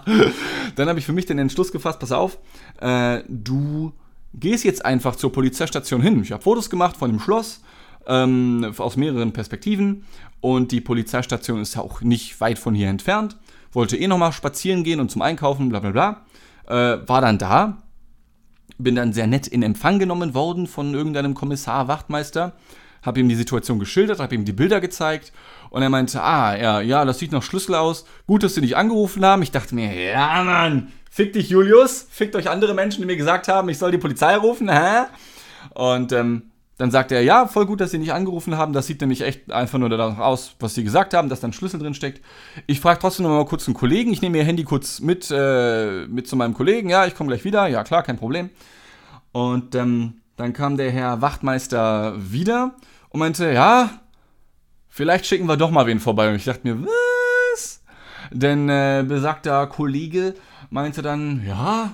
dann 0.76 0.90
habe 0.90 1.00
ich 1.00 1.06
für 1.06 1.14
mich 1.14 1.26
den 1.26 1.38
Entschluss 1.38 1.72
gefasst, 1.72 2.00
pass 2.00 2.12
auf, 2.12 2.40
äh, 2.80 3.22
du 3.28 3.94
gehst 4.34 4.64
jetzt 4.64 4.84
einfach 4.84 5.16
zur 5.16 5.32
Polizeistation 5.32 6.02
hin. 6.02 6.22
Ich 6.24 6.32
habe 6.32 6.42
Fotos 6.42 6.70
gemacht 6.70 6.98
von 6.98 7.12
dem 7.12 7.20
Schloss 7.20 7.62
ähm, 8.08 8.74
aus 8.78 8.98
mehreren 8.98 9.32
Perspektiven. 9.32 10.06
Und 10.40 10.72
die 10.72 10.82
Polizeistation 10.82 11.62
ist 11.62 11.78
auch 11.78 12.02
nicht 12.02 12.40
weit 12.42 12.58
von 12.58 12.74
hier 12.74 12.90
entfernt. 12.90 13.38
Wollte 13.72 13.98
eh 13.98 14.08
nochmal 14.08 14.34
spazieren 14.34 14.84
gehen 14.84 15.00
und 15.00 15.10
zum 15.10 15.22
Einkaufen, 15.22 15.70
bla 15.70 15.80
bla 15.80 15.92
bla. 15.92 16.26
Äh, 16.68 17.08
war 17.08 17.22
dann 17.22 17.38
da. 17.38 17.78
Bin 18.78 18.96
dann 18.96 19.14
sehr 19.14 19.28
nett 19.28 19.48
in 19.48 19.64
Empfang 19.64 20.00
genommen 20.00 20.34
worden 20.34 20.68
von 20.68 20.94
irgendeinem 20.94 21.34
Kommissar, 21.34 21.88
Wachtmeister. 21.88 22.54
Habe 23.04 23.20
ihm 23.20 23.30
die 23.30 23.36
Situation 23.36 23.80
geschildert, 23.80 24.20
habe 24.20 24.36
ihm 24.36 24.46
die 24.46 24.54
Bilder 24.54 24.80
gezeigt. 24.80 25.32
Und 25.70 25.82
er 25.82 25.90
meinte, 25.90 26.22
ah, 26.22 26.56
ja, 26.56 26.82
ja, 26.82 27.06
das 27.06 27.20
sieht 27.20 27.32
nach 27.32 27.44
Schlüssel 27.44 27.76
aus. 27.76 28.06
Gut, 28.28 28.44
dass 28.44 28.56
sie 28.56 28.62
nicht 28.62 28.76
angerufen 28.76 29.24
haben. 29.26 29.42
Ich 29.42 29.52
dachte 29.52 29.74
mir, 29.74 29.94
ja, 29.94 30.44
Mann, 30.44 30.92
fick 31.10 31.34
dich, 31.34 31.50
Julius. 31.50 32.08
Fickt 32.10 32.36
euch 32.36 32.50
andere 32.50 32.74
Menschen, 32.74 33.02
die 33.02 33.08
mir 33.08 33.18
gesagt 33.18 33.48
haben, 33.48 33.70
ich 33.70 33.78
soll 33.78 33.92
die 33.92 33.98
Polizei 33.98 34.36
rufen, 34.36 34.70
hä? 34.70 35.06
Und 35.74 36.12
ähm, 36.12 36.51
dann 36.82 36.90
sagt 36.90 37.12
er, 37.12 37.22
ja, 37.22 37.46
voll 37.46 37.68
gut, 37.68 37.80
dass 37.80 37.92
Sie 37.92 38.00
nicht 38.00 38.12
angerufen 38.12 38.58
haben. 38.58 38.74
Das 38.74 38.88
sieht 38.88 39.02
nämlich 39.02 39.22
echt 39.22 39.52
einfach 39.52 39.78
nur 39.78 39.88
danach 39.88 40.18
aus, 40.18 40.56
was 40.60 40.74
Sie 40.74 40.84
gesagt 40.84 41.14
haben, 41.14 41.30
dass 41.30 41.40
da 41.40 41.48
ein 41.48 41.54
Schlüssel 41.54 41.80
drin 41.80 41.94
steckt. 41.94 42.26
Ich 42.66 42.80
frage 42.80 42.98
trotzdem 43.00 43.28
noch 43.28 43.30
mal 43.30 43.46
kurz 43.46 43.68
einen 43.68 43.76
Kollegen. 43.76 44.12
Ich 44.12 44.24
nehme 44.24 44.40
Ihr 44.40 44.44
Handy 44.44 44.64
kurz 44.64 45.00
mit, 45.00 45.30
äh, 45.30 46.08
mit 46.08 46.28
zu 46.28 46.36
meinem 46.36 46.56
Kollegen. 46.56 46.90
Ja, 46.90 47.06
ich 47.06 47.14
komme 47.14 47.28
gleich 47.28 47.46
wieder. 47.46 47.68
Ja, 47.68 47.84
klar, 47.84 48.02
kein 48.02 48.18
Problem. 48.18 48.50
Und 49.32 49.76
ähm, 49.76 50.22
dann 50.38 50.54
kam 50.54 50.76
der 50.76 50.90
Herr 50.90 51.22
Wachtmeister 51.22 52.16
wieder 52.18 52.74
und 53.10 53.20
meinte, 53.20 53.52
ja, 53.52 53.92
vielleicht 54.90 55.28
schicken 55.28 55.46
wir 55.46 55.58
doch 55.58 55.70
mal 55.70 55.86
wen 55.86 56.00
vorbei. 56.00 56.30
Und 56.30 56.36
ich 56.36 56.46
dachte 56.46 56.68
mir, 56.68 56.84
was? 57.54 57.84
Denn 58.32 58.70
äh, 58.70 59.06
besagter 59.08 59.68
Kollege 59.68 60.34
meinte 60.72 61.04
dann, 61.04 61.46
ja, 61.46 61.92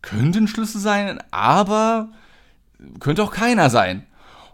könnte 0.00 0.38
ein 0.38 0.46
Schlüssel 0.46 0.80
sein, 0.80 1.18
aber 1.32 2.10
könnte 3.00 3.24
auch 3.24 3.32
keiner 3.32 3.68
sein. 3.68 4.06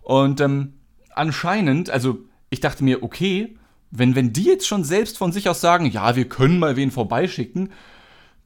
Und 0.08 0.40
ähm, 0.40 0.72
anscheinend, 1.14 1.90
also 1.90 2.20
ich 2.48 2.60
dachte 2.60 2.82
mir, 2.82 3.02
okay, 3.02 3.58
wenn, 3.90 4.14
wenn 4.14 4.32
die 4.32 4.44
jetzt 4.44 4.66
schon 4.66 4.82
selbst 4.82 5.18
von 5.18 5.32
sich 5.32 5.50
aus 5.50 5.60
sagen, 5.60 5.84
ja, 5.84 6.16
wir 6.16 6.26
können 6.26 6.58
mal 6.58 6.76
wen 6.76 6.90
vorbeischicken, 6.90 7.72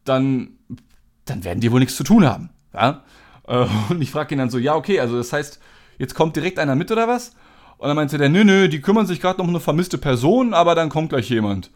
dann, 0.03 0.59
dann 1.25 1.45
werden 1.45 1.61
die 1.61 1.71
wohl 1.71 1.79
nichts 1.79 1.95
zu 1.95 2.03
tun 2.03 2.27
haben. 2.27 2.51
Ja? 2.75 3.05
Äh, 3.47 3.67
und 3.91 4.03
ich 4.03 4.11
frage 4.11 4.35
ihn 4.35 4.39
dann 4.39 4.51
so, 4.51 4.59
ja, 4.59 4.75
okay, 4.75 4.99
also 4.99 5.17
das 5.17 5.33
heißt, 5.33 5.61
jetzt 5.99 6.17
kommt 6.17 6.35
direkt 6.35 6.59
einer 6.59 6.75
mit 6.75 6.91
oder 6.91 7.07
was? 7.07 7.37
Und 7.79 7.87
dann 7.87 7.95
meinte 7.95 8.19
der, 8.19 8.29
nö, 8.29 8.43
nö, 8.43 8.69
die 8.69 8.81
kümmern 8.81 9.07
sich 9.07 9.21
gerade 9.21 9.39
noch 9.39 9.45
um 9.45 9.51
eine 9.51 9.61
vermisste 9.61 9.99
Person, 9.99 10.55
aber 10.55 10.75
dann 10.75 10.89
kommt 10.89 11.11
gleich 11.11 11.31
jemand. 11.31 11.71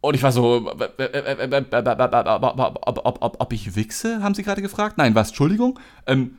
Und 0.00 0.16
ich 0.16 0.22
war 0.24 0.32
so, 0.32 0.68
ob 3.38 3.52
ich 3.52 3.76
wichse, 3.76 4.20
haben 4.20 4.34
sie 4.34 4.42
gerade 4.42 4.62
gefragt? 4.62 4.98
Nein, 4.98 5.14
was, 5.14 5.28
Entschuldigung? 5.28 5.78
Ähm, 6.08 6.38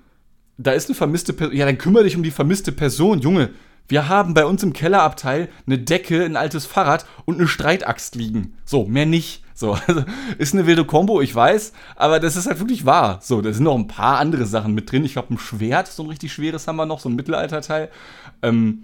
da 0.57 0.71
ist 0.71 0.89
eine 0.89 0.95
vermisste 0.95 1.33
Person. 1.33 1.55
Ja, 1.55 1.65
dann 1.65 1.77
kümmere 1.77 2.03
dich 2.03 2.15
um 2.15 2.23
die 2.23 2.31
vermisste 2.31 2.71
Person, 2.71 3.19
Junge. 3.19 3.49
Wir 3.87 4.07
haben 4.07 4.33
bei 4.33 4.45
uns 4.45 4.63
im 4.63 4.73
Kellerabteil 4.73 5.49
eine 5.67 5.77
Decke, 5.77 6.23
ein 6.23 6.37
altes 6.37 6.65
Fahrrad 6.65 7.05
und 7.25 7.35
eine 7.35 7.47
Streitaxt 7.47 8.15
liegen. 8.15 8.53
So, 8.63 8.85
mehr 8.85 9.05
nicht. 9.05 9.43
So, 9.55 9.73
also 9.87 10.03
ist 10.37 10.53
eine 10.53 10.65
wilde 10.65 10.85
Kombo, 10.85 11.21
ich 11.21 11.33
weiß, 11.33 11.73
aber 11.95 12.19
das 12.19 12.35
ist 12.35 12.47
halt 12.47 12.59
wirklich 12.59 12.85
wahr. 12.85 13.19
So, 13.21 13.41
da 13.41 13.53
sind 13.53 13.63
noch 13.63 13.75
ein 13.75 13.87
paar 13.87 14.17
andere 14.17 14.45
Sachen 14.45 14.73
mit 14.73 14.91
drin. 14.91 15.05
Ich 15.05 15.13
glaube, 15.13 15.33
ein 15.33 15.37
Schwert, 15.37 15.87
so 15.87 16.03
ein 16.03 16.09
richtig 16.09 16.33
schweres 16.33 16.67
haben 16.67 16.75
wir 16.77 16.85
noch, 16.85 16.99
so 16.99 17.09
ein 17.09 17.15
Mittelalterteil. 17.15 17.89
Ähm, 18.41 18.83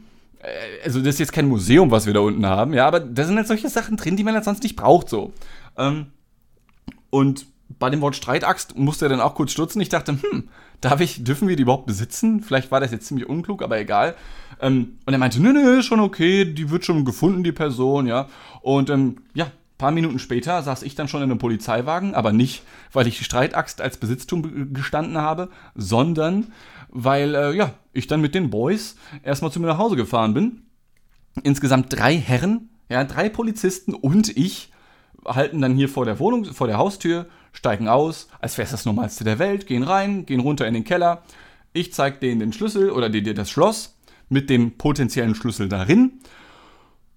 also 0.84 0.99
das 0.99 1.15
ist 1.15 1.19
jetzt 1.19 1.34
kein 1.34 1.47
Museum, 1.47 1.91
was 1.91 2.05
wir 2.05 2.13
da 2.13 2.21
unten 2.21 2.45
haben, 2.45 2.73
ja, 2.73 2.88
aber 2.88 2.99
da 2.99 3.25
sind 3.25 3.36
halt 3.36 3.47
solche 3.47 3.69
Sachen 3.69 3.97
drin, 3.97 4.15
die 4.15 4.23
man 4.23 4.36
halt 4.36 4.45
sonst 4.45 4.63
nicht 4.63 4.75
braucht, 4.75 5.10
so. 5.10 5.34
Ähm, 5.77 6.08
und 7.10 7.45
bei 7.77 7.89
dem 7.89 8.01
Wort 8.01 8.15
Streitaxt 8.15 8.77
musste 8.77 9.05
er 9.05 9.10
dann 9.10 9.21
auch 9.21 9.36
kurz 9.36 9.51
stutzen. 9.51 9.82
Ich 9.82 9.89
dachte, 9.89 10.17
hm, 10.21 10.49
darf 10.81 11.01
ich, 11.01 11.23
dürfen 11.23 11.47
wir 11.47 11.55
die 11.55 11.63
überhaupt 11.63 11.85
besitzen? 11.85 12.41
Vielleicht 12.41 12.71
war 12.71 12.79
das 12.79 12.91
jetzt 12.91 13.07
ziemlich 13.07 13.27
unklug, 13.27 13.61
aber 13.61 13.79
egal. 13.79 14.15
Ähm, 14.61 14.97
und 15.05 15.13
er 15.13 15.19
meinte, 15.19 15.41
nö, 15.41 15.53
nö, 15.53 15.81
schon 15.81 15.99
okay, 15.99 16.45
die 16.45 16.69
wird 16.69 16.85
schon 16.85 17.05
gefunden, 17.05 17.43
die 17.43 17.51
Person, 17.51 18.07
ja. 18.07 18.27
Und 18.61 18.89
ähm, 18.89 19.17
ja, 19.33 19.51
paar 19.79 19.91
Minuten 19.91 20.19
später 20.19 20.61
saß 20.61 20.83
ich 20.83 20.93
dann 20.93 21.07
schon 21.07 21.23
in 21.23 21.31
einem 21.31 21.39
Polizeiwagen, 21.39 22.13
aber 22.13 22.31
nicht, 22.33 22.63
weil 22.91 23.07
ich 23.07 23.17
die 23.17 23.23
Streitaxt 23.23 23.81
als 23.81 23.97
Besitztum 23.97 24.73
gestanden 24.73 25.17
habe, 25.17 25.49
sondern 25.73 26.51
weil, 26.89 27.33
äh, 27.33 27.55
ja, 27.55 27.73
ich 27.93 28.05
dann 28.05 28.21
mit 28.21 28.35
den 28.35 28.49
Boys 28.49 28.97
erstmal 29.23 29.51
zu 29.51 29.59
mir 29.59 29.67
nach 29.67 29.77
Hause 29.77 29.95
gefahren 29.95 30.33
bin. 30.33 30.63
Insgesamt 31.43 31.93
drei 31.93 32.17
Herren, 32.17 32.69
ja, 32.89 33.03
drei 33.05 33.29
Polizisten 33.29 33.93
und 33.93 34.35
ich 34.35 34.71
halten 35.25 35.62
dann 35.62 35.75
hier 35.75 35.89
vor 35.89 36.05
der 36.05 36.19
Wohnung, 36.19 36.45
vor 36.45 36.67
der 36.67 36.77
Haustür, 36.77 37.27
steigen 37.51 37.88
aus, 37.88 38.27
als 38.39 38.58
wäre 38.58 38.65
es 38.65 38.71
das 38.71 38.86
Normalste 38.86 39.23
der 39.23 39.39
Welt, 39.39 39.67
gehen 39.67 39.84
rein, 39.84 40.25
gehen 40.25 40.39
runter 40.39 40.67
in 40.67 40.73
den 40.73 40.84
Keller. 40.84 41.23
Ich 41.73 41.93
zeige 41.93 42.17
denen 42.17 42.39
den 42.39 42.53
Schlüssel 42.53 42.91
oder 42.91 43.10
dir 43.10 43.34
das 43.34 43.49
Schloss 43.49 43.97
mit 44.29 44.49
dem 44.49 44.77
potenziellen 44.77 45.36
Schlüssel 45.36 45.69
darin. 45.69 46.19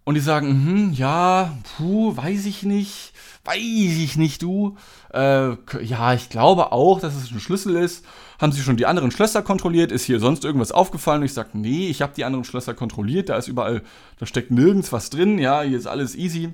Und 0.05 0.15
die 0.15 0.21
sagen, 0.21 0.49
hm, 0.49 0.93
ja, 0.95 1.57
puh, 1.77 2.17
weiß 2.17 2.47
ich 2.47 2.65
nicht, 2.65 3.13
weiß 3.45 3.57
ich 3.59 4.17
nicht, 4.17 4.43
du. 4.43 4.77
Äh, 5.15 5.51
ja, 5.83 6.15
ich 6.15 6.29
glaube 6.29 6.73
auch, 6.73 6.99
dass 6.99 7.15
es 7.15 7.31
ein 7.31 7.39
Schlüssel 7.39 7.77
ist. 7.77 8.05
Haben 8.41 8.51
Sie 8.51 8.63
schon 8.63 8.77
die 8.77 8.87
anderen 8.87 9.13
Schlösser 9.13 9.43
kontrolliert? 9.43 9.93
Ist 9.93 10.05
hier 10.05 10.19
sonst 10.19 10.45
irgendwas 10.45 10.73
aufgefallen? 10.73 11.21
Und 11.21 11.27
ich 11.27 11.35
sage, 11.35 11.51
nee, 11.53 11.89
ich 11.89 12.03
habe 12.03 12.15
die 12.17 12.25
anderen 12.25 12.45
Schlösser 12.45 12.75
kontrolliert. 12.75 13.29
Da 13.29 13.37
ist 13.37 13.47
überall, 13.47 13.83
da 14.19 14.27
steckt 14.27 14.51
nirgends 14.51 14.91
was 14.91 15.11
drin. 15.11 15.39
Ja, 15.39 15.63
hier 15.63 15.79
ist 15.79 15.87
alles 15.87 16.17
easy. 16.17 16.53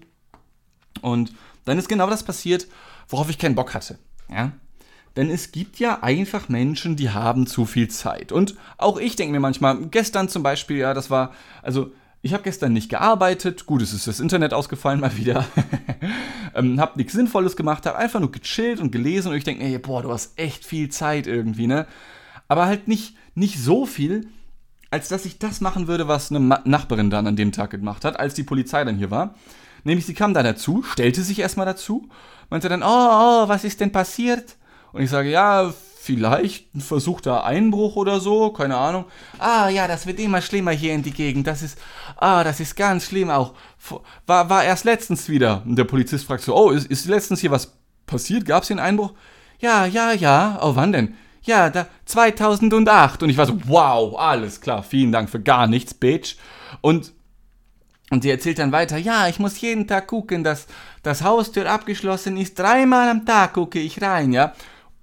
Und 0.98 1.32
dann 1.64 1.78
ist 1.78 1.88
genau 1.88 2.08
das 2.08 2.22
passiert, 2.22 2.66
worauf 3.08 3.30
ich 3.30 3.38
keinen 3.38 3.54
Bock 3.54 3.74
hatte. 3.74 3.98
Ja? 4.30 4.52
Denn 5.16 5.30
es 5.30 5.52
gibt 5.52 5.78
ja 5.78 6.02
einfach 6.02 6.48
Menschen, 6.48 6.96
die 6.96 7.10
haben 7.10 7.46
zu 7.46 7.64
viel 7.64 7.88
Zeit. 7.88 8.30
Und 8.30 8.54
auch 8.76 8.98
ich 8.98 9.16
denke 9.16 9.32
mir 9.32 9.40
manchmal, 9.40 9.86
gestern 9.86 10.28
zum 10.28 10.42
Beispiel, 10.42 10.78
ja, 10.78 10.94
das 10.94 11.10
war, 11.10 11.32
also 11.62 11.92
ich 12.22 12.32
habe 12.32 12.42
gestern 12.42 12.72
nicht 12.72 12.88
gearbeitet, 12.88 13.66
gut, 13.66 13.82
es 13.82 13.92
ist 13.92 14.06
das 14.06 14.20
Internet 14.20 14.52
ausgefallen 14.52 15.00
mal 15.00 15.16
wieder, 15.16 15.44
ähm, 16.54 16.80
hab 16.80 16.96
nichts 16.96 17.12
Sinnvolles 17.12 17.56
gemacht, 17.56 17.86
habe 17.86 17.98
einfach 17.98 18.20
nur 18.20 18.32
gechillt 18.32 18.80
und 18.80 18.90
gelesen 18.90 19.30
und 19.30 19.36
ich 19.36 19.44
denke, 19.44 19.64
ey, 19.64 19.78
boah, 19.78 20.02
du 20.02 20.12
hast 20.12 20.38
echt 20.38 20.64
viel 20.64 20.88
Zeit 20.88 21.26
irgendwie, 21.26 21.66
ne? 21.66 21.86
Aber 22.48 22.66
halt 22.66 22.88
nicht, 22.88 23.14
nicht 23.34 23.58
so 23.58 23.86
viel, 23.86 24.28
als 24.90 25.08
dass 25.08 25.26
ich 25.26 25.38
das 25.38 25.60
machen 25.60 25.86
würde, 25.86 26.08
was 26.08 26.30
eine 26.30 26.40
Ma 26.40 26.60
Nachbarin 26.64 27.10
dann 27.10 27.26
an 27.26 27.36
dem 27.36 27.52
Tag 27.52 27.70
gemacht 27.70 28.04
hat, 28.04 28.18
als 28.18 28.34
die 28.34 28.42
Polizei 28.42 28.84
dann 28.84 28.96
hier 28.96 29.10
war. 29.10 29.34
Nämlich, 29.84 30.06
sie 30.06 30.14
kam 30.14 30.34
da 30.34 30.42
dazu, 30.42 30.82
stellte 30.82 31.22
sich 31.22 31.38
erstmal 31.38 31.66
dazu, 31.66 32.08
meinte 32.50 32.68
dann, 32.68 32.82
oh, 32.82 32.86
oh, 32.86 33.48
was 33.48 33.64
ist 33.64 33.80
denn 33.80 33.92
passiert? 33.92 34.56
Und 34.92 35.02
ich 35.02 35.10
sage, 35.10 35.30
ja, 35.30 35.72
vielleicht 36.00 36.74
ein 36.74 36.80
versuchter 36.80 37.44
Einbruch 37.44 37.96
oder 37.96 38.18
so, 38.18 38.50
keine 38.50 38.78
Ahnung. 38.78 39.04
Ah, 39.38 39.68
ja, 39.68 39.86
das 39.86 40.06
wird 40.06 40.18
immer 40.18 40.40
schlimmer 40.40 40.70
hier 40.70 40.94
in 40.94 41.02
die 41.02 41.12
Gegend. 41.12 41.46
Das 41.46 41.62
ist, 41.62 41.78
ah, 42.16 42.44
das 42.44 42.60
ist 42.60 42.76
ganz 42.76 43.04
schlimm 43.04 43.28
auch. 43.28 43.52
War, 44.26 44.48
war 44.48 44.64
erst 44.64 44.84
letztens 44.84 45.28
wieder. 45.28 45.62
Und 45.66 45.76
der 45.76 45.84
Polizist 45.84 46.24
fragt 46.24 46.42
so, 46.42 46.56
oh, 46.56 46.70
ist, 46.70 46.86
ist 46.86 47.06
letztens 47.06 47.40
hier 47.40 47.50
was 47.50 47.74
passiert? 48.06 48.46
Gab 48.46 48.62
es 48.62 48.68
hier 48.68 48.78
einen 48.78 48.86
Einbruch? 48.86 49.12
Ja, 49.58 49.84
ja, 49.84 50.12
ja. 50.12 50.58
Oh, 50.62 50.76
wann 50.76 50.92
denn? 50.92 51.14
Ja, 51.42 51.68
da 51.68 51.86
2008. 52.06 53.22
Und 53.22 53.28
ich 53.28 53.36
war 53.36 53.46
so, 53.46 53.58
wow, 53.66 54.18
alles 54.18 54.62
klar, 54.62 54.82
vielen 54.82 55.12
Dank 55.12 55.28
für 55.28 55.40
gar 55.40 55.66
nichts, 55.66 55.92
Bitch. 55.92 56.36
Und 56.80 57.12
und 58.10 58.22
sie 58.22 58.30
erzählt 58.30 58.58
dann 58.58 58.72
weiter, 58.72 58.96
ja, 58.96 59.28
ich 59.28 59.38
muss 59.38 59.60
jeden 59.60 59.86
Tag 59.86 60.06
gucken, 60.06 60.44
dass 60.44 60.66
das 61.02 61.22
Haustür 61.22 61.70
abgeschlossen 61.70 62.36
ist. 62.36 62.58
Dreimal 62.58 63.10
am 63.10 63.26
Tag 63.26 63.54
gucke 63.54 63.78
ich 63.78 64.00
rein, 64.00 64.32
ja. 64.32 64.54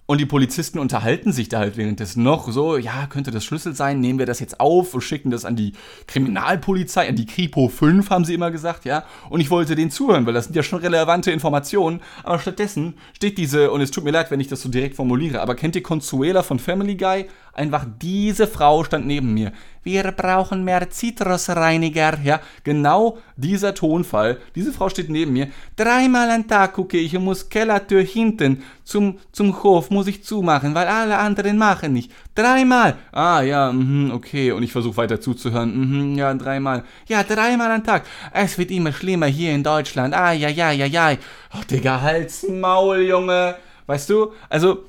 Und 0.07 0.19
die 0.19 0.27
Polizisten 0.27 0.77
unterhalten 0.77 1.31
sich 1.31 1.49
da 1.49 1.57
halt 1.57 1.77
währenddessen 1.77 2.21
noch 2.21 2.51
so, 2.51 2.77
ja, 2.77 3.07
könnte 3.07 3.31
das 3.31 3.43
Schlüssel 3.43 3.73
sein, 3.73 3.99
nehmen 3.99 4.19
wir 4.19 4.27
das 4.27 4.39
jetzt 4.39 4.59
auf 4.59 4.93
und 4.93 5.01
schicken 5.01 5.31
das 5.31 5.45
an 5.45 5.55
die 5.55 5.73
Kriminalpolizei, 6.05 7.09
an 7.09 7.15
die 7.15 7.25
Kripo 7.25 7.69
5, 7.69 8.11
haben 8.11 8.23
sie 8.23 8.35
immer 8.35 8.51
gesagt, 8.51 8.85
ja. 8.85 9.03
Und 9.31 9.39
ich 9.39 9.49
wollte 9.49 9.73
denen 9.73 9.89
zuhören, 9.89 10.27
weil 10.27 10.35
das 10.35 10.45
sind 10.45 10.55
ja 10.55 10.61
schon 10.61 10.79
relevante 10.79 11.31
Informationen. 11.31 12.01
Aber 12.23 12.37
stattdessen 12.37 12.93
steht 13.15 13.39
diese, 13.39 13.71
und 13.71 13.81
es 13.81 13.89
tut 13.89 14.03
mir 14.03 14.11
leid, 14.11 14.29
wenn 14.29 14.39
ich 14.39 14.47
das 14.47 14.61
so 14.61 14.69
direkt 14.69 14.95
formuliere, 14.95 15.41
aber 15.41 15.55
kennt 15.55 15.75
ihr 15.75 15.81
Consuela 15.81 16.43
von 16.43 16.59
Family 16.59 16.95
Guy? 16.95 17.25
Einfach 17.53 17.87
diese 17.99 18.45
Frau 18.45 18.83
stand 18.83 19.07
neben 19.07 19.33
mir. 19.33 19.53
Wir 19.86 20.12
brauchen 20.13 20.63
mehr 20.63 20.89
Zitrusreiniger. 20.89 22.17
Ja, 22.24 22.39
genau 22.63 23.19
dieser 23.38 23.76
Tonfall. 23.76 24.39
Diese 24.56 24.74
Frau 24.74 24.89
steht 24.89 25.12
neben 25.12 25.34
mir. 25.34 25.50
Dreimal 25.76 26.32
am 26.32 26.48
Tag 26.48 26.74
gucke 26.74 26.98
ich 26.98 27.13
muss 27.19 27.50
Kellertür 27.50 28.02
hinten 28.02 28.63
zum, 28.84 29.19
zum 29.32 29.62
Hof 29.62 29.91
muss 29.91 30.08
ich 30.08 30.24
zumachen, 30.24 30.74
weil 30.74 30.88
alle 30.88 31.19
anderen 31.19 31.60
machen 31.60 31.93
nicht. 31.93 32.12
Dreimal. 32.34 32.98
Ah, 33.12 33.41
ja, 33.41 33.71
mh, 33.71 34.12
okay. 34.15 34.52
Und 34.54 34.63
ich 34.63 34.71
versuche 34.71 34.98
weiter 34.98 35.21
zuzuhören. 35.21 36.13
Mh, 36.13 36.17
ja, 36.17 36.34
dreimal. 36.34 36.84
Ja, 37.08 37.21
dreimal 37.21 37.69
am 37.69 37.84
Tag. 37.84 38.06
Es 38.34 38.58
wird 38.58 38.71
immer 38.71 38.91
schlimmer 38.91 39.28
hier 39.28 39.54
in 39.54 39.62
Deutschland. 39.62 40.15
Ah, 40.15 40.32
ja, 40.32 40.50
ja, 40.50 40.71
ja, 40.71 40.88
ja. 40.88 41.12
Oh, 41.54 41.62
Digga, 41.69 42.02
Hals, 42.02 42.48
Maul, 42.50 43.02
Junge. 43.02 43.56
Weißt 43.86 44.10
du? 44.10 44.34
Also, 44.50 44.86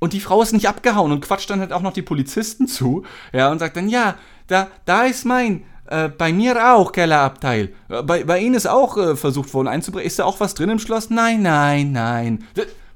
und 0.00 0.14
die 0.14 0.20
Frau 0.20 0.42
ist 0.42 0.52
nicht 0.52 0.66
abgehauen 0.66 1.12
und 1.12 1.20
quatscht 1.20 1.50
dann 1.50 1.60
halt 1.60 1.72
auch 1.72 1.82
noch 1.82 1.92
die 1.92 2.02
Polizisten 2.02 2.66
zu, 2.66 3.04
ja, 3.32 3.50
und 3.52 3.58
sagt 3.58 3.76
dann, 3.76 3.88
ja, 3.88 4.16
da, 4.50 4.68
da 4.84 5.04
ist 5.04 5.24
mein, 5.24 5.64
äh, 5.86 6.08
bei 6.08 6.32
mir 6.32 6.74
auch 6.74 6.92
Kellerabteil. 6.92 7.72
Äh, 7.88 8.02
bei, 8.02 8.24
bei 8.24 8.38
Ihnen 8.40 8.54
ist 8.54 8.68
auch 8.68 8.96
äh, 8.96 9.16
versucht 9.16 9.52
worden 9.54 9.68
einzubrechen. 9.68 10.06
Ist 10.06 10.18
da 10.18 10.24
auch 10.24 10.40
was 10.40 10.54
drin 10.54 10.70
im 10.70 10.78
Schloss? 10.78 11.10
Nein, 11.10 11.42
nein, 11.42 11.92
nein. 11.92 12.44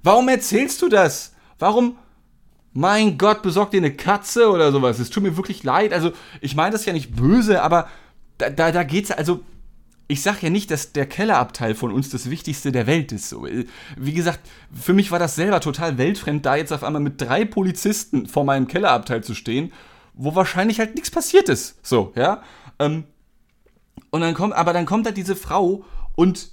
Warum 0.02 0.28
erzählst 0.28 0.82
du 0.82 0.88
das? 0.88 1.32
Warum, 1.58 1.96
Mein 2.72 3.18
Gott, 3.18 3.42
besorg 3.42 3.70
dir 3.70 3.78
eine 3.78 3.94
Katze 3.94 4.50
oder 4.50 4.72
sowas. 4.72 4.98
Es 4.98 5.10
tut 5.10 5.22
mir 5.22 5.36
wirklich 5.36 5.62
leid. 5.62 5.92
Also, 5.92 6.10
ich 6.40 6.56
meine 6.56 6.72
das 6.72 6.84
ja 6.84 6.92
nicht 6.92 7.14
böse, 7.14 7.62
aber 7.62 7.88
da, 8.38 8.50
da, 8.50 8.72
da 8.72 8.82
geht's 8.82 9.10
also. 9.10 9.40
Ich 10.06 10.20
sag 10.20 10.42
ja 10.42 10.50
nicht, 10.50 10.70
dass 10.70 10.92
der 10.92 11.06
Kellerabteil 11.06 11.74
von 11.74 11.90
uns 11.90 12.10
das 12.10 12.28
Wichtigste 12.28 12.72
der 12.72 12.86
Welt 12.86 13.10
ist. 13.10 13.30
So, 13.30 13.46
wie 13.96 14.12
gesagt, 14.12 14.40
für 14.70 14.92
mich 14.92 15.10
war 15.10 15.18
das 15.18 15.34
selber 15.34 15.60
total 15.60 15.96
weltfremd, 15.96 16.44
da 16.44 16.56
jetzt 16.56 16.74
auf 16.74 16.84
einmal 16.84 17.00
mit 17.00 17.18
drei 17.22 17.46
Polizisten 17.46 18.26
vor 18.26 18.44
meinem 18.44 18.68
Kellerabteil 18.68 19.24
zu 19.24 19.34
stehen, 19.34 19.72
wo 20.14 20.34
wahrscheinlich 20.34 20.78
halt 20.78 20.94
nichts 20.94 21.10
passiert 21.10 21.48
ist. 21.48 21.84
So, 21.86 22.12
ja. 22.16 22.42
Ähm, 22.78 23.04
und 24.10 24.20
dann 24.20 24.34
kommt, 24.34 24.54
aber 24.54 24.72
dann 24.72 24.86
kommt 24.86 25.06
da 25.06 25.10
diese 25.10 25.36
Frau 25.36 25.84
und 26.16 26.52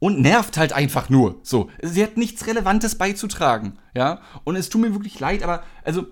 und 0.00 0.20
nervt 0.20 0.58
halt 0.58 0.74
einfach 0.74 1.08
nur. 1.08 1.36
So, 1.42 1.70
sie 1.80 2.02
hat 2.02 2.18
nichts 2.18 2.46
Relevantes 2.46 2.96
beizutragen, 2.96 3.78
ja. 3.94 4.20
Und 4.44 4.56
es 4.56 4.68
tut 4.68 4.82
mir 4.82 4.92
wirklich 4.92 5.18
leid, 5.18 5.42
aber 5.42 5.62
also 5.82 6.06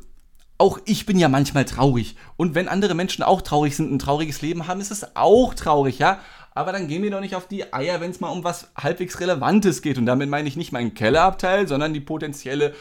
auch 0.56 0.78
ich 0.86 1.04
bin 1.04 1.18
ja 1.18 1.28
manchmal 1.28 1.64
traurig. 1.64 2.16
Und 2.36 2.54
wenn 2.54 2.68
andere 2.68 2.94
Menschen 2.94 3.22
auch 3.22 3.42
traurig 3.42 3.76
sind, 3.76 3.92
ein 3.92 3.98
trauriges 3.98 4.40
Leben 4.40 4.66
haben, 4.66 4.80
ist 4.80 4.92
es 4.92 5.16
auch 5.16 5.54
traurig, 5.54 5.98
ja. 5.98 6.20
Aber 6.54 6.72
dann 6.72 6.86
gehen 6.86 7.02
wir 7.02 7.10
doch 7.10 7.20
nicht 7.20 7.34
auf 7.34 7.48
die 7.48 7.72
Eier, 7.72 8.00
wenn 8.00 8.10
es 8.10 8.20
mal 8.20 8.28
um 8.28 8.44
was 8.44 8.68
halbwegs 8.76 9.20
Relevantes 9.20 9.80
geht. 9.80 9.96
Und 9.98 10.06
damit 10.06 10.28
meine 10.28 10.48
ich 10.48 10.56
nicht 10.56 10.72
meinen 10.72 10.94
Kellerabteil, 10.94 11.66
sondern 11.66 11.94
die 11.94 12.00
potenzielle 12.00 12.74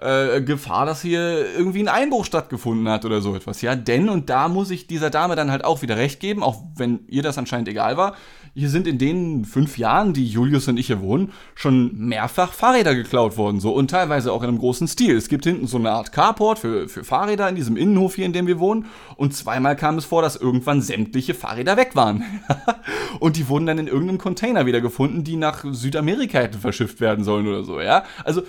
äh, 0.00 0.40
Gefahr, 0.42 0.86
dass 0.86 1.02
hier 1.02 1.46
irgendwie 1.56 1.82
ein 1.82 1.88
Einbruch 1.88 2.24
stattgefunden 2.24 2.88
hat 2.88 3.04
oder 3.04 3.20
so 3.20 3.34
etwas. 3.34 3.62
Ja, 3.62 3.74
denn, 3.74 4.08
und 4.08 4.30
da 4.30 4.48
muss 4.48 4.70
ich 4.70 4.86
dieser 4.86 5.10
Dame 5.10 5.34
dann 5.34 5.50
halt 5.50 5.64
auch 5.64 5.82
wieder 5.82 5.96
recht 5.96 6.20
geben, 6.20 6.42
auch 6.42 6.62
wenn 6.76 7.00
ihr 7.08 7.22
das 7.22 7.38
anscheinend 7.38 7.68
egal 7.68 7.96
war, 7.96 8.14
hier 8.58 8.70
sind 8.70 8.86
in 8.86 8.96
den 8.96 9.44
fünf 9.44 9.76
Jahren, 9.76 10.14
die 10.14 10.26
Julius 10.26 10.66
und 10.66 10.78
ich 10.78 10.86
hier 10.86 11.02
wohnen, 11.02 11.30
schon 11.54 11.94
mehrfach 11.94 12.54
Fahrräder 12.54 12.94
geklaut 12.94 13.36
worden. 13.36 13.60
So 13.60 13.74
und 13.74 13.90
teilweise 13.90 14.32
auch 14.32 14.42
in 14.42 14.48
einem 14.48 14.58
großen 14.58 14.88
Stil. 14.88 15.14
Es 15.14 15.28
gibt 15.28 15.44
hinten 15.44 15.66
so 15.66 15.76
eine 15.76 15.90
Art 15.90 16.10
Carport 16.10 16.58
für, 16.58 16.88
für 16.88 17.04
Fahrräder 17.04 17.50
in 17.50 17.54
diesem 17.54 17.76
Innenhof 17.76 18.14
hier, 18.14 18.24
in 18.24 18.32
dem 18.32 18.46
wir 18.46 18.58
wohnen. 18.58 18.86
Und 19.16 19.34
zweimal 19.34 19.76
kam 19.76 19.98
es 19.98 20.06
vor, 20.06 20.22
dass 20.22 20.36
irgendwann 20.36 20.80
sämtliche 20.80 21.34
Fahrräder 21.34 21.76
weg 21.76 21.90
waren. 21.94 22.24
und 23.16 23.36
die 23.36 23.48
wurden 23.48 23.66
dann 23.66 23.78
in 23.78 23.86
irgendeinem 23.86 24.18
Container 24.18 24.66
wieder 24.66 24.80
gefunden, 24.80 25.24
die 25.24 25.36
nach 25.36 25.64
Südamerika 25.70 26.38
hätten 26.38 26.58
verschifft 26.58 27.00
werden 27.00 27.24
sollen 27.24 27.46
oder 27.46 27.64
so, 27.64 27.80
ja. 27.80 28.04
Also 28.24 28.42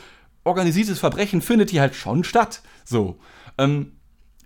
organisiertes 0.43 0.99
Verbrechen 0.99 1.41
findet 1.41 1.69
hier 1.69 1.82
halt 1.82 1.95
schon 1.95 2.23
statt. 2.23 2.62
So. 2.86 3.19
Ähm, 3.58 3.91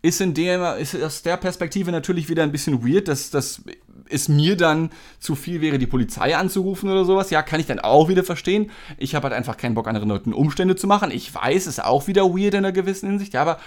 ist 0.01 0.19
in 0.19 0.34
der, 0.34 0.77
ist 0.77 0.99
aus 1.01 1.21
der 1.21 1.38
Perspektive 1.38 1.91
natürlich 1.91 2.27
wieder 2.27 2.43
ein 2.43 2.51
bisschen 2.51 2.86
weird, 2.86 3.07
dass, 3.07 3.29
dass 3.29 3.62
es 4.10 4.27
mir 4.27 4.57
dann 4.57 4.89
zu 5.19 5.36
viel 5.36 5.62
wäre, 5.62 5.77
die 5.77 5.88
Polizei 5.88 6.36
anzurufen 6.36 6.89
oder 6.89 7.05
sowas. 7.05 7.29
Ja, 7.29 7.43
kann 7.43 7.60
ich 7.60 7.67
dann 7.67 7.79
auch 7.79 8.10
wieder 8.10 8.23
verstehen. 8.23 8.71
Ich 8.97 9.13
habe 9.13 9.25
halt 9.25 9.34
einfach 9.34 9.57
keinen 9.57 9.75
Bock, 9.75 9.88
anderen 9.88 10.10
Leuten 10.10 10.34
Umstände 10.34 10.75
zu 10.75 10.88
machen. 10.88 11.12
Ich 11.12 11.34
weiß, 11.34 11.67
ist 11.67 11.84
auch 11.84 12.07
wieder 12.07 12.23
weird 12.23 12.55
in 12.55 12.65
einer 12.65 12.71
gewissen 12.71 13.10
Hinsicht, 13.10 13.34
ja, 13.34 13.41
aber 13.43 13.60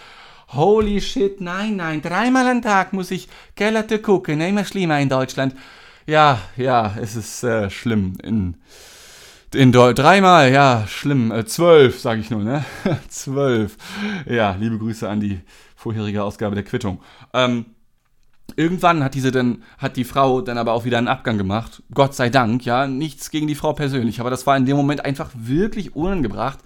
holy 0.48 1.00
shit, 1.00 1.40
nein, 1.40 1.76
nein, 1.76 2.02
dreimal 2.02 2.46
am 2.48 2.62
Tag 2.62 2.92
muss 2.92 3.10
ich 3.10 3.28
Gellerte 3.54 3.98
gucken, 4.00 4.40
immer 4.40 4.64
schlimmer 4.64 5.00
in 5.00 5.08
Deutschland. 5.08 5.54
Ja, 6.06 6.38
ja, 6.56 6.94
es 7.00 7.16
ist 7.16 7.42
äh, 7.44 7.70
schlimm 7.70 8.14
in 8.22 8.56
in 9.54 9.72
dreimal, 9.72 10.52
ja, 10.52 10.84
schlimm. 10.86 11.30
Äh, 11.30 11.46
zwölf, 11.46 12.00
sage 12.00 12.20
ich 12.20 12.30
nur, 12.30 12.42
ne? 12.42 12.64
zwölf. 13.08 13.76
Ja, 14.26 14.56
liebe 14.58 14.78
Grüße 14.78 15.08
an 15.08 15.20
die 15.20 15.40
vorherige 15.76 16.24
Ausgabe 16.24 16.56
der 16.56 16.64
Quittung. 16.64 17.00
Ähm, 17.32 17.66
irgendwann 18.56 19.02
hat 19.04 19.14
diese 19.14 19.30
dann, 19.30 19.62
hat 19.78 19.96
die 19.96 20.04
Frau 20.04 20.40
dann 20.40 20.58
aber 20.58 20.72
auch 20.72 20.84
wieder 20.84 20.98
einen 20.98 21.08
Abgang 21.08 21.38
gemacht. 21.38 21.82
Gott 21.92 22.14
sei 22.14 22.30
Dank, 22.30 22.64
ja. 22.64 22.86
Nichts 22.86 23.30
gegen 23.30 23.46
die 23.46 23.54
Frau 23.54 23.72
persönlich, 23.72 24.20
aber 24.20 24.30
das 24.30 24.46
war 24.46 24.56
in 24.56 24.66
dem 24.66 24.76
Moment 24.76 25.04
einfach 25.04 25.30
wirklich 25.34 25.94
unangebracht, 25.94 26.58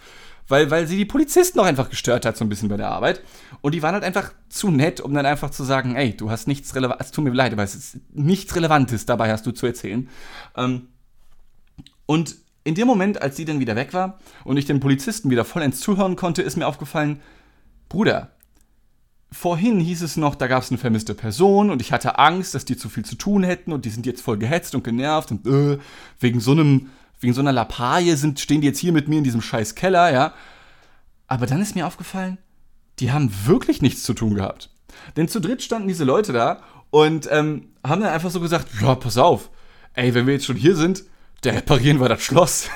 weil, 0.48 0.70
weil 0.70 0.86
sie 0.86 0.96
die 0.96 1.04
Polizisten 1.04 1.60
auch 1.60 1.64
einfach 1.64 1.90
gestört 1.90 2.26
hat, 2.26 2.36
so 2.36 2.44
ein 2.44 2.48
bisschen 2.48 2.68
bei 2.68 2.76
der 2.76 2.90
Arbeit. 2.90 3.22
Und 3.60 3.74
die 3.74 3.82
waren 3.82 3.94
halt 3.94 4.04
einfach 4.04 4.32
zu 4.48 4.70
nett, 4.70 5.00
um 5.00 5.14
dann 5.14 5.26
einfach 5.26 5.50
zu 5.50 5.62
sagen, 5.64 5.94
ey, 5.94 6.16
du 6.16 6.30
hast 6.30 6.48
nichts 6.48 6.74
Relevantes, 6.74 7.06
es 7.06 7.12
tut 7.12 7.24
mir 7.24 7.30
leid, 7.30 7.52
aber 7.52 7.62
es 7.62 7.74
ist 7.74 7.98
nichts 8.12 8.54
Relevantes 8.56 9.06
dabei 9.06 9.30
hast 9.30 9.46
du 9.46 9.52
zu 9.52 9.66
erzählen. 9.66 10.08
Ähm, 10.56 10.88
und 12.06 12.36
in 12.64 12.74
dem 12.74 12.86
Moment, 12.86 13.22
als 13.22 13.36
sie 13.36 13.44
dann 13.44 13.60
wieder 13.60 13.76
weg 13.76 13.94
war 13.94 14.18
und 14.44 14.56
ich 14.56 14.66
den 14.66 14.80
Polizisten 14.80 15.30
wieder 15.30 15.44
vollends 15.44 15.80
zuhören 15.80 16.16
konnte, 16.16 16.42
ist 16.42 16.56
mir 16.56 16.66
aufgefallen, 16.66 17.20
Bruder, 17.88 18.30
vorhin 19.30 19.80
hieß 19.80 20.02
es 20.02 20.16
noch, 20.16 20.34
da 20.34 20.46
gab 20.46 20.62
es 20.62 20.70
eine 20.70 20.78
vermisste 20.78 21.14
Person 21.14 21.70
und 21.70 21.82
ich 21.82 21.92
hatte 21.92 22.18
Angst, 22.18 22.54
dass 22.54 22.64
die 22.64 22.76
zu 22.76 22.88
viel 22.88 23.04
zu 23.04 23.14
tun 23.14 23.42
hätten 23.42 23.72
und 23.72 23.84
die 23.84 23.90
sind 23.90 24.06
jetzt 24.06 24.22
voll 24.22 24.38
gehetzt 24.38 24.74
und 24.74 24.84
genervt 24.84 25.30
und 25.30 25.46
äh, 25.46 25.78
wegen 26.18 26.40
so 26.40 26.52
einem, 26.52 26.90
wegen 27.20 27.34
so 27.34 27.40
einer 27.40 27.52
Lappalie 27.52 28.16
sind, 28.16 28.40
stehen 28.40 28.60
die 28.60 28.66
jetzt 28.68 28.78
hier 28.78 28.92
mit 28.92 29.08
mir 29.08 29.18
in 29.18 29.24
diesem 29.24 29.42
scheiß 29.42 29.74
Keller, 29.74 30.12
ja. 30.12 30.34
Aber 31.26 31.46
dann 31.46 31.60
ist 31.60 31.74
mir 31.74 31.86
aufgefallen, 31.86 32.38
die 33.00 33.12
haben 33.12 33.32
wirklich 33.44 33.82
nichts 33.82 34.02
zu 34.02 34.14
tun 34.14 34.34
gehabt. 34.34 34.70
Denn 35.16 35.28
zu 35.28 35.40
dritt 35.40 35.62
standen 35.62 35.88
diese 35.88 36.04
Leute 36.04 36.32
da 36.32 36.62
und 36.90 37.28
ähm, 37.30 37.68
haben 37.84 38.00
dann 38.00 38.12
einfach 38.12 38.30
so 38.30 38.40
gesagt, 38.40 38.68
ja, 38.80 38.94
pass 38.94 39.18
auf, 39.18 39.50
ey, 39.94 40.14
wenn 40.14 40.26
wir 40.26 40.34
jetzt 40.34 40.46
schon 40.46 40.56
hier 40.56 40.74
sind, 40.74 41.04
der 41.44 41.54
reparieren 41.54 42.00
wir 42.00 42.08
das 42.08 42.22
Schloss. 42.22 42.70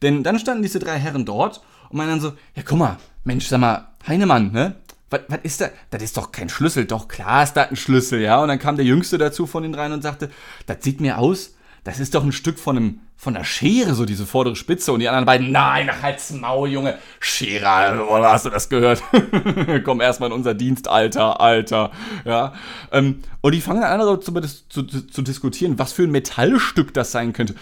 Denn 0.00 0.22
dann 0.22 0.38
standen 0.38 0.62
diese 0.62 0.78
drei 0.78 0.98
Herren 0.98 1.26
dort 1.26 1.60
und 1.90 1.98
meinen 1.98 2.10
dann 2.10 2.20
so, 2.20 2.32
ja 2.54 2.62
guck 2.64 2.78
mal, 2.78 2.96
Mensch, 3.26 3.46
sag 3.46 3.60
mal, 3.60 3.88
Heinemann, 4.06 4.52
ne? 4.52 4.76
Was, 5.10 5.20
was 5.28 5.40
ist 5.42 5.60
da? 5.60 5.68
Das 5.90 6.02
ist 6.02 6.16
doch 6.16 6.32
kein 6.32 6.48
Schlüssel. 6.48 6.84
Doch, 6.84 7.08
klar 7.08 7.42
ist 7.42 7.54
das 7.54 7.70
ein 7.70 7.76
Schlüssel, 7.76 8.20
ja. 8.20 8.40
Und 8.40 8.48
dann 8.48 8.58
kam 8.58 8.76
der 8.76 8.84
Jüngste 8.84 9.18
dazu 9.18 9.46
von 9.46 9.62
den 9.62 9.72
dreien 9.72 9.92
und 9.92 10.02
sagte, 10.02 10.30
das 10.66 10.78
sieht 10.80 11.00
mir 11.00 11.18
aus, 11.18 11.54
das 11.84 11.98
ist 12.00 12.14
doch 12.14 12.24
ein 12.24 12.32
Stück 12.32 12.58
von 12.58 12.76
einem 12.76 13.00
von 13.18 13.32
der 13.32 13.44
Schere, 13.44 13.94
so 13.94 14.04
diese 14.04 14.26
vordere 14.26 14.56
Spitze. 14.56 14.92
Und 14.92 15.00
die 15.00 15.08
anderen 15.08 15.24
beiden, 15.24 15.50
nein, 15.50 15.90
halt's 16.02 16.30
Maul, 16.32 16.68
Junge. 16.68 16.98
Schere, 17.18 18.06
oder 18.08 18.32
hast 18.32 18.44
du 18.44 18.50
das 18.50 18.68
gehört? 18.68 19.02
Komm 19.84 20.00
erstmal 20.00 20.28
in 20.28 20.34
unser 20.34 20.54
Dienst, 20.54 20.86
Alter, 20.86 21.40
Alter. 21.40 21.90
Ja. 22.24 22.52
Ähm, 22.92 23.22
und 23.40 23.52
die 23.52 23.60
fangen 23.60 23.80
dann 23.80 24.00
an, 24.00 24.20
zu, 24.20 24.32
zu, 24.68 24.82
zu 24.84 25.22
diskutieren, 25.22 25.78
was 25.78 25.92
für 25.92 26.02
ein 26.02 26.10
Metallstück 26.10 26.92
das 26.94 27.10
sein 27.10 27.32
könnte. 27.32 27.54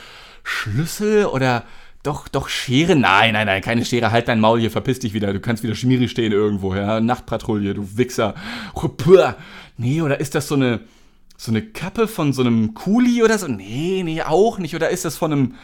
Schlüssel 0.42 1.27
oder 1.27 1.64
doch, 2.05 2.29
doch, 2.29 2.49
Schere? 2.49 2.95
Nein, 2.95 3.33
nein, 3.33 3.47
nein, 3.47 3.62
keine 3.62 3.85
Schere. 3.85 4.12
Halt 4.12 4.29
dein 4.29 4.38
Maul 4.38 4.61
hier, 4.61 4.71
verpiss 4.71 5.01
dich 5.01 5.12
wieder. 5.12 5.33
Du 5.33 5.40
kannst 5.40 5.64
wieder 5.64 5.75
schmierig 5.75 6.12
stehen 6.12 6.31
irgendwo, 6.31 6.75
ja. 6.75 7.01
Nachtpatrouille, 7.01 7.75
du 7.75 7.97
Wichser. 7.97 8.35
Nee, 9.77 10.03
oder 10.03 10.21
ist 10.21 10.37
das 10.37 10.47
so 10.47 10.55
eine 10.55 10.81
so 11.37 11.51
eine 11.51 11.62
Kappe 11.62 12.09
von 12.09 12.33
so 12.33 12.43
einem 12.43 12.75
Kuli 12.75 13.23
oder 13.23 13.38
so? 13.38 13.49
Nee, 13.49 14.03
nee, 14.05 14.23
auch 14.23 14.59
nicht. 14.59 14.75
Oder 14.75 14.90
ist 14.90 15.05
das 15.05 15.17
von 15.17 15.33
einem, 15.33 15.55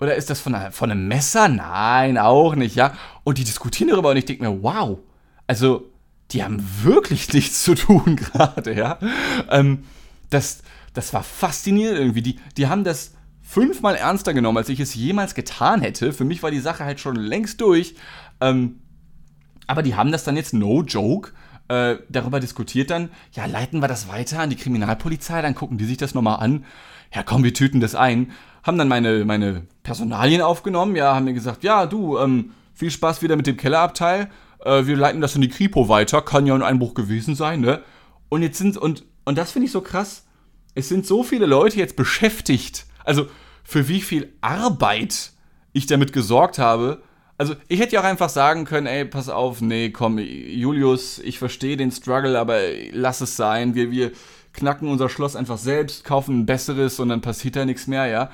oder 0.00 0.14
ist 0.14 0.30
das 0.30 0.40
von, 0.40 0.54
einer, 0.54 0.72
von 0.72 0.90
einem 0.90 1.08
Messer? 1.08 1.48
Nein, 1.48 2.18
auch 2.18 2.54
nicht, 2.54 2.76
ja. 2.76 2.94
Und 3.24 3.38
die 3.38 3.44
diskutieren 3.44 3.90
darüber 3.90 4.10
und 4.10 4.16
ich 4.16 4.26
denke 4.26 4.44
mir, 4.44 4.62
wow, 4.62 4.98
also 5.46 5.90
die 6.30 6.44
haben 6.44 6.62
wirklich 6.82 7.32
nichts 7.32 7.62
zu 7.64 7.74
tun 7.74 8.16
gerade, 8.32 8.74
ja. 8.74 8.98
Ähm, 9.50 9.84
das, 10.30 10.62
das 10.92 11.12
war 11.12 11.22
faszinierend 11.22 11.98
irgendwie. 11.98 12.22
Die, 12.22 12.38
die 12.56 12.66
haben 12.66 12.84
das 12.84 13.13
fünfmal 13.44 13.94
ernster 13.94 14.34
genommen, 14.34 14.58
als 14.58 14.68
ich 14.68 14.80
es 14.80 14.94
jemals 14.94 15.34
getan 15.36 15.82
hätte. 15.82 16.12
Für 16.12 16.24
mich 16.24 16.42
war 16.42 16.50
die 16.50 16.60
Sache 16.60 16.84
halt 16.84 16.98
schon 16.98 17.14
längst 17.14 17.60
durch. 17.60 17.94
Ähm, 18.40 18.80
aber 19.66 19.82
die 19.82 19.94
haben 19.94 20.10
das 20.10 20.24
dann 20.24 20.36
jetzt 20.36 20.54
no 20.54 20.82
joke 20.82 21.32
äh, 21.68 21.96
darüber 22.08 22.40
diskutiert 22.40 22.90
dann, 22.90 23.10
ja, 23.32 23.46
leiten 23.46 23.80
wir 23.80 23.88
das 23.88 24.08
weiter 24.08 24.40
an 24.40 24.50
die 24.50 24.56
Kriminalpolizei, 24.56 25.40
dann 25.40 25.54
gucken 25.54 25.78
die 25.78 25.86
sich 25.86 25.96
das 25.96 26.14
nochmal 26.14 26.40
an. 26.40 26.64
Ja, 27.14 27.22
komm, 27.22 27.44
wir 27.44 27.54
tüten 27.54 27.80
das 27.80 27.94
ein. 27.94 28.32
Haben 28.62 28.78
dann 28.78 28.88
meine, 28.88 29.24
meine 29.24 29.62
Personalien 29.82 30.42
aufgenommen, 30.42 30.96
ja, 30.96 31.14
haben 31.14 31.24
mir 31.24 31.34
gesagt, 31.34 31.64
ja, 31.64 31.86
du, 31.86 32.18
ähm, 32.18 32.52
viel 32.74 32.90
Spaß 32.90 33.22
wieder 33.22 33.36
mit 33.36 33.46
dem 33.46 33.56
Kellerabteil. 33.56 34.30
Äh, 34.64 34.86
wir 34.86 34.96
leiten 34.96 35.20
das 35.20 35.34
in 35.36 35.42
die 35.42 35.48
Kripo 35.48 35.88
weiter, 35.88 36.22
kann 36.22 36.46
ja 36.46 36.54
ein 36.54 36.62
Einbruch 36.62 36.94
gewesen 36.94 37.34
sein, 37.34 37.60
ne? 37.60 37.82
Und 38.28 38.42
jetzt 38.42 38.58
sind, 38.58 38.76
und, 38.76 39.04
und 39.24 39.38
das 39.38 39.52
finde 39.52 39.66
ich 39.66 39.72
so 39.72 39.80
krass, 39.80 40.24
es 40.74 40.88
sind 40.88 41.06
so 41.06 41.22
viele 41.22 41.46
Leute 41.46 41.78
jetzt 41.78 41.96
beschäftigt. 41.96 42.86
Also, 43.04 43.28
für 43.62 43.88
wie 43.88 44.00
viel 44.00 44.32
Arbeit 44.40 45.32
ich 45.72 45.86
damit 45.86 46.12
gesorgt 46.12 46.58
habe, 46.58 47.02
also 47.36 47.54
ich 47.68 47.80
hätte 47.80 47.94
ja 47.94 48.00
auch 48.00 48.04
einfach 48.04 48.28
sagen 48.28 48.64
können, 48.64 48.86
ey, 48.86 49.04
pass 49.04 49.28
auf, 49.28 49.60
nee, 49.60 49.90
komm, 49.90 50.18
Julius, 50.18 51.18
ich 51.18 51.38
verstehe 51.38 51.76
den 51.76 51.90
Struggle, 51.90 52.38
aber 52.38 52.60
lass 52.92 53.20
es 53.20 53.36
sein. 53.36 53.74
Wir, 53.74 53.90
wir 53.90 54.12
knacken 54.52 54.88
unser 54.88 55.08
Schloss 55.08 55.34
einfach 55.34 55.58
selbst, 55.58 56.04
kaufen 56.04 56.40
ein 56.40 56.46
besseres 56.46 57.00
und 57.00 57.08
dann 57.08 57.20
passiert 57.20 57.56
da 57.56 57.64
nichts 57.64 57.86
mehr, 57.86 58.06
ja. 58.06 58.30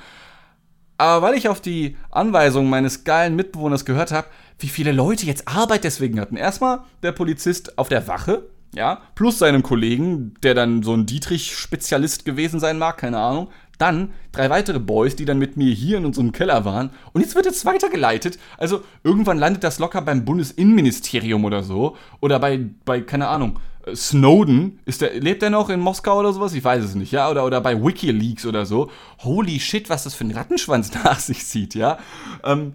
Aber 0.97 1.25
weil 1.25 1.35
ich 1.35 1.49
auf 1.49 1.61
die 1.61 1.97
Anweisung 2.11 2.69
meines 2.69 3.03
geilen 3.03 3.35
Mitbewohners 3.35 3.85
gehört 3.85 4.11
habe, 4.11 4.27
wie 4.59 4.67
viele 4.67 4.91
Leute 4.91 5.25
jetzt 5.25 5.47
Arbeit 5.47 5.83
deswegen 5.83 6.19
hatten. 6.19 6.37
Erstmal 6.37 6.81
der 7.01 7.11
Polizist 7.11 7.79
auf 7.79 7.89
der 7.89 8.07
Wache, 8.07 8.47
ja, 8.75 9.01
plus 9.15 9.39
seinem 9.39 9.63
Kollegen, 9.63 10.35
der 10.43 10.53
dann 10.53 10.83
so 10.83 10.93
ein 10.93 11.07
Dietrich-Spezialist 11.07 12.23
gewesen 12.23 12.59
sein 12.59 12.77
mag, 12.77 12.97
keine 12.97 13.17
Ahnung. 13.17 13.49
Dann 13.81 14.13
drei 14.31 14.51
weitere 14.51 14.79
Boys, 14.79 15.15
die 15.15 15.25
dann 15.25 15.39
mit 15.39 15.57
mir 15.57 15.73
hier 15.73 15.97
in 15.97 16.05
unserem 16.05 16.31
Keller 16.31 16.65
waren. 16.65 16.91
Und 17.13 17.21
jetzt 17.21 17.33
wird 17.33 17.47
es 17.47 17.65
weitergeleitet. 17.65 18.37
Also 18.57 18.81
irgendwann 19.03 19.39
landet 19.39 19.63
das 19.63 19.79
locker 19.79 20.03
beim 20.03 20.23
Bundesinnenministerium 20.23 21.43
oder 21.45 21.63
so. 21.63 21.97
Oder 22.19 22.37
bei, 22.37 22.59
bei 22.85 23.01
keine 23.01 23.27
Ahnung, 23.27 23.59
Snowden, 23.95 24.79
ist 24.85 25.01
der, 25.01 25.19
lebt 25.19 25.41
der 25.41 25.49
noch 25.49 25.69
in 25.69 25.79
Moskau 25.79 26.19
oder 26.19 26.31
sowas? 26.31 26.53
Ich 26.53 26.63
weiß 26.63 26.83
es 26.83 26.93
nicht, 26.93 27.11
ja? 27.11 27.29
Oder, 27.29 27.43
oder 27.43 27.59
bei 27.59 27.83
Wikileaks 27.83 28.45
oder 28.45 28.67
so. 28.67 28.91
Holy 29.23 29.59
shit, 29.59 29.89
was 29.89 30.03
das 30.03 30.13
für 30.13 30.25
ein 30.25 30.31
Rattenschwanz 30.31 30.93
nach 31.03 31.19
sich 31.19 31.43
zieht, 31.47 31.73
ja? 31.73 31.97
Ähm, 32.43 32.73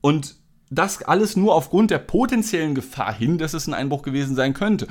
und 0.00 0.34
das 0.68 1.02
alles 1.04 1.36
nur 1.36 1.54
aufgrund 1.54 1.92
der 1.92 1.98
potenziellen 1.98 2.74
Gefahr 2.74 3.14
hin, 3.14 3.38
dass 3.38 3.54
es 3.54 3.68
ein 3.68 3.74
Einbruch 3.74 4.02
gewesen 4.02 4.34
sein 4.34 4.52
könnte. 4.52 4.88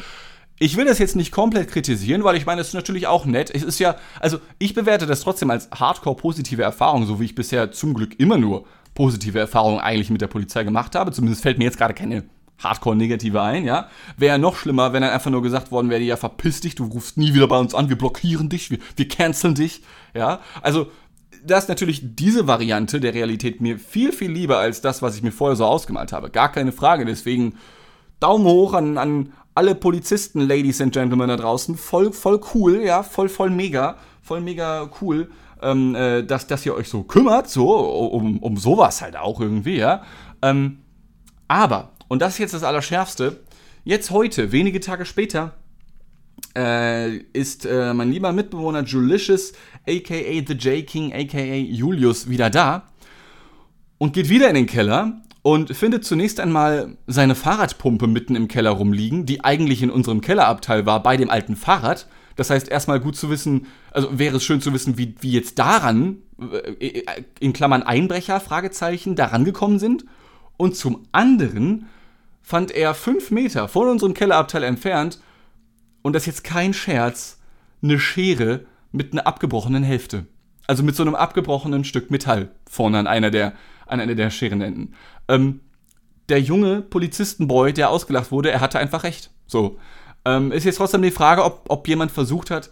Ich 0.57 0.77
will 0.77 0.85
das 0.85 0.99
jetzt 0.99 1.15
nicht 1.15 1.31
komplett 1.31 1.69
kritisieren, 1.69 2.23
weil 2.23 2.37
ich 2.37 2.45
meine, 2.45 2.61
es 2.61 2.69
ist 2.69 2.73
natürlich 2.73 3.07
auch 3.07 3.25
nett. 3.25 3.53
Es 3.53 3.63
ist 3.63 3.79
ja, 3.79 3.95
also 4.19 4.39
ich 4.57 4.73
bewerte 4.73 5.05
das 5.05 5.21
trotzdem 5.21 5.49
als 5.49 5.69
hardcore 5.71 6.15
positive 6.15 6.63
Erfahrung, 6.63 7.05
so 7.05 7.19
wie 7.19 7.25
ich 7.25 7.35
bisher 7.35 7.71
zum 7.71 7.93
Glück 7.93 8.19
immer 8.19 8.37
nur 8.37 8.65
positive 8.93 9.37
Erfahrungen 9.37 9.79
eigentlich 9.79 10.09
mit 10.09 10.21
der 10.21 10.27
Polizei 10.27 10.63
gemacht 10.63 10.95
habe. 10.95 11.11
Zumindest 11.11 11.43
fällt 11.43 11.57
mir 11.57 11.65
jetzt 11.65 11.77
gerade 11.77 11.93
keine 11.93 12.23
hardcore-negative 12.59 13.41
ein, 13.41 13.65
ja. 13.65 13.89
Wäre 14.17 14.39
noch 14.39 14.55
schlimmer, 14.55 14.93
wenn 14.93 15.01
dann 15.01 15.11
einfach 15.11 15.31
nur 15.31 15.41
gesagt 15.41 15.71
worden 15.71 15.89
wäre, 15.89 16.01
ja, 16.01 16.15
verpiss 16.15 16.61
dich, 16.61 16.75
du 16.75 16.85
rufst 16.85 17.17
nie 17.17 17.33
wieder 17.33 17.47
bei 17.47 17.59
uns 17.59 17.75
an, 17.75 17.89
wir 17.89 17.97
blockieren 17.97 18.47
dich, 18.47 18.71
wir, 18.71 18.79
wir 18.95 19.07
canceln 19.09 19.55
dich, 19.55 19.81
ja. 20.13 20.39
Also, 20.61 20.87
das 21.43 21.63
ist 21.63 21.69
natürlich 21.69 22.01
diese 22.15 22.47
Variante 22.47 22.99
der 22.99 23.13
Realität 23.13 23.61
mir 23.61 23.77
viel, 23.77 24.11
viel 24.13 24.31
lieber 24.31 24.57
als 24.57 24.81
das, 24.81 25.01
was 25.01 25.15
ich 25.15 25.21
mir 25.21 25.31
vorher 25.31 25.55
so 25.55 25.65
ausgemalt 25.65 26.11
habe. 26.11 26.31
Gar 26.31 26.51
keine 26.51 26.71
Frage. 26.71 27.05
Deswegen 27.05 27.55
Daumen 28.19 28.45
hoch 28.45 28.73
an, 28.73 28.97
an 28.97 29.33
alle 29.55 29.73
Polizisten, 29.73 30.41
Ladies 30.41 30.81
and 30.81 30.93
Gentlemen 30.93 31.29
da 31.29 31.37
draußen. 31.37 31.75
Voll, 31.75 32.11
voll 32.11 32.41
cool, 32.53 32.81
ja, 32.83 33.01
voll, 33.01 33.29
voll 33.29 33.49
mega, 33.49 33.97
voll 34.21 34.41
mega 34.41 34.89
cool, 35.01 35.29
ähm, 35.61 35.95
äh, 35.95 36.23
dass, 36.23 36.45
dass 36.45 36.65
ihr 36.65 36.75
euch 36.75 36.89
so 36.89 37.03
kümmert, 37.03 37.49
so, 37.49 37.73
um, 37.73 38.39
um 38.39 38.57
sowas 38.57 39.01
halt 39.01 39.15
auch 39.15 39.39
irgendwie, 39.39 39.77
ja. 39.77 40.03
Ähm, 40.41 40.79
aber 41.47 41.93
und 42.07 42.21
das 42.21 42.33
ist 42.33 42.39
jetzt 42.39 42.53
das 42.53 42.63
Allerschärfste, 42.63 43.43
jetzt 43.83 44.11
heute, 44.11 44.51
wenige 44.51 44.79
Tage 44.79 45.05
später, 45.05 45.53
äh, 46.55 47.17
ist 47.33 47.65
äh, 47.65 47.93
mein 47.93 48.11
lieber 48.11 48.31
Mitbewohner 48.33 48.83
Julicious, 48.83 49.53
aka 49.87 50.43
The 50.47 50.53
J 50.53 50.85
King, 50.85 51.13
aka 51.13 51.39
Julius, 51.39 52.29
wieder 52.29 52.49
da 52.49 52.83
und 53.97 54.13
geht 54.13 54.29
wieder 54.29 54.49
in 54.49 54.55
den 54.55 54.65
Keller 54.65 55.21
und 55.45 55.77
findet 55.77 56.03
zunächst 56.03 56.39
einmal 56.39 56.97
seine 57.05 57.35
Fahrradpumpe 57.35 58.07
mitten 58.07 58.35
im 58.35 58.47
Keller 58.47 58.71
rumliegen, 58.71 59.27
die 59.27 59.43
eigentlich 59.43 59.83
in 59.83 59.91
unserem 59.91 60.21
Kellerabteil 60.21 60.87
war, 60.87 61.03
bei 61.03 61.17
dem 61.17 61.29
alten 61.29 61.55
Fahrrad. 61.55 62.07
Das 62.35 62.49
heißt, 62.49 62.67
erstmal 62.67 62.99
gut 62.99 63.15
zu 63.15 63.29
wissen, 63.29 63.67
also 63.91 64.17
wäre 64.17 64.37
es 64.37 64.43
schön 64.43 64.59
zu 64.59 64.73
wissen, 64.73 64.97
wie, 64.97 65.13
wie 65.19 65.29
jetzt 65.29 65.59
daran, 65.59 66.17
äh, 66.79 67.03
in 67.39 67.53
Klammern 67.53 67.83
Einbrecher, 67.83 68.39
Fragezeichen, 68.39 69.15
daran 69.15 69.45
gekommen 69.45 69.77
sind. 69.77 70.05
Und 70.57 70.77
zum 70.77 71.03
anderen 71.11 71.89
fand 72.41 72.71
er 72.71 72.95
fünf 72.95 73.29
Meter 73.29 73.67
von 73.67 73.87
unserem 73.87 74.15
Kellerabteil 74.15 74.63
entfernt, 74.63 75.19
und 76.01 76.13
das 76.13 76.23
ist 76.23 76.27
jetzt 76.27 76.43
kein 76.43 76.73
Scherz, 76.73 77.37
eine 77.83 77.99
Schere 77.99 78.65
mit 78.91 79.13
einer 79.13 79.27
abgebrochenen 79.27 79.83
Hälfte. 79.83 80.25
Also 80.65 80.81
mit 80.81 80.95
so 80.95 81.03
einem 81.03 81.13
abgebrochenen 81.13 81.83
Stück 81.83 82.09
Metall 82.09 82.49
vorne 82.67 82.97
an 82.97 83.05
einer 83.05 83.29
der, 83.29 83.53
an 83.85 83.99
einer 83.99 84.15
der 84.15 84.31
Scherenenden. 84.31 84.95
Ähm, 85.27 85.61
der 86.29 86.41
junge 86.41 86.81
Polizistenboy, 86.81 87.73
der 87.73 87.89
ausgelacht 87.89 88.31
wurde, 88.31 88.51
er 88.51 88.61
hatte 88.61 88.79
einfach 88.79 89.03
recht. 89.03 89.31
So. 89.47 89.77
Ähm, 90.25 90.51
ist 90.51 90.63
jetzt 90.63 90.77
trotzdem 90.77 91.03
die 91.03 91.11
Frage, 91.11 91.43
ob, 91.43 91.65
ob 91.69 91.87
jemand 91.87 92.11
versucht 92.11 92.49
hat, 92.49 92.71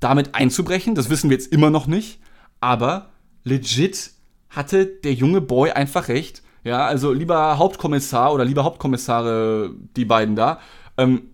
damit 0.00 0.34
einzubrechen. 0.34 0.94
Das 0.94 1.10
wissen 1.10 1.30
wir 1.30 1.36
jetzt 1.36 1.52
immer 1.52 1.70
noch 1.70 1.86
nicht. 1.86 2.20
Aber 2.60 3.10
legit 3.44 4.12
hatte 4.50 4.86
der 4.86 5.14
junge 5.14 5.40
Boy 5.40 5.72
einfach 5.72 6.08
recht. 6.08 6.42
Ja, 6.64 6.86
also 6.86 7.12
lieber 7.12 7.58
Hauptkommissar 7.58 8.32
oder 8.32 8.44
lieber 8.44 8.62
Hauptkommissare, 8.62 9.74
die 9.96 10.04
beiden 10.04 10.36
da, 10.36 10.60
ähm, 10.96 11.30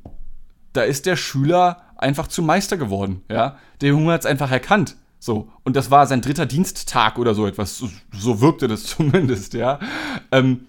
da 0.73 0.83
ist 0.83 1.05
der 1.05 1.17
Schüler 1.17 1.83
einfach 1.97 2.29
zum 2.29 2.47
Meister 2.47 2.79
geworden. 2.79 3.23
Ja, 3.29 3.59
der 3.81 3.91
Junge 3.91 4.13
hat 4.13 4.21
es 4.21 4.27
einfach 4.27 4.51
erkannt. 4.51 4.97
So, 5.19 5.51
und 5.65 5.77
das 5.77 5.91
war 5.91 6.07
sein 6.07 6.21
dritter 6.21 6.47
Diensttag 6.47 7.19
oder 7.19 7.35
so 7.35 7.47
etwas. 7.47 7.77
So, 7.77 7.89
so 8.13 8.41
wirkte 8.41 8.69
das 8.69 8.85
zumindest, 8.85 9.55
ja. 9.55 9.81
Ähm, 10.31 10.67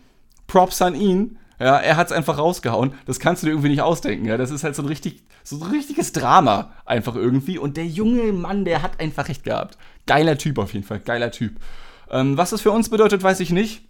Props 0.47 0.81
an 0.81 0.95
ihn. 0.95 1.37
Ja, 1.59 1.77
er 1.77 1.97
hat 1.97 2.07
es 2.07 2.13
einfach 2.13 2.37
rausgehauen. 2.37 2.93
Das 3.05 3.19
kannst 3.19 3.43
du 3.43 3.47
dir 3.47 3.51
irgendwie 3.51 3.69
nicht 3.69 3.81
ausdenken. 3.81 4.25
Ja, 4.25 4.37
das 4.37 4.49
ist 4.49 4.63
halt 4.63 4.75
so 4.75 4.81
ein 4.81 4.87
richtig, 4.87 5.23
so 5.43 5.57
ein 5.57 5.69
richtiges 5.69 6.13
Drama 6.13 6.71
einfach 6.85 7.15
irgendwie. 7.15 7.57
Und 7.57 7.75
der 7.75 7.85
junge 7.85 8.31
Mann, 8.31 8.63
der 8.63 8.81
hat 8.81 8.99
einfach 8.99 9.27
recht 9.27 9.43
gehabt. 9.43 9.77
Geiler 10.05 10.37
Typ 10.37 10.57
auf 10.57 10.73
jeden 10.73 10.85
Fall, 10.85 10.99
geiler 10.99 11.31
Typ. 11.31 11.57
Ähm, 12.09 12.37
was 12.37 12.51
das 12.51 12.61
für 12.61 12.71
uns 12.71 12.89
bedeutet, 12.89 13.21
weiß 13.21 13.41
ich 13.41 13.51
nicht. 13.51 13.81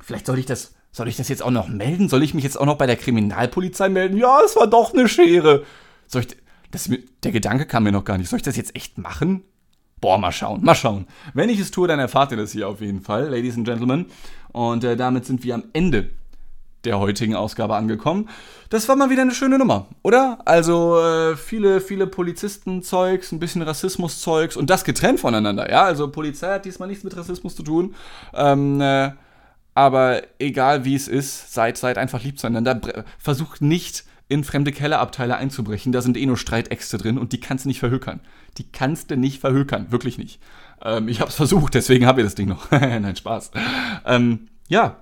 Vielleicht 0.00 0.26
soll 0.26 0.38
ich 0.38 0.46
das, 0.46 0.74
soll 0.90 1.08
ich 1.08 1.16
das 1.16 1.28
jetzt 1.28 1.42
auch 1.42 1.50
noch 1.50 1.68
melden? 1.68 2.08
Soll 2.08 2.22
ich 2.22 2.32
mich 2.32 2.44
jetzt 2.44 2.58
auch 2.58 2.66
noch 2.66 2.78
bei 2.78 2.86
der 2.86 2.96
Kriminalpolizei 2.96 3.90
melden? 3.90 4.16
Ja, 4.16 4.40
es 4.44 4.56
war 4.56 4.66
doch 4.66 4.94
eine 4.94 5.06
Schere. 5.06 5.64
Soll 6.06 6.22
ich, 6.22 6.36
das, 6.70 6.90
der 7.22 7.32
Gedanke 7.32 7.66
kam 7.66 7.84
mir 7.84 7.92
noch 7.92 8.04
gar 8.04 8.16
nicht. 8.16 8.30
Soll 8.30 8.38
ich 8.38 8.42
das 8.42 8.56
jetzt 8.56 8.74
echt 8.74 8.96
machen? 8.96 9.44
Boah, 9.98 10.18
mal 10.18 10.30
schauen, 10.30 10.62
mal 10.62 10.74
schauen. 10.74 11.06
Wenn 11.32 11.48
ich 11.48 11.58
es 11.58 11.70
tue, 11.70 11.88
dann 11.88 11.98
erfahrt 11.98 12.30
ihr 12.30 12.36
das 12.36 12.52
hier 12.52 12.68
auf 12.68 12.82
jeden 12.82 13.00
Fall, 13.00 13.30
Ladies 13.30 13.56
and 13.56 13.66
Gentlemen. 13.66 14.06
Und 14.52 14.84
äh, 14.84 14.94
damit 14.94 15.24
sind 15.24 15.42
wir 15.42 15.54
am 15.54 15.64
Ende 15.72 16.10
der 16.84 16.98
heutigen 16.98 17.34
Ausgabe 17.34 17.74
angekommen. 17.74 18.28
Das 18.68 18.88
war 18.90 18.96
mal 18.96 19.08
wieder 19.08 19.22
eine 19.22 19.32
schöne 19.32 19.58
Nummer, 19.58 19.86
oder? 20.02 20.38
Also 20.44 21.00
äh, 21.00 21.36
viele, 21.36 21.80
viele 21.80 22.06
Polizistenzeugs, 22.06 23.32
ein 23.32 23.38
bisschen 23.38 23.62
Rassismuszeugs 23.62 24.58
und 24.58 24.68
das 24.68 24.84
getrennt 24.84 25.18
voneinander, 25.18 25.70
ja? 25.70 25.84
Also 25.84 26.10
Polizei 26.10 26.52
hat 26.52 26.66
diesmal 26.66 26.88
nichts 26.88 27.02
mit 27.02 27.16
Rassismus 27.16 27.56
zu 27.56 27.62
tun. 27.62 27.94
Ähm, 28.34 28.80
äh, 28.82 29.12
aber 29.74 30.22
egal 30.38 30.84
wie 30.84 30.94
es 30.94 31.08
ist, 31.08 31.54
seid, 31.54 31.78
seid 31.78 31.96
einfach 31.96 32.22
lieb 32.22 32.38
zueinander. 32.38 33.04
Versucht 33.18 33.62
nicht 33.62 34.04
in 34.28 34.44
fremde 34.44 34.72
Kellerabteile 34.72 35.36
einzubrechen. 35.36 35.92
Da 35.92 36.02
sind 36.02 36.16
eh 36.16 36.26
nur 36.26 36.36
Streitäxte 36.36 36.98
drin 36.98 37.18
und 37.18 37.32
die 37.32 37.40
kannst 37.40 37.64
du 37.64 37.68
nicht 37.68 37.80
verhökern. 37.80 38.20
Die 38.58 38.64
kannst 38.70 39.10
du 39.10 39.16
nicht 39.16 39.40
verhökern, 39.40 39.90
wirklich 39.90 40.18
nicht. 40.18 40.40
Ähm, 40.82 41.08
ich 41.08 41.20
habe 41.20 41.30
es 41.30 41.36
versucht, 41.36 41.74
deswegen 41.74 42.06
habe 42.06 42.20
ich 42.20 42.26
das 42.26 42.34
Ding 42.34 42.48
noch. 42.48 42.70
Nein, 42.70 43.14
Spaß. 43.14 43.52
Ähm, 44.04 44.48
ja, 44.68 44.96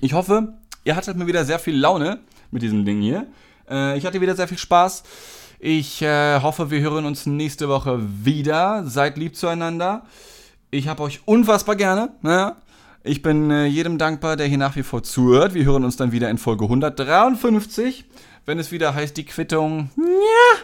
ich 0.00 0.12
hoffe, 0.12 0.54
ihr 0.84 0.96
hattet 0.96 1.16
mir 1.16 1.26
wieder 1.26 1.44
sehr 1.44 1.58
viel 1.58 1.76
Laune 1.76 2.20
mit 2.50 2.62
diesem 2.62 2.84
Ding 2.84 3.00
hier. 3.00 3.26
Äh, 3.68 3.96
ich 3.96 4.04
hatte 4.04 4.20
wieder 4.20 4.36
sehr 4.36 4.48
viel 4.48 4.58
Spaß. 4.58 5.04
Ich 5.58 6.02
äh, 6.02 6.40
hoffe, 6.40 6.70
wir 6.70 6.80
hören 6.80 7.06
uns 7.06 7.24
nächste 7.24 7.68
Woche 7.68 8.00
wieder. 8.22 8.84
Seid 8.86 9.16
lieb 9.16 9.36
zueinander. 9.36 10.04
Ich 10.70 10.88
habe 10.88 11.02
euch 11.02 11.20
unfassbar 11.24 11.76
gerne. 11.76 12.10
Ne? 12.20 12.54
Ich 13.06 13.22
bin 13.22 13.52
äh, 13.52 13.66
jedem 13.66 13.98
dankbar, 13.98 14.36
der 14.36 14.48
hier 14.48 14.58
nach 14.58 14.74
wie 14.74 14.82
vor 14.82 15.04
zuhört. 15.04 15.54
Wir 15.54 15.64
hören 15.64 15.84
uns 15.84 15.96
dann 15.96 16.10
wieder 16.10 16.28
in 16.28 16.38
Folge 16.38 16.64
153, 16.64 18.04
wenn 18.46 18.58
es 18.58 18.72
wieder 18.72 18.96
heißt 18.96 19.16
die 19.16 19.24
Quittung. 19.24 19.90
Ja. 19.96 20.58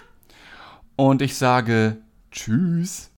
Und 0.96 1.22
ich 1.22 1.36
sage 1.36 1.98
Tschüss. 2.32 3.11